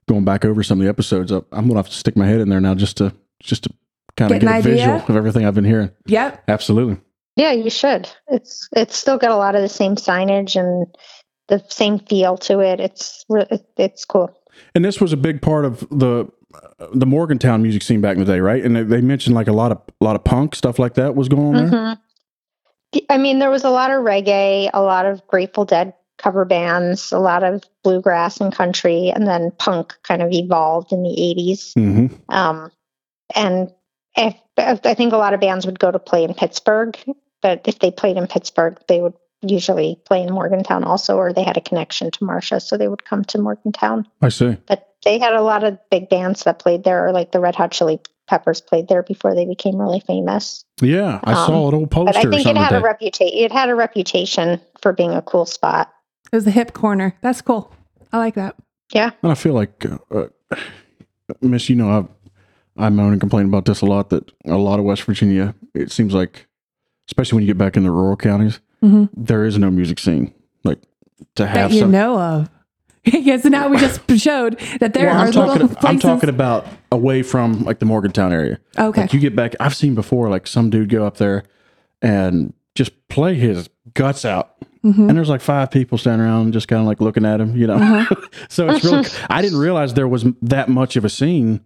going 0.09 0.27
back 0.27 0.44
over 0.44 0.62
some 0.62 0.79
of 0.79 0.85
the 0.85 0.90
episodes. 0.90 1.33
I, 1.33 1.37
I'm 1.53 1.66
gonna 1.66 1.77
have 1.77 1.88
to 1.88 1.94
stick 1.94 2.16
my 2.16 2.27
head 2.27 2.40
in 2.40 2.51
there 2.51 2.61
now 2.61 2.75
just 2.75 2.99
to 2.99 3.14
just 3.40 3.64
to 3.64 3.70
kind 4.16 4.31
of 4.31 4.40
Get 4.40 4.46
get, 4.46 4.55
an 4.55 4.59
a 4.59 4.62
visual 4.62 4.94
idea? 4.96 5.07
of 5.09 5.16
everything 5.16 5.46
I've 5.46 5.55
been 5.55 5.64
hearing. 5.64 5.90
Yep. 6.07 6.44
Absolutely. 6.49 6.99
Yeah, 7.37 7.53
you 7.53 7.70
should. 7.70 8.09
It's 8.29 8.68
it's 8.77 8.96
still 8.96 9.18
got 9.18 9.31
a 9.31 9.37
lot 9.37 9.55
of 9.55 9.62
the 9.62 9.68
same 9.68 9.96
signage 9.96 10.55
and 10.55 10.87
the 11.49 11.64
same 11.68 11.99
feel 11.99 12.37
to 12.38 12.61
it. 12.61 12.79
It's 12.79 13.25
it's 13.77 14.05
cool. 14.05 14.37
And 14.75 14.85
this 14.85 15.01
was 15.01 15.12
a 15.12 15.16
big 15.16 15.42
part 15.42 15.64
of 15.64 15.81
the 15.90 16.27
the 16.92 17.06
Morgantown 17.06 17.62
music 17.62 17.82
scene 17.82 18.00
back 18.00 18.16
in 18.16 18.24
the 18.24 18.32
day, 18.32 18.40
right? 18.40 18.64
And 18.64 18.76
they, 18.76 18.82
they 18.82 19.00
mentioned 19.00 19.34
like 19.34 19.48
a 19.48 19.52
lot 19.52 19.72
of 19.72 19.80
a 20.00 20.04
lot 20.04 20.16
of 20.16 20.24
punk 20.24 20.54
stuff 20.54 20.78
like 20.78 20.94
that 20.94 21.14
was 21.14 21.28
going 21.28 21.42
on 21.42 21.54
there. 21.54 21.70
Mhm. 21.70 21.98
I 23.10 23.18
mean, 23.18 23.38
there 23.38 23.50
was 23.50 23.64
a 23.64 23.70
lot 23.70 23.90
of 23.90 24.04
reggae, 24.04 24.70
a 24.72 24.82
lot 24.82 25.06
of 25.06 25.26
Grateful 25.26 25.64
Dead 25.64 25.92
cover 26.18 26.44
bands, 26.44 27.12
a 27.12 27.18
lot 27.18 27.42
of 27.42 27.62
bluegrass 27.82 28.40
and 28.40 28.54
country, 28.54 29.10
and 29.14 29.26
then 29.26 29.52
punk 29.58 29.94
kind 30.02 30.22
of 30.22 30.32
evolved 30.32 30.92
in 30.92 31.02
the 31.02 31.10
80s. 31.10 31.74
Mm-hmm. 31.74 32.14
Um, 32.28 32.70
and 33.34 33.70
if, 34.16 34.34
I 34.56 34.94
think 34.94 35.12
a 35.12 35.18
lot 35.18 35.34
of 35.34 35.40
bands 35.40 35.66
would 35.66 35.78
go 35.78 35.90
to 35.90 35.98
play 35.98 36.24
in 36.24 36.32
Pittsburgh, 36.32 36.96
but 37.42 37.62
if 37.66 37.78
they 37.80 37.90
played 37.90 38.16
in 38.16 38.26
Pittsburgh, 38.26 38.78
they 38.88 39.00
would 39.00 39.14
usually 39.42 40.00
play 40.06 40.22
in 40.22 40.32
Morgantown 40.32 40.84
also, 40.84 41.16
or 41.16 41.32
they 41.32 41.42
had 41.42 41.58
a 41.58 41.60
connection 41.60 42.10
to 42.10 42.24
Marcia, 42.24 42.60
so 42.60 42.76
they 42.76 42.88
would 42.88 43.04
come 43.04 43.24
to 43.24 43.38
Morgantown. 43.38 44.06
I 44.22 44.30
see. 44.30 44.56
But 44.66 44.86
they 45.04 45.18
had 45.18 45.32
a 45.35 45.42
lot 45.42 45.64
of 45.64 45.78
big 45.90 46.09
bands 46.09 46.44
that 46.44 46.59
played 46.59 46.85
there, 46.85 47.06
or 47.06 47.12
like 47.12 47.32
the 47.32 47.40
Red 47.40 47.54
Hot 47.54 47.70
Chili 47.72 48.00
Peppers 48.28 48.61
played 48.61 48.88
there 48.88 49.02
before 49.02 49.35
they 49.35 49.44
became 49.44 49.76
really 49.80 50.00
famous. 50.00 50.64
Yeah, 50.80 51.20
I 51.24 51.30
Um, 51.32 51.46
saw 51.46 51.68
an 51.68 51.74
old 51.74 51.90
poster 51.90 52.12
But 52.12 52.16
I 52.26 52.30
think 52.30 52.46
it 52.46 52.56
had 52.56 52.56
a 52.56 52.61
like 52.61 52.70
that. 52.70 52.82
reputation. 52.82 53.38
It 53.38 53.52
had 53.52 53.68
a 53.68 53.74
reputation 53.74 54.61
for 54.82 54.92
being 54.92 55.12
a 55.12 55.22
cool 55.22 55.46
spot. 55.46 55.92
It 56.32 56.37
was 56.37 56.44
the 56.44 56.50
hip 56.50 56.72
corner. 56.72 57.14
That's 57.20 57.40
cool. 57.40 57.72
I 58.12 58.18
like 58.18 58.35
that. 58.35 58.56
Yeah, 58.92 59.11
and 59.22 59.30
I 59.32 59.35
feel 59.37 59.52
like, 59.54 59.85
uh, 59.87 59.98
uh, 60.11 60.26
Miss, 61.40 61.68
you 61.68 61.76
know, 61.76 62.09
I 62.76 62.87
I 62.87 62.88
moan 62.90 63.12
and 63.12 63.20
complain 63.20 63.46
about 63.46 63.64
this 63.64 63.80
a 63.80 63.87
lot. 63.87 64.11
That 64.11 64.30
a 64.44 64.56
lot 64.56 64.78
of 64.78 64.85
West 64.85 65.04
Virginia, 65.04 65.54
it 65.74 65.90
seems 65.92 66.12
like, 66.14 66.46
especially 67.09 67.37
when 67.37 67.42
you 67.44 67.48
get 67.48 67.59
back 67.59 67.76
in 67.76 67.85
the 67.85 67.90
rural 67.90 68.16
counties, 68.16 68.61
Mhm. 68.85 69.09
there 69.16 69.44
is 69.44 69.56
no 69.59 69.70
music 69.70 69.98
scene. 69.98 70.32
Like 70.64 70.78
to 71.37 71.46
have 71.46 71.70
That 71.70 71.74
you 71.74 71.80
some, 71.80 71.90
know 71.92 72.18
of. 72.18 72.50
Yes, 73.06 73.44
now 73.44 73.68
we 73.68 73.78
just 73.78 74.00
showed 74.18 74.58
that 74.80 74.92
there 74.94 75.06
Well, 75.06 75.16
are 75.16 75.26
I'm 75.26 75.32
talking. 75.32 75.52
little 75.52 75.68
places. 75.68 75.84
I'm 75.84 75.98
talking 75.98 76.28
about 76.28 76.66
away 76.92 77.22
from 77.22 77.62
like 77.64 77.78
the 77.78 77.86
Morgantown 77.86 78.32
area. 78.32 78.58
Okay. 78.78 79.02
Like 79.02 79.12
you 79.12 79.20
get 79.20 79.34
back. 79.36 79.54
I've 79.60 79.74
seen 79.74 79.94
before, 79.94 80.28
like 80.28 80.46
some 80.46 80.70
dude 80.70 80.88
go 80.88 81.06
up 81.06 81.16
there 81.18 81.44
and 82.02 82.52
just 82.74 82.92
play 83.08 83.34
his 83.34 83.68
guts 83.94 84.24
out. 84.24 84.54
Mm-hmm. 84.84 85.08
And 85.08 85.16
there's 85.18 85.28
like 85.28 85.40
five 85.40 85.70
people 85.70 85.98
standing 85.98 86.24
around, 86.26 86.52
just 86.52 86.68
kind 86.68 86.80
of 86.80 86.86
like 86.86 87.00
looking 87.00 87.24
at 87.24 87.40
him, 87.40 87.56
you 87.56 87.66
know. 87.66 87.74
Uh-huh. 87.74 88.14
so 88.48 88.68
it's 88.70 88.84
really. 88.84 89.04
I 89.30 89.42
didn't 89.42 89.58
realize 89.58 89.94
there 89.94 90.06
was 90.08 90.24
that 90.42 90.68
much 90.68 90.94
of 90.96 91.04
a 91.04 91.08
scene 91.08 91.60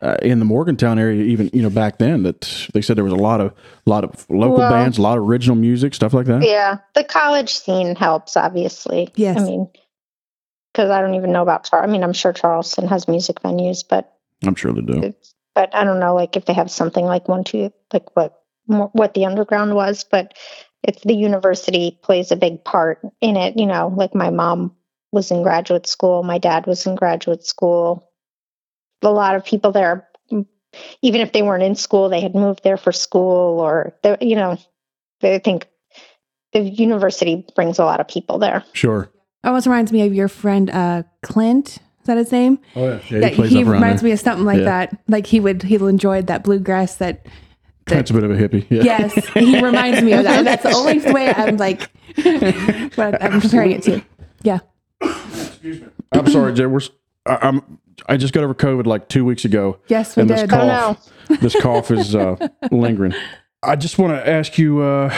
uh, 0.00 0.16
in 0.20 0.40
the 0.40 0.44
Morgantown 0.44 0.98
area, 0.98 1.22
even 1.22 1.48
you 1.52 1.62
know 1.62 1.70
back 1.70 1.98
then. 1.98 2.24
That 2.24 2.68
they 2.74 2.82
said 2.82 2.96
there 2.96 3.04
was 3.04 3.12
a 3.12 3.16
lot 3.16 3.40
of, 3.40 3.54
lot 3.86 4.02
of 4.02 4.26
local 4.28 4.58
Well- 4.58 4.70
bands, 4.70 4.98
a 4.98 5.02
lot 5.02 5.16
of 5.16 5.24
original 5.24 5.54
music, 5.56 5.94
stuff 5.94 6.12
like 6.12 6.26
that. 6.26 6.42
Yeah, 6.42 6.78
the 6.94 7.04
college 7.04 7.54
scene 7.54 7.94
helps, 7.94 8.36
obviously. 8.36 9.10
Yes. 9.14 9.38
I 9.40 9.44
mean, 9.44 9.68
because 10.76 10.90
I 10.90 11.00
don't 11.00 11.14
even 11.14 11.32
know 11.32 11.40
about 11.40 11.64
Char. 11.64 11.82
I 11.82 11.86
mean, 11.86 12.04
I'm 12.04 12.12
sure 12.12 12.34
Charleston 12.34 12.86
has 12.88 13.08
music 13.08 13.40
venues, 13.40 13.82
but 13.88 14.12
I'm 14.44 14.54
sure 14.54 14.74
they 14.74 14.82
do. 14.82 15.14
but 15.54 15.74
I 15.74 15.84
don't 15.84 16.00
know, 16.00 16.14
like 16.14 16.36
if 16.36 16.44
they 16.44 16.52
have 16.52 16.70
something 16.70 17.06
like 17.06 17.28
one, 17.28 17.44
two, 17.44 17.72
like 17.94 18.14
what 18.14 18.42
what 18.66 19.14
the 19.14 19.24
underground 19.24 19.74
was. 19.74 20.04
But 20.04 20.34
it's 20.82 21.02
the 21.02 21.14
university 21.14 21.98
plays 22.02 22.30
a 22.30 22.36
big 22.36 22.62
part 22.62 23.00
in 23.22 23.38
it. 23.38 23.58
You 23.58 23.64
know, 23.64 23.88
like 23.96 24.14
my 24.14 24.28
mom 24.28 24.76
was 25.12 25.30
in 25.30 25.42
graduate 25.42 25.86
school, 25.86 26.22
my 26.22 26.36
dad 26.36 26.66
was 26.66 26.86
in 26.86 26.94
graduate 26.94 27.46
school. 27.46 28.10
A 29.00 29.10
lot 29.10 29.34
of 29.34 29.46
people 29.46 29.72
there, 29.72 30.06
even 31.00 31.20
if 31.22 31.32
they 31.32 31.40
weren't 31.40 31.62
in 31.62 31.74
school, 31.74 32.10
they 32.10 32.20
had 32.20 32.34
moved 32.34 32.62
there 32.64 32.76
for 32.76 32.92
school, 32.92 33.60
or 33.60 33.96
they, 34.02 34.18
you 34.20 34.36
know, 34.36 34.58
they 35.20 35.38
think 35.38 35.68
the 36.52 36.60
university 36.60 37.46
brings 37.54 37.78
a 37.78 37.84
lot 37.84 38.00
of 38.00 38.08
people 38.08 38.38
there. 38.38 38.62
Sure. 38.74 39.10
Almost 39.46 39.66
reminds 39.66 39.92
me 39.92 40.02
of 40.06 40.12
your 40.12 40.28
friend 40.28 40.68
uh, 40.70 41.02
Clint. 41.22 41.68
Is 42.00 42.06
that 42.06 42.16
his 42.18 42.30
name? 42.32 42.58
Oh 42.74 42.88
yeah. 42.88 43.18
Yeah, 43.18 43.28
he 43.28 43.46
he 43.48 43.64
reminds 43.64 44.02
me 44.02 44.10
of 44.12 44.20
something 44.20 44.44
like 44.44 44.58
Yeah. 44.58 44.64
that. 44.64 44.98
Like 45.08 45.26
he 45.26 45.40
would, 45.40 45.62
he 45.62 45.76
enjoyed 45.76 46.26
that 46.26 46.42
bluegrass. 46.44 46.96
That 46.96 47.26
That's 47.86 48.10
a 48.10 48.14
bit 48.14 48.24
of 48.24 48.30
a 48.30 48.34
hippie. 48.36 48.66
Yeah. 48.70 48.82
yes, 48.82 49.14
he 49.34 49.60
reminds 49.62 50.02
me 50.02 50.12
of 50.12 50.24
that. 50.24 50.44
That's 50.44 50.62
the 50.64 50.72
only 50.72 50.98
way 51.12 51.32
I'm 51.32 51.56
like, 51.56 51.90
what 52.96 53.22
I'm 53.22 53.40
comparing 53.40 53.72
it 53.72 53.82
to. 53.84 54.02
Yeah. 54.42 54.58
Excuse 55.00 55.80
me. 55.80 55.86
I'm 56.12 56.26
sorry, 56.28 56.52
Jay. 56.54 56.66
We're, 56.66 56.80
I, 57.26 57.38
I'm. 57.42 57.78
I 58.08 58.16
just 58.16 58.32
got 58.34 58.44
over 58.44 58.54
COVID 58.54 58.86
like 58.86 59.08
two 59.08 59.24
weeks 59.24 59.44
ago. 59.44 59.78
Yes, 59.88 60.16
we 60.16 60.20
and 60.22 60.30
this 60.30 60.42
did. 60.42 60.52
Oh, 60.52 60.56
cough, 60.58 61.10
this 61.40 61.60
cough 61.60 61.90
is 61.90 62.14
uh, 62.14 62.36
lingering. 62.70 63.14
I 63.66 63.76
just 63.76 63.98
want 63.98 64.12
to 64.12 64.28
ask 64.28 64.56
you 64.58 64.80
uh, 64.80 65.10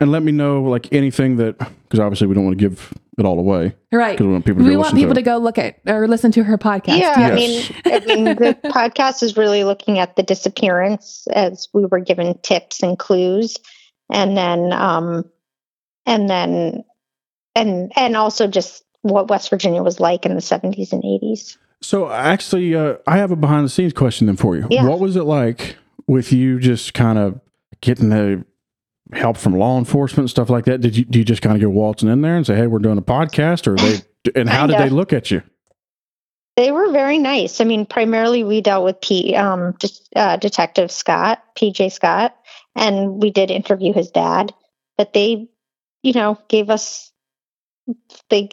and 0.00 0.10
let 0.12 0.22
me 0.22 0.32
know 0.32 0.62
like 0.62 0.92
anything 0.92 1.36
that 1.36 1.58
because 1.58 2.00
obviously 2.00 2.26
we 2.26 2.34
don't 2.34 2.44
want 2.44 2.58
to 2.58 2.68
give 2.68 2.92
it 3.18 3.24
all 3.24 3.38
away 3.38 3.74
Right. 3.92 4.12
because 4.12 4.26
we 4.26 4.32
want 4.32 4.44
people 4.44 4.62
to 4.62 4.68
We 4.68 4.74
go 4.74 4.80
want 4.80 4.94
people 4.94 5.14
to 5.14 5.20
to 5.20 5.24
go 5.24 5.38
look 5.38 5.56
at 5.58 5.80
or 5.86 6.06
listen 6.06 6.32
to 6.32 6.44
her 6.44 6.58
podcast. 6.58 6.98
Yeah, 6.98 7.14
I 7.16 7.34
mean, 7.34 7.64
I 7.86 8.00
mean, 8.00 8.24
the 8.24 8.58
podcast 8.64 9.22
is 9.22 9.36
really 9.36 9.64
looking 9.64 9.98
at 9.98 10.16
the 10.16 10.22
disappearance 10.22 11.26
as 11.32 11.68
we 11.72 11.86
were 11.86 12.00
given 12.00 12.38
tips 12.42 12.82
and 12.82 12.98
clues, 12.98 13.56
and 14.12 14.36
then, 14.36 14.72
um, 14.72 15.24
and 16.04 16.28
then, 16.28 16.84
and 17.54 17.90
and 17.96 18.16
also 18.16 18.46
just 18.46 18.84
what 19.02 19.28
West 19.28 19.48
Virginia 19.50 19.82
was 19.82 19.98
like 19.98 20.26
in 20.26 20.34
the 20.34 20.40
seventies 20.42 20.92
and 20.92 21.02
eighties. 21.04 21.56
So 21.80 22.10
actually, 22.10 22.74
uh, 22.74 22.96
I 23.06 23.16
have 23.18 23.30
a 23.30 23.36
behind 23.36 23.64
the 23.64 23.70
scenes 23.70 23.92
question 23.94 24.26
then 24.26 24.36
for 24.36 24.56
you. 24.56 24.66
Yeah. 24.70 24.84
What 24.86 24.98
was 25.00 25.16
it 25.16 25.22
like 25.24 25.76
with 26.06 26.32
you 26.32 26.58
just 26.60 26.92
kind 26.94 27.18
of 27.18 27.40
getting 27.86 28.10
the 28.10 28.44
help 29.12 29.36
from 29.36 29.56
law 29.56 29.78
enforcement 29.78 30.24
and 30.24 30.30
stuff 30.30 30.50
like 30.50 30.64
that? 30.66 30.80
Did 30.80 30.96
you 30.96 31.04
do 31.04 31.18
you 31.18 31.24
just 31.24 31.40
kind 31.40 31.56
of 31.56 31.62
go 31.62 31.68
waltzing 31.68 32.08
in 32.08 32.20
there 32.20 32.36
and 32.36 32.46
say, 32.46 32.56
"Hey, 32.56 32.66
we're 32.66 32.80
doing 32.80 32.98
a 32.98 33.02
podcast," 33.02 33.66
or 33.66 33.76
they? 33.76 34.00
And 34.38 34.48
how 34.48 34.66
did 34.66 34.78
they 34.78 34.90
look 34.90 35.12
at 35.12 35.30
you? 35.30 35.42
They 36.56 36.72
were 36.72 36.90
very 36.90 37.18
nice. 37.18 37.60
I 37.60 37.64
mean, 37.64 37.86
primarily 37.86 38.42
we 38.42 38.60
dealt 38.60 38.84
with 38.84 39.00
P, 39.02 39.36
um, 39.36 39.74
just, 39.78 40.08
uh, 40.16 40.38
Detective 40.38 40.90
Scott, 40.90 41.42
PJ 41.54 41.92
Scott, 41.92 42.34
and 42.74 43.22
we 43.22 43.30
did 43.30 43.50
interview 43.50 43.92
his 43.92 44.10
dad. 44.10 44.54
But 44.96 45.12
they, 45.12 45.48
you 46.02 46.12
know, 46.14 46.38
gave 46.48 46.70
us 46.70 47.12
they 48.30 48.50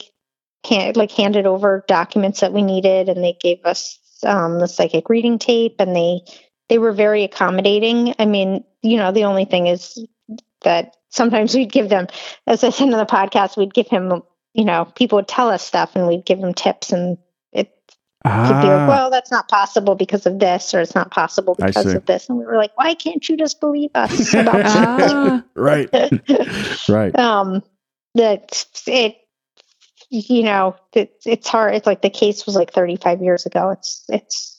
hand, 0.67 0.95
like 0.95 1.11
handed 1.11 1.45
over 1.45 1.83
documents 1.87 2.41
that 2.41 2.53
we 2.53 2.61
needed, 2.61 3.09
and 3.09 3.23
they 3.23 3.37
gave 3.41 3.65
us 3.65 3.97
um, 4.23 4.59
the 4.59 4.67
psychic 4.67 5.09
reading 5.09 5.39
tape, 5.39 5.77
and 5.79 5.95
they 5.95 6.21
they 6.69 6.77
were 6.77 6.91
very 6.91 7.23
accommodating. 7.23 8.13
I 8.19 8.25
mean, 8.25 8.63
you 8.83 8.97
know, 8.97 9.11
the 9.11 9.23
only 9.23 9.45
thing 9.45 9.67
is 9.67 9.97
that 10.63 10.95
sometimes 11.09 11.55
we'd 11.55 11.71
give 11.71 11.89
them, 11.89 12.07
as 12.47 12.63
I 12.63 12.69
said 12.69 12.85
in 12.85 12.91
the 12.91 13.05
podcast, 13.05 13.57
we'd 13.57 13.73
give 13.73 13.87
him, 13.87 14.21
you 14.53 14.65
know, 14.65 14.85
people 14.85 15.17
would 15.17 15.27
tell 15.27 15.49
us 15.49 15.65
stuff, 15.65 15.95
and 15.95 16.07
we'd 16.07 16.25
give 16.25 16.39
them 16.39 16.53
tips, 16.53 16.91
and 16.91 17.17
it 17.51 17.71
could 18.23 18.61
be 18.61 18.67
like, 18.67 18.81
Ah, 18.81 18.87
well, 18.87 19.09
that's 19.09 19.31
not 19.31 19.49
possible 19.49 19.95
because 19.95 20.25
of 20.25 20.39
this, 20.39 20.73
or 20.73 20.79
it's 20.81 20.95
not 20.95 21.11
possible 21.11 21.55
because 21.55 21.93
of 21.93 22.05
this. 22.05 22.29
And 22.29 22.37
we 22.37 22.45
were 22.45 22.55
like, 22.57 22.71
why 22.77 22.93
can't 22.93 23.27
you 23.27 23.35
just 23.35 23.59
believe 23.59 23.91
us 23.95 24.33
about 24.33 24.61
Ah, 24.65 25.43
right, 25.55 25.89
right. 26.89 27.19
um 27.19 27.61
that 28.15 28.65
it 28.87 29.17
you 30.09 30.43
know 30.43 30.75
it, 30.93 31.13
it's 31.25 31.47
hard. 31.47 31.75
It's 31.75 31.87
like 31.87 32.01
the 32.01 32.09
case 32.09 32.45
was 32.45 32.55
like 32.55 32.71
35 32.71 33.21
years 33.21 33.45
ago. 33.45 33.71
It's 33.71 34.05
it's 34.09 34.52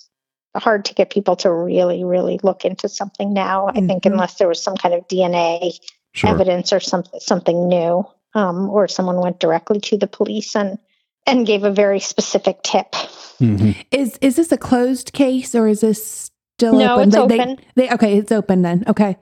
hard 0.57 0.85
to 0.87 0.95
get 0.95 1.11
people 1.11 1.37
to 1.37 1.51
really 1.53 2.05
really 2.05 2.39
look 2.43 2.65
into 2.65 2.89
something 2.89 3.33
now 3.33 3.67
i 3.69 3.73
think 3.81 4.05
Mhm. 4.05 4.13
unless 4.13 4.35
there 4.35 4.49
was 4.49 4.63
some 4.63 4.77
kind 4.77 4.95
of 4.95 5.07
dna 5.09 5.73
Sure. 6.13 6.31
evidence 6.31 6.73
or 6.73 6.79
something 6.81 7.19
something 7.21 7.69
new 7.69 8.05
um, 8.35 8.69
or 8.71 8.87
someone 8.89 9.17
went 9.21 9.41
directly 9.41 9.81
to 9.81 9.97
the 9.97 10.07
police 10.07 10.55
and 10.55 10.79
and 11.27 11.47
gave 11.47 11.65
a 11.65 11.71
very 11.73 11.99
specific 12.01 12.63
tip 12.63 12.93
Mhm. 13.41 13.75
is 13.91 14.17
is 14.21 14.37
this 14.37 14.53
a 14.53 14.57
closed 14.59 15.13
case 15.13 15.55
or 15.57 15.67
is 15.67 15.81
this 15.81 16.31
still 16.57 16.75
No, 16.79 16.95
open? 16.95 17.09
it's 17.09 17.17
They- 17.17 17.27
they- 17.27 17.41
open. 17.43 17.57
They, 17.75 17.91
okay, 17.91 18.17
it's 18.19 18.31
open 18.31 18.63
then. 18.63 18.85
Okay, 18.87 19.17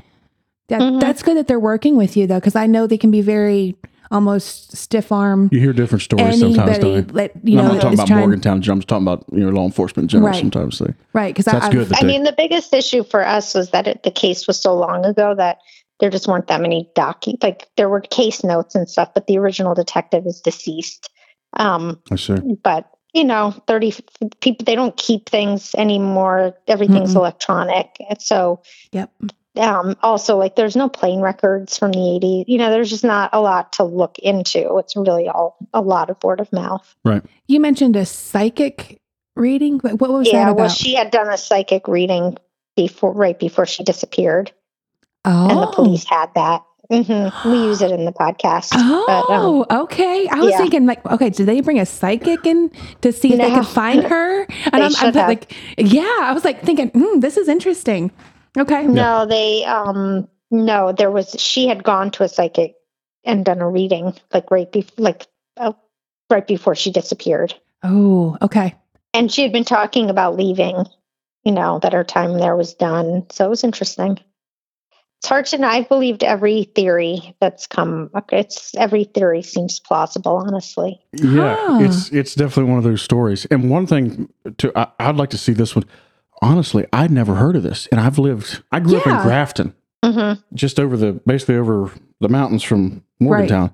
that, 0.69 0.83
Mhm. 0.83 1.01
that's 1.01 1.23
good 1.23 1.39
that 1.39 1.47
they're 1.47 1.59
working 1.59 1.97
with 1.97 2.15
you 2.15 2.27
though, 2.27 2.35
because 2.41 2.57
I 2.57 2.67
know 2.67 2.87
they 2.87 2.99
can 2.99 3.11
be 3.11 3.23
very 3.23 3.75
almost 4.13 4.77
stiff 4.77 5.11
arm. 5.11 5.49
You 5.51 5.61
hear 5.61 5.73
different 5.73 6.03
stories 6.03 6.39
sometimes, 6.39 6.79
don't 6.79 6.95
you? 6.95 7.03
that 7.03 7.33
you 7.43 7.59
I'm 7.59 7.67
know 7.67 7.73
not 7.75 7.83
talking 7.83 7.95
about 7.95 8.07
trying 8.07 8.21
Morgantown. 8.21 8.55
I'm 8.57 8.63
just 8.63 8.89
talking 8.89 9.07
about 9.07 9.25
you 9.33 9.41
know 9.41 9.49
law 9.51 9.65
enforcement 9.65 10.05
in 10.05 10.09
general. 10.09 10.31
Right. 10.31 10.41
Sometimes 10.41 10.79
they. 10.79 10.95
right 11.13 11.35
because 11.35 11.47
That's 11.47 11.67
I, 11.67 11.73
good. 11.73 11.89
That 11.89 11.99
I 11.99 12.01
they, 12.03 12.07
mean, 12.07 12.25
the 12.25 12.35
biggest 12.37 12.73
issue 12.73 13.03
for 13.03 13.27
us 13.27 13.55
was 13.55 13.71
that 13.71 13.87
it, 13.87 14.03
the 14.03 14.11
case 14.11 14.47
was 14.47 14.61
so 14.61 14.75
long 14.75 15.05
ago 15.05 15.35
that 15.35 15.59
there 16.01 16.11
just 16.11 16.27
weren't 16.29 16.47
that 16.49 16.61
many 16.61 16.91
docu 16.97 17.43
like 17.43 17.69
there 17.77 17.89
were 17.89 18.01
case 18.01 18.45
notes 18.45 18.75
and 18.75 18.89
stuff, 18.89 19.11
but 19.15 19.27
the 19.27 19.39
original 19.39 19.75
detective 19.75 20.27
is 20.27 20.41
deceased. 20.41 21.11
Um, 21.55 22.01
I 22.11 22.17
see. 22.17 22.35
but 22.63 22.89
you 23.15 23.25
know, 23.25 23.55
thirty 23.67 23.95
people 24.41 24.65
they 24.65 24.75
don't 24.75 24.97
keep 24.97 25.29
things 25.29 25.75
anymore. 25.77 26.55
Everything's 26.67 27.13
Mm-mm. 27.13 27.17
electronic, 27.17 27.97
and 28.09 28.21
so 28.21 28.63
Yep. 28.93 29.11
Um, 29.59 29.97
also 30.03 30.37
like 30.39 30.57
there's 30.57 30.77
no 30.77 30.89
plane 30.89 31.21
records 31.21 31.77
from 31.79 31.93
the 31.93 31.99
80s. 31.99 32.45
You 32.49 32.59
know, 32.59 32.71
there's 32.71 32.91
just 32.91 33.05
not 33.05 33.31
a 33.33 33.41
lot 33.41 33.75
to 33.75 33.85
look 33.85 34.19
into. 34.19 34.77
It's 34.79 34.97
really 34.97 35.29
all 35.29 35.57
a 35.75 35.81
lot 35.83 36.09
of 36.11 36.23
word 36.25 36.41
of 36.41 36.53
mouth. 36.53 36.95
Right 37.05 37.23
you 37.47 37.61
mentioned 37.61 37.97
a 37.97 38.07
psychic 38.07 39.01
reading. 39.37 39.79
What 39.81 40.01
what 40.01 40.11
was 40.11 40.33
yeah, 40.33 40.47
that 40.47 40.57
well, 40.57 40.69
she 40.69 40.95
had 40.95 41.11
done 41.11 41.29
a 41.29 41.37
psychic 41.37 41.87
reading 41.89 42.39
before, 42.77 43.13
right 43.13 43.39
before 43.39 43.67
she 43.67 43.85
disappeared. 43.85 44.53
oh, 45.25 45.51
and 45.51 45.59
the 45.63 45.67
police 45.67 46.05
had 46.05 46.31
that. 46.35 46.65
hmm 46.91 47.29
We 47.51 47.59
use 47.65 47.83
it 47.83 47.91
in 47.91 48.05
the 48.07 48.13
podcast. 48.13 48.71
but, 48.73 49.31
um, 49.31 49.67
Oh, 49.71 49.83
okay. 49.85 50.27
I 50.29 50.41
was 50.41 50.51
yeah. 50.53 50.59
thinking 50.59 50.87
like, 50.87 51.05
okay, 51.07 51.29
did 51.31 51.47
they 51.47 51.61
bring 51.61 51.79
a 51.79 51.87
psychic 51.87 52.47
in 52.47 52.71
to 53.03 53.13
see 53.13 53.35
if 53.35 53.39
they 53.39 53.51
could 53.55 53.67
find 53.67 54.03
her? 54.05 54.43
And 54.73 54.83
They 54.83 54.87
I'm, 54.87 54.93
I'm 54.99 55.15
have. 55.15 55.29
like, 55.29 55.53
yeah, 55.77 56.19
I 56.23 56.33
was 56.33 56.45
like 56.45 56.63
thinking, 56.63 56.91
mm, 56.91 57.21
this 57.21 57.37
is 57.37 57.49
interesting. 57.49 58.11
Okay. 58.59 58.87
no, 58.87 59.27
they 59.27 59.65
um 59.65 60.29
no, 60.51 60.93
there 60.93 61.11
was 61.11 61.35
she 61.39 61.67
had 61.69 61.83
gone 61.83 62.11
to 62.13 62.25
a 62.25 62.29
psychic 62.29 62.75
and 63.25 63.45
done 63.45 63.61
a 63.61 63.69
reading 63.69 64.15
like 64.35 64.51
right 64.51 64.71
before 64.71 64.95
like 64.99 65.27
uh, 65.57 65.73
right 66.31 66.47
before 66.47 66.75
she 66.75 66.91
disappeared, 66.93 67.55
Oh, 67.83 68.37
okay. 68.43 68.75
and 69.15 69.33
she 69.33 69.43
had 69.43 69.53
been 69.53 69.65
talking 69.65 70.11
about 70.11 70.37
leaving. 70.37 70.85
You 71.45 71.53
know 71.53 71.81
that 71.81 71.93
her 71.93 72.05
time 72.05 72.39
there 72.39 72.55
was 72.55 72.75
done, 72.75 73.27
so 73.31 73.47
it 73.47 73.51
was 73.51 73.65
interesting. 73.65 74.19
It's 75.19 75.29
hard 75.29 75.47
to 75.47 75.59
know. 75.59 75.69
I've 75.69 75.89
believed 75.89 76.23
every 76.25 76.65
theory 76.65 77.37
that's 77.41 77.67
come. 77.67 78.11
It's 78.31 78.75
every 78.77 79.05
theory 79.05 79.43
seems 79.43 79.79
plausible, 79.81 80.37
honestly. 80.37 81.01
Yeah, 81.13 81.57
Huh. 81.57 81.79
it's 81.81 82.11
it's 82.13 82.35
definitely 82.35 82.71
one 82.71 82.79
of 82.79 82.85
those 82.85 83.03
stories. 83.03 83.45
And 83.47 83.71
one 83.71 83.87
thing 83.87 84.29
to 84.59 84.73
I, 84.77 84.89
I'd 85.01 85.17
like 85.17 85.31
to 85.31 85.39
see 85.39 85.53
this 85.53 85.75
one. 85.77 85.85
Honestly, 86.43 86.85
I'd 86.93 87.11
never 87.13 87.37
heard 87.37 87.55
of 87.57 87.63
this, 87.63 87.87
and 87.93 88.01
I've 88.01 88.19
lived. 88.19 88.63
I 88.73 88.81
grew 88.81 88.99
up 88.99 89.07
in 89.07 89.13
Yeah. 89.13 89.23
Grafton, 89.23 89.75
hmm 90.05 90.33
just 90.53 90.79
over 90.81 90.97
the 90.97 91.13
basically 91.27 91.57
over 91.57 91.91
the 92.21 92.29
mountains 92.29 92.63
from 92.65 93.03
Morgantown. 93.21 93.71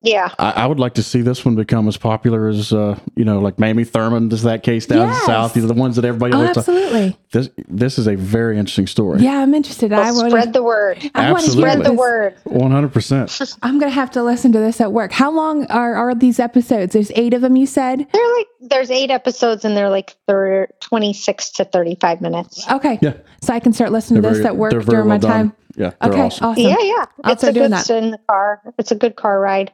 Yeah. 0.00 0.30
I, 0.38 0.50
I 0.52 0.66
would 0.66 0.78
like 0.78 0.94
to 0.94 1.02
see 1.02 1.22
this 1.22 1.44
one 1.44 1.56
become 1.56 1.88
as 1.88 1.96
popular 1.96 2.46
as 2.48 2.72
uh, 2.72 2.96
you 3.16 3.24
know, 3.24 3.40
like 3.40 3.58
Mamie 3.58 3.82
Thurman 3.82 4.28
does 4.28 4.44
that 4.44 4.62
case 4.62 4.86
down 4.86 5.08
Yes. 5.08 5.26
south. 5.26 5.54
These 5.54 5.64
are 5.64 5.68
the 5.68 5.74
ones 5.74 5.96
that 5.96 6.04
everybody 6.04 6.32
Oh, 6.34 6.36
always 6.36 6.50
talk- 6.50 6.58
absolutely. 6.58 7.16
This 7.32 7.50
this 7.68 7.98
is 7.98 8.06
a 8.06 8.14
very 8.14 8.58
interesting 8.58 8.86
story. 8.86 9.20
Yeah, 9.20 9.42
I'm 9.42 9.54
interested. 9.54 9.92
I 9.92 10.12
Well, 10.12 10.14
want 10.20 10.30
spread 10.30 10.52
the 10.52 10.62
word. 10.62 10.98
I 11.16 11.32
want 11.32 11.44
to 11.46 11.50
hear 11.50 11.66
Absolutely. 11.66 11.70
Spread 11.72 11.84
the 11.84 11.92
word. 11.94 12.34
One 12.44 12.70
hundred 12.70 12.92
percent. 12.92 13.40
I'm 13.62 13.80
gonna 13.80 13.90
have 13.90 14.10
to 14.12 14.22
listen 14.22 14.52
to 14.52 14.60
this 14.60 14.80
at 14.80 14.92
work. 14.92 15.10
How 15.10 15.32
long 15.32 15.66
are 15.66 15.96
are 15.96 16.14
these 16.14 16.38
episodes? 16.38 16.92
There's 16.92 17.10
eight 17.16 17.34
of 17.34 17.40
them. 17.40 17.56
You 17.56 17.66
said. 17.66 18.06
They're 18.12 18.36
like 18.36 18.46
there's 18.60 18.90
eight 18.92 19.10
episodes 19.10 19.64
and 19.64 19.76
they're 19.76 19.90
like 19.90 20.16
they're 20.28 20.68
26 20.80 21.50
to 21.50 21.64
35 21.64 22.20
minutes. 22.20 22.70
Okay. 22.70 22.98
Yeah. 23.02 23.14
So 23.42 23.52
I 23.52 23.60
can 23.60 23.72
start 23.72 23.90
listening 23.92 24.22
to 24.22 24.30
this 24.30 24.44
at 24.44 24.56
work 24.56 24.72
during 24.72 24.86
well 24.86 25.04
my 25.06 25.18
time. 25.18 25.52
Done. 25.78 25.92
Yeah, 26.00 26.08
they're 26.08 26.12
Okay. 26.12 26.22
awesome. 26.26 26.46
Awesome. 26.46 26.62
Yeah, 26.62 26.76
yeah. 26.80 27.04
I'll 27.24 27.32
it's 27.32 27.42
a 27.42 27.52
doing 27.52 27.70
good 27.70 27.72
that. 27.72 27.90
in 27.90 28.10
the 28.12 28.18
car. 28.28 28.60
It's 28.78 28.90
a 28.90 28.94
good 28.94 29.16
car 29.16 29.40
ride. 29.40 29.72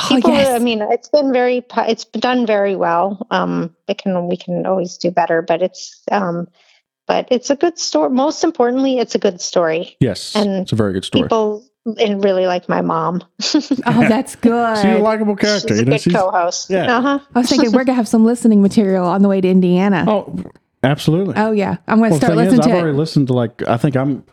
Oh, 0.00 0.06
People, 0.08 0.30
yes. 0.30 0.48
I 0.48 0.62
mean, 0.62 0.80
it's 0.82 1.08
been 1.08 1.32
very, 1.32 1.60
pu- 1.60 1.80
it's 1.88 2.04
been 2.04 2.20
done 2.20 2.46
very 2.46 2.76
well. 2.76 3.26
Um, 3.32 3.74
it 3.88 3.98
can, 3.98 4.28
we 4.28 4.36
can 4.36 4.64
always 4.64 4.96
do 4.96 5.10
better, 5.10 5.42
but 5.42 5.60
it's, 5.60 6.00
um, 6.12 6.46
but 7.08 7.26
it's 7.32 7.50
a 7.50 7.56
good 7.56 7.78
story. 7.80 8.10
Most 8.10 8.44
importantly, 8.44 8.98
it's 8.98 9.14
a 9.16 9.18
good 9.18 9.40
story. 9.40 9.96
Yes, 9.98 10.36
And 10.36 10.50
it's 10.62 10.70
a 10.72 10.76
very 10.76 10.92
good 10.92 11.04
story. 11.04 11.22
People 11.24 11.64
and 11.98 12.22
really 12.22 12.46
like 12.46 12.68
my 12.68 12.80
mom. 12.82 13.24
oh, 13.54 14.06
that's 14.08 14.36
good. 14.50 14.76
She's 14.76 14.84
a 14.84 14.98
likable 14.98 15.34
character. 15.34 15.68
She's 15.68 15.78
You 15.78 15.82
a 15.82 15.86
know, 15.86 15.92
good 15.94 16.00
she's 16.02 16.12
co-host. 16.12 16.70
yeah. 16.70 16.98
Uh-huh. 16.98 17.18
I 17.34 17.38
was 17.38 17.48
thinking 17.48 17.72
we're 17.72 17.84
gonna 17.84 17.96
have 17.96 18.06
some 18.06 18.24
listening 18.24 18.60
material 18.62 19.06
on 19.06 19.22
the 19.22 19.28
way 19.28 19.40
to 19.40 19.48
Indiana. 19.48 20.04
Oh, 20.06 20.44
oh, 20.84 21.50
yeah, 21.52 21.76
I'm 21.88 21.98
gonna 21.98 22.10
well, 22.10 22.10
the 22.10 22.16
start 22.26 22.38
thing 22.38 22.46
is, 22.46 22.52
listening 22.52 22.60
I've 22.60 22.66
to 22.66 22.82
already 22.82 22.96
listened 22.96 23.26
to 23.28 23.32
like 23.32 23.62
I 23.68 23.76
think 23.76 23.96
I'm 23.96 24.24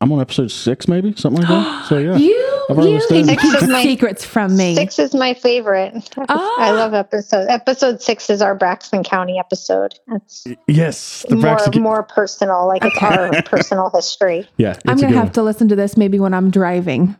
I'm 0.00 0.12
on 0.12 0.20
episode 0.20 0.50
six, 0.50 0.86
maybe 0.88 1.14
something 1.16 1.42
like 1.42 1.48
that. 1.48 1.86
So 1.88 1.98
yeah, 1.98 2.16
You, 2.16 2.64
I've 2.70 2.76
already 2.76 2.92
you, 2.92 2.96
listened. 2.98 3.30
and 3.30 3.42
you 3.42 3.50
Six 3.50 3.66
keep 3.66 3.82
secrets 3.82 4.24
from 4.24 4.56
me. 4.56 4.74
Six 4.74 4.98
is 4.98 5.14
my 5.14 5.34
favorite. 5.34 5.94
Oh. 6.16 6.56
I 6.58 6.70
Ah. 6.70 6.72
love 6.74 6.94
episode. 6.94 7.46
Episode 7.48 8.00
six 8.02 8.30
is 8.30 8.40
our 8.42 8.54
Braxton 8.54 9.02
County 9.04 9.38
episode. 9.38 9.94
It's 10.12 10.46
yes, 10.68 11.24
the 11.28 11.34
more 11.36 11.42
Braxton. 11.42 11.82
more 11.82 12.02
personal, 12.04 12.66
like 12.68 12.84
it's 12.84 13.02
our 13.02 13.42
personal 13.46 13.90
history. 13.94 14.46
yeah, 14.56 14.72
it's 14.72 14.82
I'm 14.86 14.98
gonna 14.98 15.14
have 15.16 15.24
one. 15.24 15.32
to 15.32 15.42
listen 15.42 15.68
to 15.68 15.76
this 15.76 15.96
maybe 15.96 16.20
when 16.20 16.32
I'm 16.34 16.50
driving. 16.50 17.16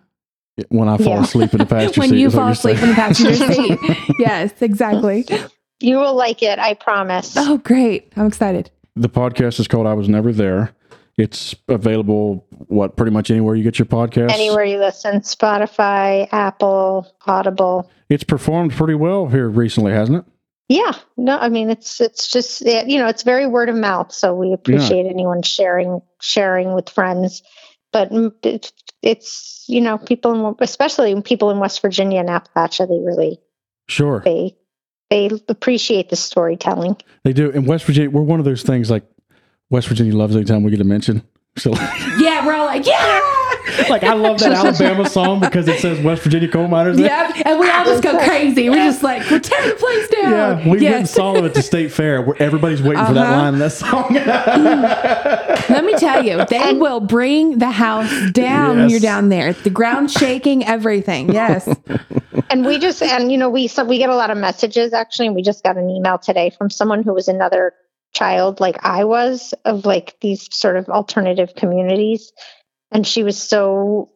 when 0.68 0.89
I 0.89 0.97
fall 0.99 1.14
Yeah. 1.14 1.22
asleep 1.22 1.53
in 1.53 1.59
the 1.59 1.66
passenger 1.66 2.01
when 2.01 2.09
seat. 2.11 2.14
When 2.14 2.20
you 2.20 2.31
fall 2.31 2.45
you're 2.45 2.53
asleep 2.53 2.83
in 2.83 2.89
the 2.91 2.95
passenger 2.95 3.35
seat. 3.35 3.79
yes, 4.18 4.53
exactly. 4.61 5.24
You 5.81 5.99
will 5.99 6.14
like 6.14 6.43
it, 6.43 6.59
I 6.59 6.74
promise. 6.74 7.35
Oh, 7.37 7.59
great! 7.59 8.12
I'm 8.16 8.26
excited. 8.26 8.70
the 8.97 9.09
podcast 9.09 9.61
is 9.61 9.68
called 9.68 9.87
"I 9.87 9.95
Was 9.95 10.09
Never 10.09 10.33
There." 10.33 10.72
It's 11.16 11.55
available 11.66 12.47
what 12.68 12.97
pretty 12.97 13.11
much 13.11 13.29
anywhere 13.31 13.57
you 13.57 13.64
get 13.64 13.79
your 13.79 13.87
podcast. 13.87 14.31
Anywhere 14.31 14.64
you 14.64 14.79
listen, 14.79 15.20
Spotify, 15.20 16.29
Apple, 16.33 17.12
Audible. 17.26 17.91
It's 18.09 18.22
performed 18.22 18.72
pretty 18.72 18.95
well 18.95 19.26
here 19.26 19.49
recently, 19.49 19.93
hasn't 19.93 20.18
it? 20.18 20.33
Yeah, 20.68 20.93
no, 21.16 21.39
I 21.39 21.49
mean 21.49 21.70
it's 21.70 22.01
it's 22.01 22.29
just 22.29 22.62
it, 22.62 22.89
you 22.89 22.99
know 22.99 23.07
it's 23.09 23.22
very 23.22 23.47
word 23.47 23.68
of 23.68 23.76
mouth, 23.76 24.12
so 24.12 24.35
we 24.35 24.53
appreciate 24.53 25.07
anyone 25.07 25.43
sharing 25.43 26.01
sharing 26.20 26.74
with 26.74 26.89
friends. 26.91 27.43
But 27.91 28.11
it, 28.43 28.70
it's 29.03 29.64
you 29.66 29.81
know 29.81 29.97
people, 29.99 30.51
in, 30.51 30.55
especially 30.61 31.20
people 31.22 31.51
in 31.51 31.59
West 31.59 31.81
Virginia 31.83 32.20
and 32.20 32.29
Appalachia, 32.29 32.87
they 32.87 32.99
really 33.05 33.41
Sure, 33.89 34.20
they 34.24 34.57
they 35.11 35.31
appreciate 35.49 36.11
the 36.11 36.17
storytelling. 36.17 36.97
they 37.25 37.33
do. 37.33 37.51
In 37.51 37.65
West 37.65 37.85
Virginia, 37.85 38.11
we're 38.11 38.23
one 38.23 38.39
of 38.41 38.45
those 38.45 38.63
things 38.63 38.91
like 38.91 39.05
West 39.71 39.89
Virginia 39.89 40.15
loves 40.15 40.35
anytime 40.37 40.63
we 40.63 40.71
get 40.71 40.81
a 40.81 40.85
mention. 40.85 41.23
So, 41.57 41.73
Yeah, 42.21 42.47
we're 42.47 42.53
all 42.55 42.67
like, 42.67 42.87
yeah, 42.87 43.19
like, 43.91 44.05
I 44.05 44.13
love 44.13 44.39
that 44.39 44.53
Alabama 44.53 45.09
song 45.09 45.41
because 45.41 45.67
it 45.67 45.81
says 45.81 45.99
West 46.05 46.23
Virginia 46.23 46.47
coal 46.47 46.69
miners. 46.69 46.97
there. 46.99 47.07
yeah, 47.07 47.33
and 47.45 47.59
we 47.59 47.69
all 47.69 47.85
just 47.85 48.01
go 48.01 48.17
crazy. 48.23 48.71
We're 48.71 48.77
just 48.77 49.03
like, 49.03 49.29
we're 49.29 49.41
tearing 49.41 49.71
the 49.71 49.75
place 49.75 50.09
down. 50.09 50.31
Yeah, 50.31 50.55
we 50.63 50.71
went 50.71 50.73
and 50.75 50.83
yes. 50.83 51.11
saw 51.11 51.33
them 51.33 51.45
at 51.47 51.55
the 51.55 51.63
state 51.63 51.91
fair 51.91 52.23
where 52.23 52.41
everybody's 52.41 52.81
waiting 52.81 53.05
for 53.05 53.13
that 53.15 53.27
Uh-huh. 53.27 53.37
line 53.37 53.55
in 53.55 53.59
that 53.59 53.73
song. 53.73 54.07
Let 55.75 55.85
me 55.85 55.95
tell 55.97 56.25
you, 56.25 56.45
they 56.45 56.75
will 56.75 57.01
bring 57.01 57.59
the 57.59 57.73
house 57.73 58.31
down 58.31 58.77
when 58.77 58.79
Yes. 58.85 58.91
you're 58.93 59.01
down 59.01 59.29
there. 59.29 59.53
The 59.53 59.71
ground 59.71 60.13
shaking, 60.13 60.65
everything. 60.65 61.33
Yes. 61.33 61.67
And 62.51 62.64
we 62.64 62.78
just 62.78 63.03
and 63.03 63.30
you 63.30 63.38
know 63.38 63.51
we 63.51 63.66
so 63.66 63.84
we 63.84 63.99
get 63.99 64.11
a 64.11 64.16
lot 64.16 64.30
of 64.30 64.38
messages 64.38 64.92
actually 64.92 65.26
and 65.26 65.36
we 65.36 65.42
just 65.42 65.62
got 65.62 65.76
an 65.76 65.90
email 65.90 66.18
today 66.18 66.51
from 66.51 66.70
someone 66.70 67.03
who 67.03 67.14
was 67.14 67.28
another 67.28 67.72
child 68.14 68.59
like 68.59 68.76
i 68.84 69.05
was 69.05 69.55
of 69.64 69.84
like 69.84 70.16
these 70.20 70.49
sort 70.55 70.76
of 70.76 70.88
alternative 70.88 71.55
communities. 71.55 72.32
And 72.90 73.07
she 73.07 73.22
was 73.22 73.36
so 73.40 74.12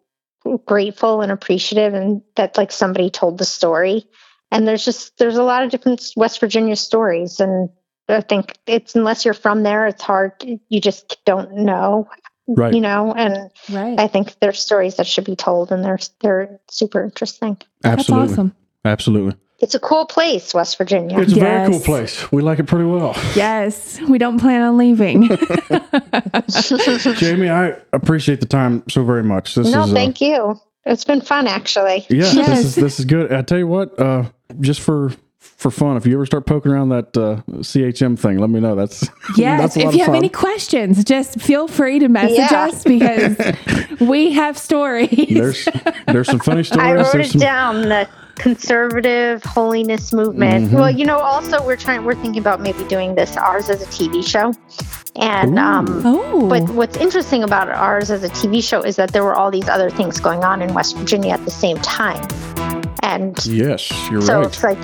grateful 0.66 1.20
and 1.20 1.30
appreciative 1.30 1.94
and 1.94 2.22
that 2.36 2.56
like 2.56 2.72
somebody 2.72 3.10
told 3.10 3.38
the 3.38 3.44
story. 3.44 4.04
And 4.50 4.66
there's 4.66 4.84
just 4.84 5.18
there's 5.18 5.36
a 5.36 5.42
lot 5.42 5.62
of 5.62 5.70
different 5.70 6.02
west 6.16 6.40
virginia 6.40 6.76
stories. 6.76 7.40
And 7.40 7.68
i 8.08 8.20
think 8.20 8.58
it's 8.66 8.94
unless 8.94 9.24
you're 9.24 9.34
from 9.34 9.62
there 9.62 9.86
it's 9.86 10.02
hard 10.02 10.32
you 10.68 10.80
just 10.80 11.18
don't 11.24 11.52
know 11.52 12.08
right. 12.48 12.74
you 12.74 12.80
know 12.80 13.12
and 13.12 13.50
Right. 13.70 13.98
i 13.98 14.06
think 14.08 14.34
there's 14.40 14.58
stories 14.60 14.96
that 14.96 15.06
should 15.06 15.24
be 15.24 15.36
told 15.36 15.70
and 15.72 15.84
they're 15.84 15.98
they're 16.20 16.60
super 16.70 17.02
interesting 17.02 17.56
Absolutely. 17.84 18.26
That's 18.26 18.32
awesome. 18.32 18.56
Absolutely. 18.84 19.36
it's 19.60 19.74
a 19.76 19.80
cool 19.80 20.06
place, 20.06 20.52
West 20.54 20.76
Virginia. 20.78 21.20
It's 21.20 21.32
a 21.32 21.40
very 21.40 21.70
cool 21.70 21.80
place. 21.80 22.30
We 22.32 22.42
like 22.42 22.58
it 22.58 22.66
pretty 22.66 22.84
well. 22.84 23.14
Yes. 23.36 24.00
We 24.00 24.18
don't 24.18 24.40
plan 24.40 24.62
on 24.62 24.76
leaving. 24.76 25.28
Jamie, 27.16 27.48
I 27.48 27.76
appreciate 27.92 28.40
the 28.40 28.46
time 28.48 28.82
so 28.88 29.04
very 29.04 29.22
much. 29.22 29.54
This 29.54 29.70
no, 29.72 29.84
is 29.84 29.90
uh, 29.90 29.94
thank 29.94 30.20
you. 30.20 30.60
It's 30.84 31.04
been 31.04 31.20
fun, 31.20 31.46
actually. 31.46 32.06
yeah, 32.10 32.32
Yes. 32.32 32.34
this 32.36 32.58
is 32.64 32.74
this 32.74 32.98
is 33.00 33.04
good. 33.04 33.32
I 33.32 33.42
tell 33.42 33.58
you 33.58 33.68
what, 33.68 33.98
uh, 34.00 34.24
just 34.60 34.80
for 34.80 35.12
for 35.62 35.70
fun, 35.70 35.96
if 35.96 36.04
you 36.06 36.14
ever 36.14 36.26
start 36.26 36.44
poking 36.46 36.72
around 36.72 36.90
that 36.90 37.16
uh, 37.16 37.40
CHM 37.60 38.18
thing, 38.18 38.38
let 38.38 38.50
me 38.50 38.60
know. 38.60 38.74
That's 38.74 39.08
Yes. 39.36 39.60
that's 39.74 39.76
a 39.76 39.78
lot 39.80 39.84
if 39.84 39.88
of 39.88 39.94
you 39.94 40.00
have 40.00 40.06
fun. 40.08 40.16
any 40.16 40.28
questions, 40.28 41.04
just 41.04 41.40
feel 41.40 41.68
free 41.68 41.98
to 42.00 42.08
message 42.08 42.36
Yeah. 42.38 42.64
us 42.64 42.84
because 42.84 43.36
we 44.00 44.32
have 44.32 44.58
stories. 44.58 45.28
There's 45.30 45.68
there's 46.06 46.28
some 46.28 46.40
funny 46.40 46.64
stories. 46.70 46.84
I 46.84 46.92
wrote 46.94 47.12
there's 47.12 47.28
it 47.28 47.32
some, 47.32 47.40
down. 47.40 47.82
The 47.82 48.08
conservative 48.36 49.42
holiness 49.44 50.12
movement. 50.12 50.70
Mhm. 50.70 50.74
Well, 50.78 50.90
you 50.90 51.04
know, 51.04 51.18
also 51.18 51.64
we're 51.64 51.76
trying. 51.76 52.04
We're 52.04 52.14
thinking 52.14 52.40
about 52.40 52.60
maybe 52.60 52.82
doing 52.84 53.14
this 53.14 53.36
ours 53.36 53.68
as 53.70 53.82
a 53.82 53.86
TV 53.86 54.26
show, 54.26 54.52
and 55.16 55.58
Ooh. 55.58 55.62
um, 55.62 56.02
oh. 56.04 56.48
But 56.48 56.62
what's 56.70 56.96
interesting 56.96 57.44
about 57.44 57.68
ours 57.68 58.10
as 58.10 58.24
a 58.24 58.28
TV 58.30 58.62
show 58.64 58.82
is 58.82 58.96
that 58.96 59.12
there 59.12 59.22
were 59.22 59.34
all 59.34 59.50
these 59.50 59.68
other 59.68 59.90
things 59.90 60.18
going 60.18 60.44
on 60.44 60.60
in 60.62 60.72
West 60.74 60.96
Virginia 60.96 61.32
at 61.34 61.44
the 61.44 61.50
same 61.50 61.76
time. 61.78 62.26
And 63.02 63.44
Yes, 63.44 63.90
you're 64.10 64.22
so 64.22 64.38
right. 64.38 64.46
it's 64.46 64.62
like 64.62 64.80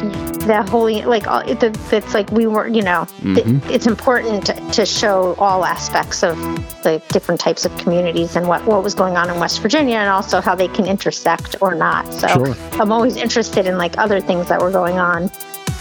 the 0.47 0.65
holy, 0.69 1.03
like 1.03 1.29
all- 1.29 1.49
it, 1.49 1.63
it's 1.63 2.15
like 2.15 2.31
we 2.33 2.47
were, 2.49 2.67
you 2.67 2.83
know, 2.83 3.07
Mhm. 3.23 3.63
it's 3.71 3.87
important 3.87 4.45
to, 4.47 4.55
to 4.73 4.85
show 4.85 5.37
all 5.39 5.65
aspects 5.65 6.25
of 6.25 6.37
the 6.83 7.01
different 7.11 7.41
types 7.41 7.65
of 7.65 7.77
communities 7.79 8.35
and 8.35 8.49
what, 8.49 8.65
what 8.67 8.83
was 8.83 8.95
going 8.95 9.17
on 9.17 9.31
in 9.31 9.39
West 9.39 9.61
Virginia 9.63 9.97
and 9.99 10.09
also 10.09 10.41
how 10.41 10.55
they 10.57 10.69
can 10.69 10.85
intersect 10.87 11.55
or 11.61 11.75
not. 11.77 12.13
So 12.13 12.27
Sure. 12.27 12.57
I'm 12.81 12.91
always 12.91 13.17
interested 13.17 13.67
in 13.67 13.79
like 13.79 13.97
other 13.99 14.21
things 14.21 14.49
that 14.49 14.61
were 14.61 14.73
going 14.73 14.99
on 14.99 15.31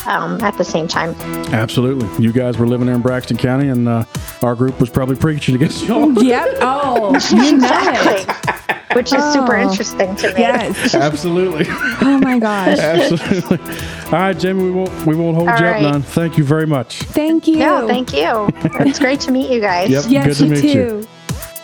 um, 0.08 0.41
at 0.41 0.58
the 0.58 0.64
same 0.66 0.88
time. 0.88 1.14
Absolutely. 1.53 2.08
You 2.24 2.32
guys 2.32 2.58
were 2.58 2.66
living 2.68 2.88
there 2.88 2.95
in 2.95 3.01
Braxton 3.01 3.38
County, 3.38 3.68
and 3.70 3.88
uh, 3.88 4.05
our 4.41 4.55
group 4.55 4.80
was 4.80 4.89
probably 4.89 5.16
preaching 5.16 5.55
against 5.55 5.84
y'all. 5.86 6.12
Yep. 6.24 6.58
Oh, 6.62 7.14
you 7.32 7.58
know 7.58 7.70
it. 7.72 8.95
Which 8.95 9.14
is 9.14 9.24
super 9.34 9.55
Oh. 9.58 9.70
interesting 9.70 10.16
to 10.16 10.28
me. 10.34 10.39
Yes. 10.39 10.95
Absolutely. 10.95 11.66
Oh 11.70 12.20
my 12.24 12.39
gosh. 12.39 12.80
Absolutely. 12.80 13.60
All 14.05 14.12
right, 14.14 14.38
Jamie, 14.38 14.64
we 14.64 14.72
won't 14.72 15.05
we 15.05 15.16
won't 15.16 15.36
hold 15.36 15.49
All 15.49 15.60
you 15.60 15.66
right. 15.66 15.84
up 15.84 15.91
none. 15.91 16.01
Thank 16.01 16.38
you 16.38 16.43
very 16.43 16.66
much. 16.66 17.03
Thank 17.03 17.45
you. 17.47 17.58
No, 17.58 17.86
thank 17.88 18.14
you. 18.14 18.49
It's 18.88 18.97
great 18.97 19.20
to 19.22 19.32
meet 19.32 19.51
you 19.51 19.60
guys. 19.60 19.89
Yep. 19.91 20.05
Yes, 20.08 20.26
Good 20.26 20.36
to 20.38 20.43
you 20.45 20.49
meet 20.51 20.64
you. 20.64 21.01
too. 21.01 21.08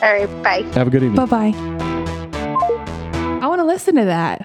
All 0.04 0.14
right, 0.14 0.44
bye. 0.44 0.62
Have 0.74 0.88
a 0.88 0.90
good 0.92 1.02
evening. 1.04 1.26
Bye 1.26 1.52
bye. 1.52 3.40
I 3.42 3.48
want 3.48 3.60
to 3.60 3.66
listen 3.66 3.96
to 3.96 4.06
that. 4.06 4.42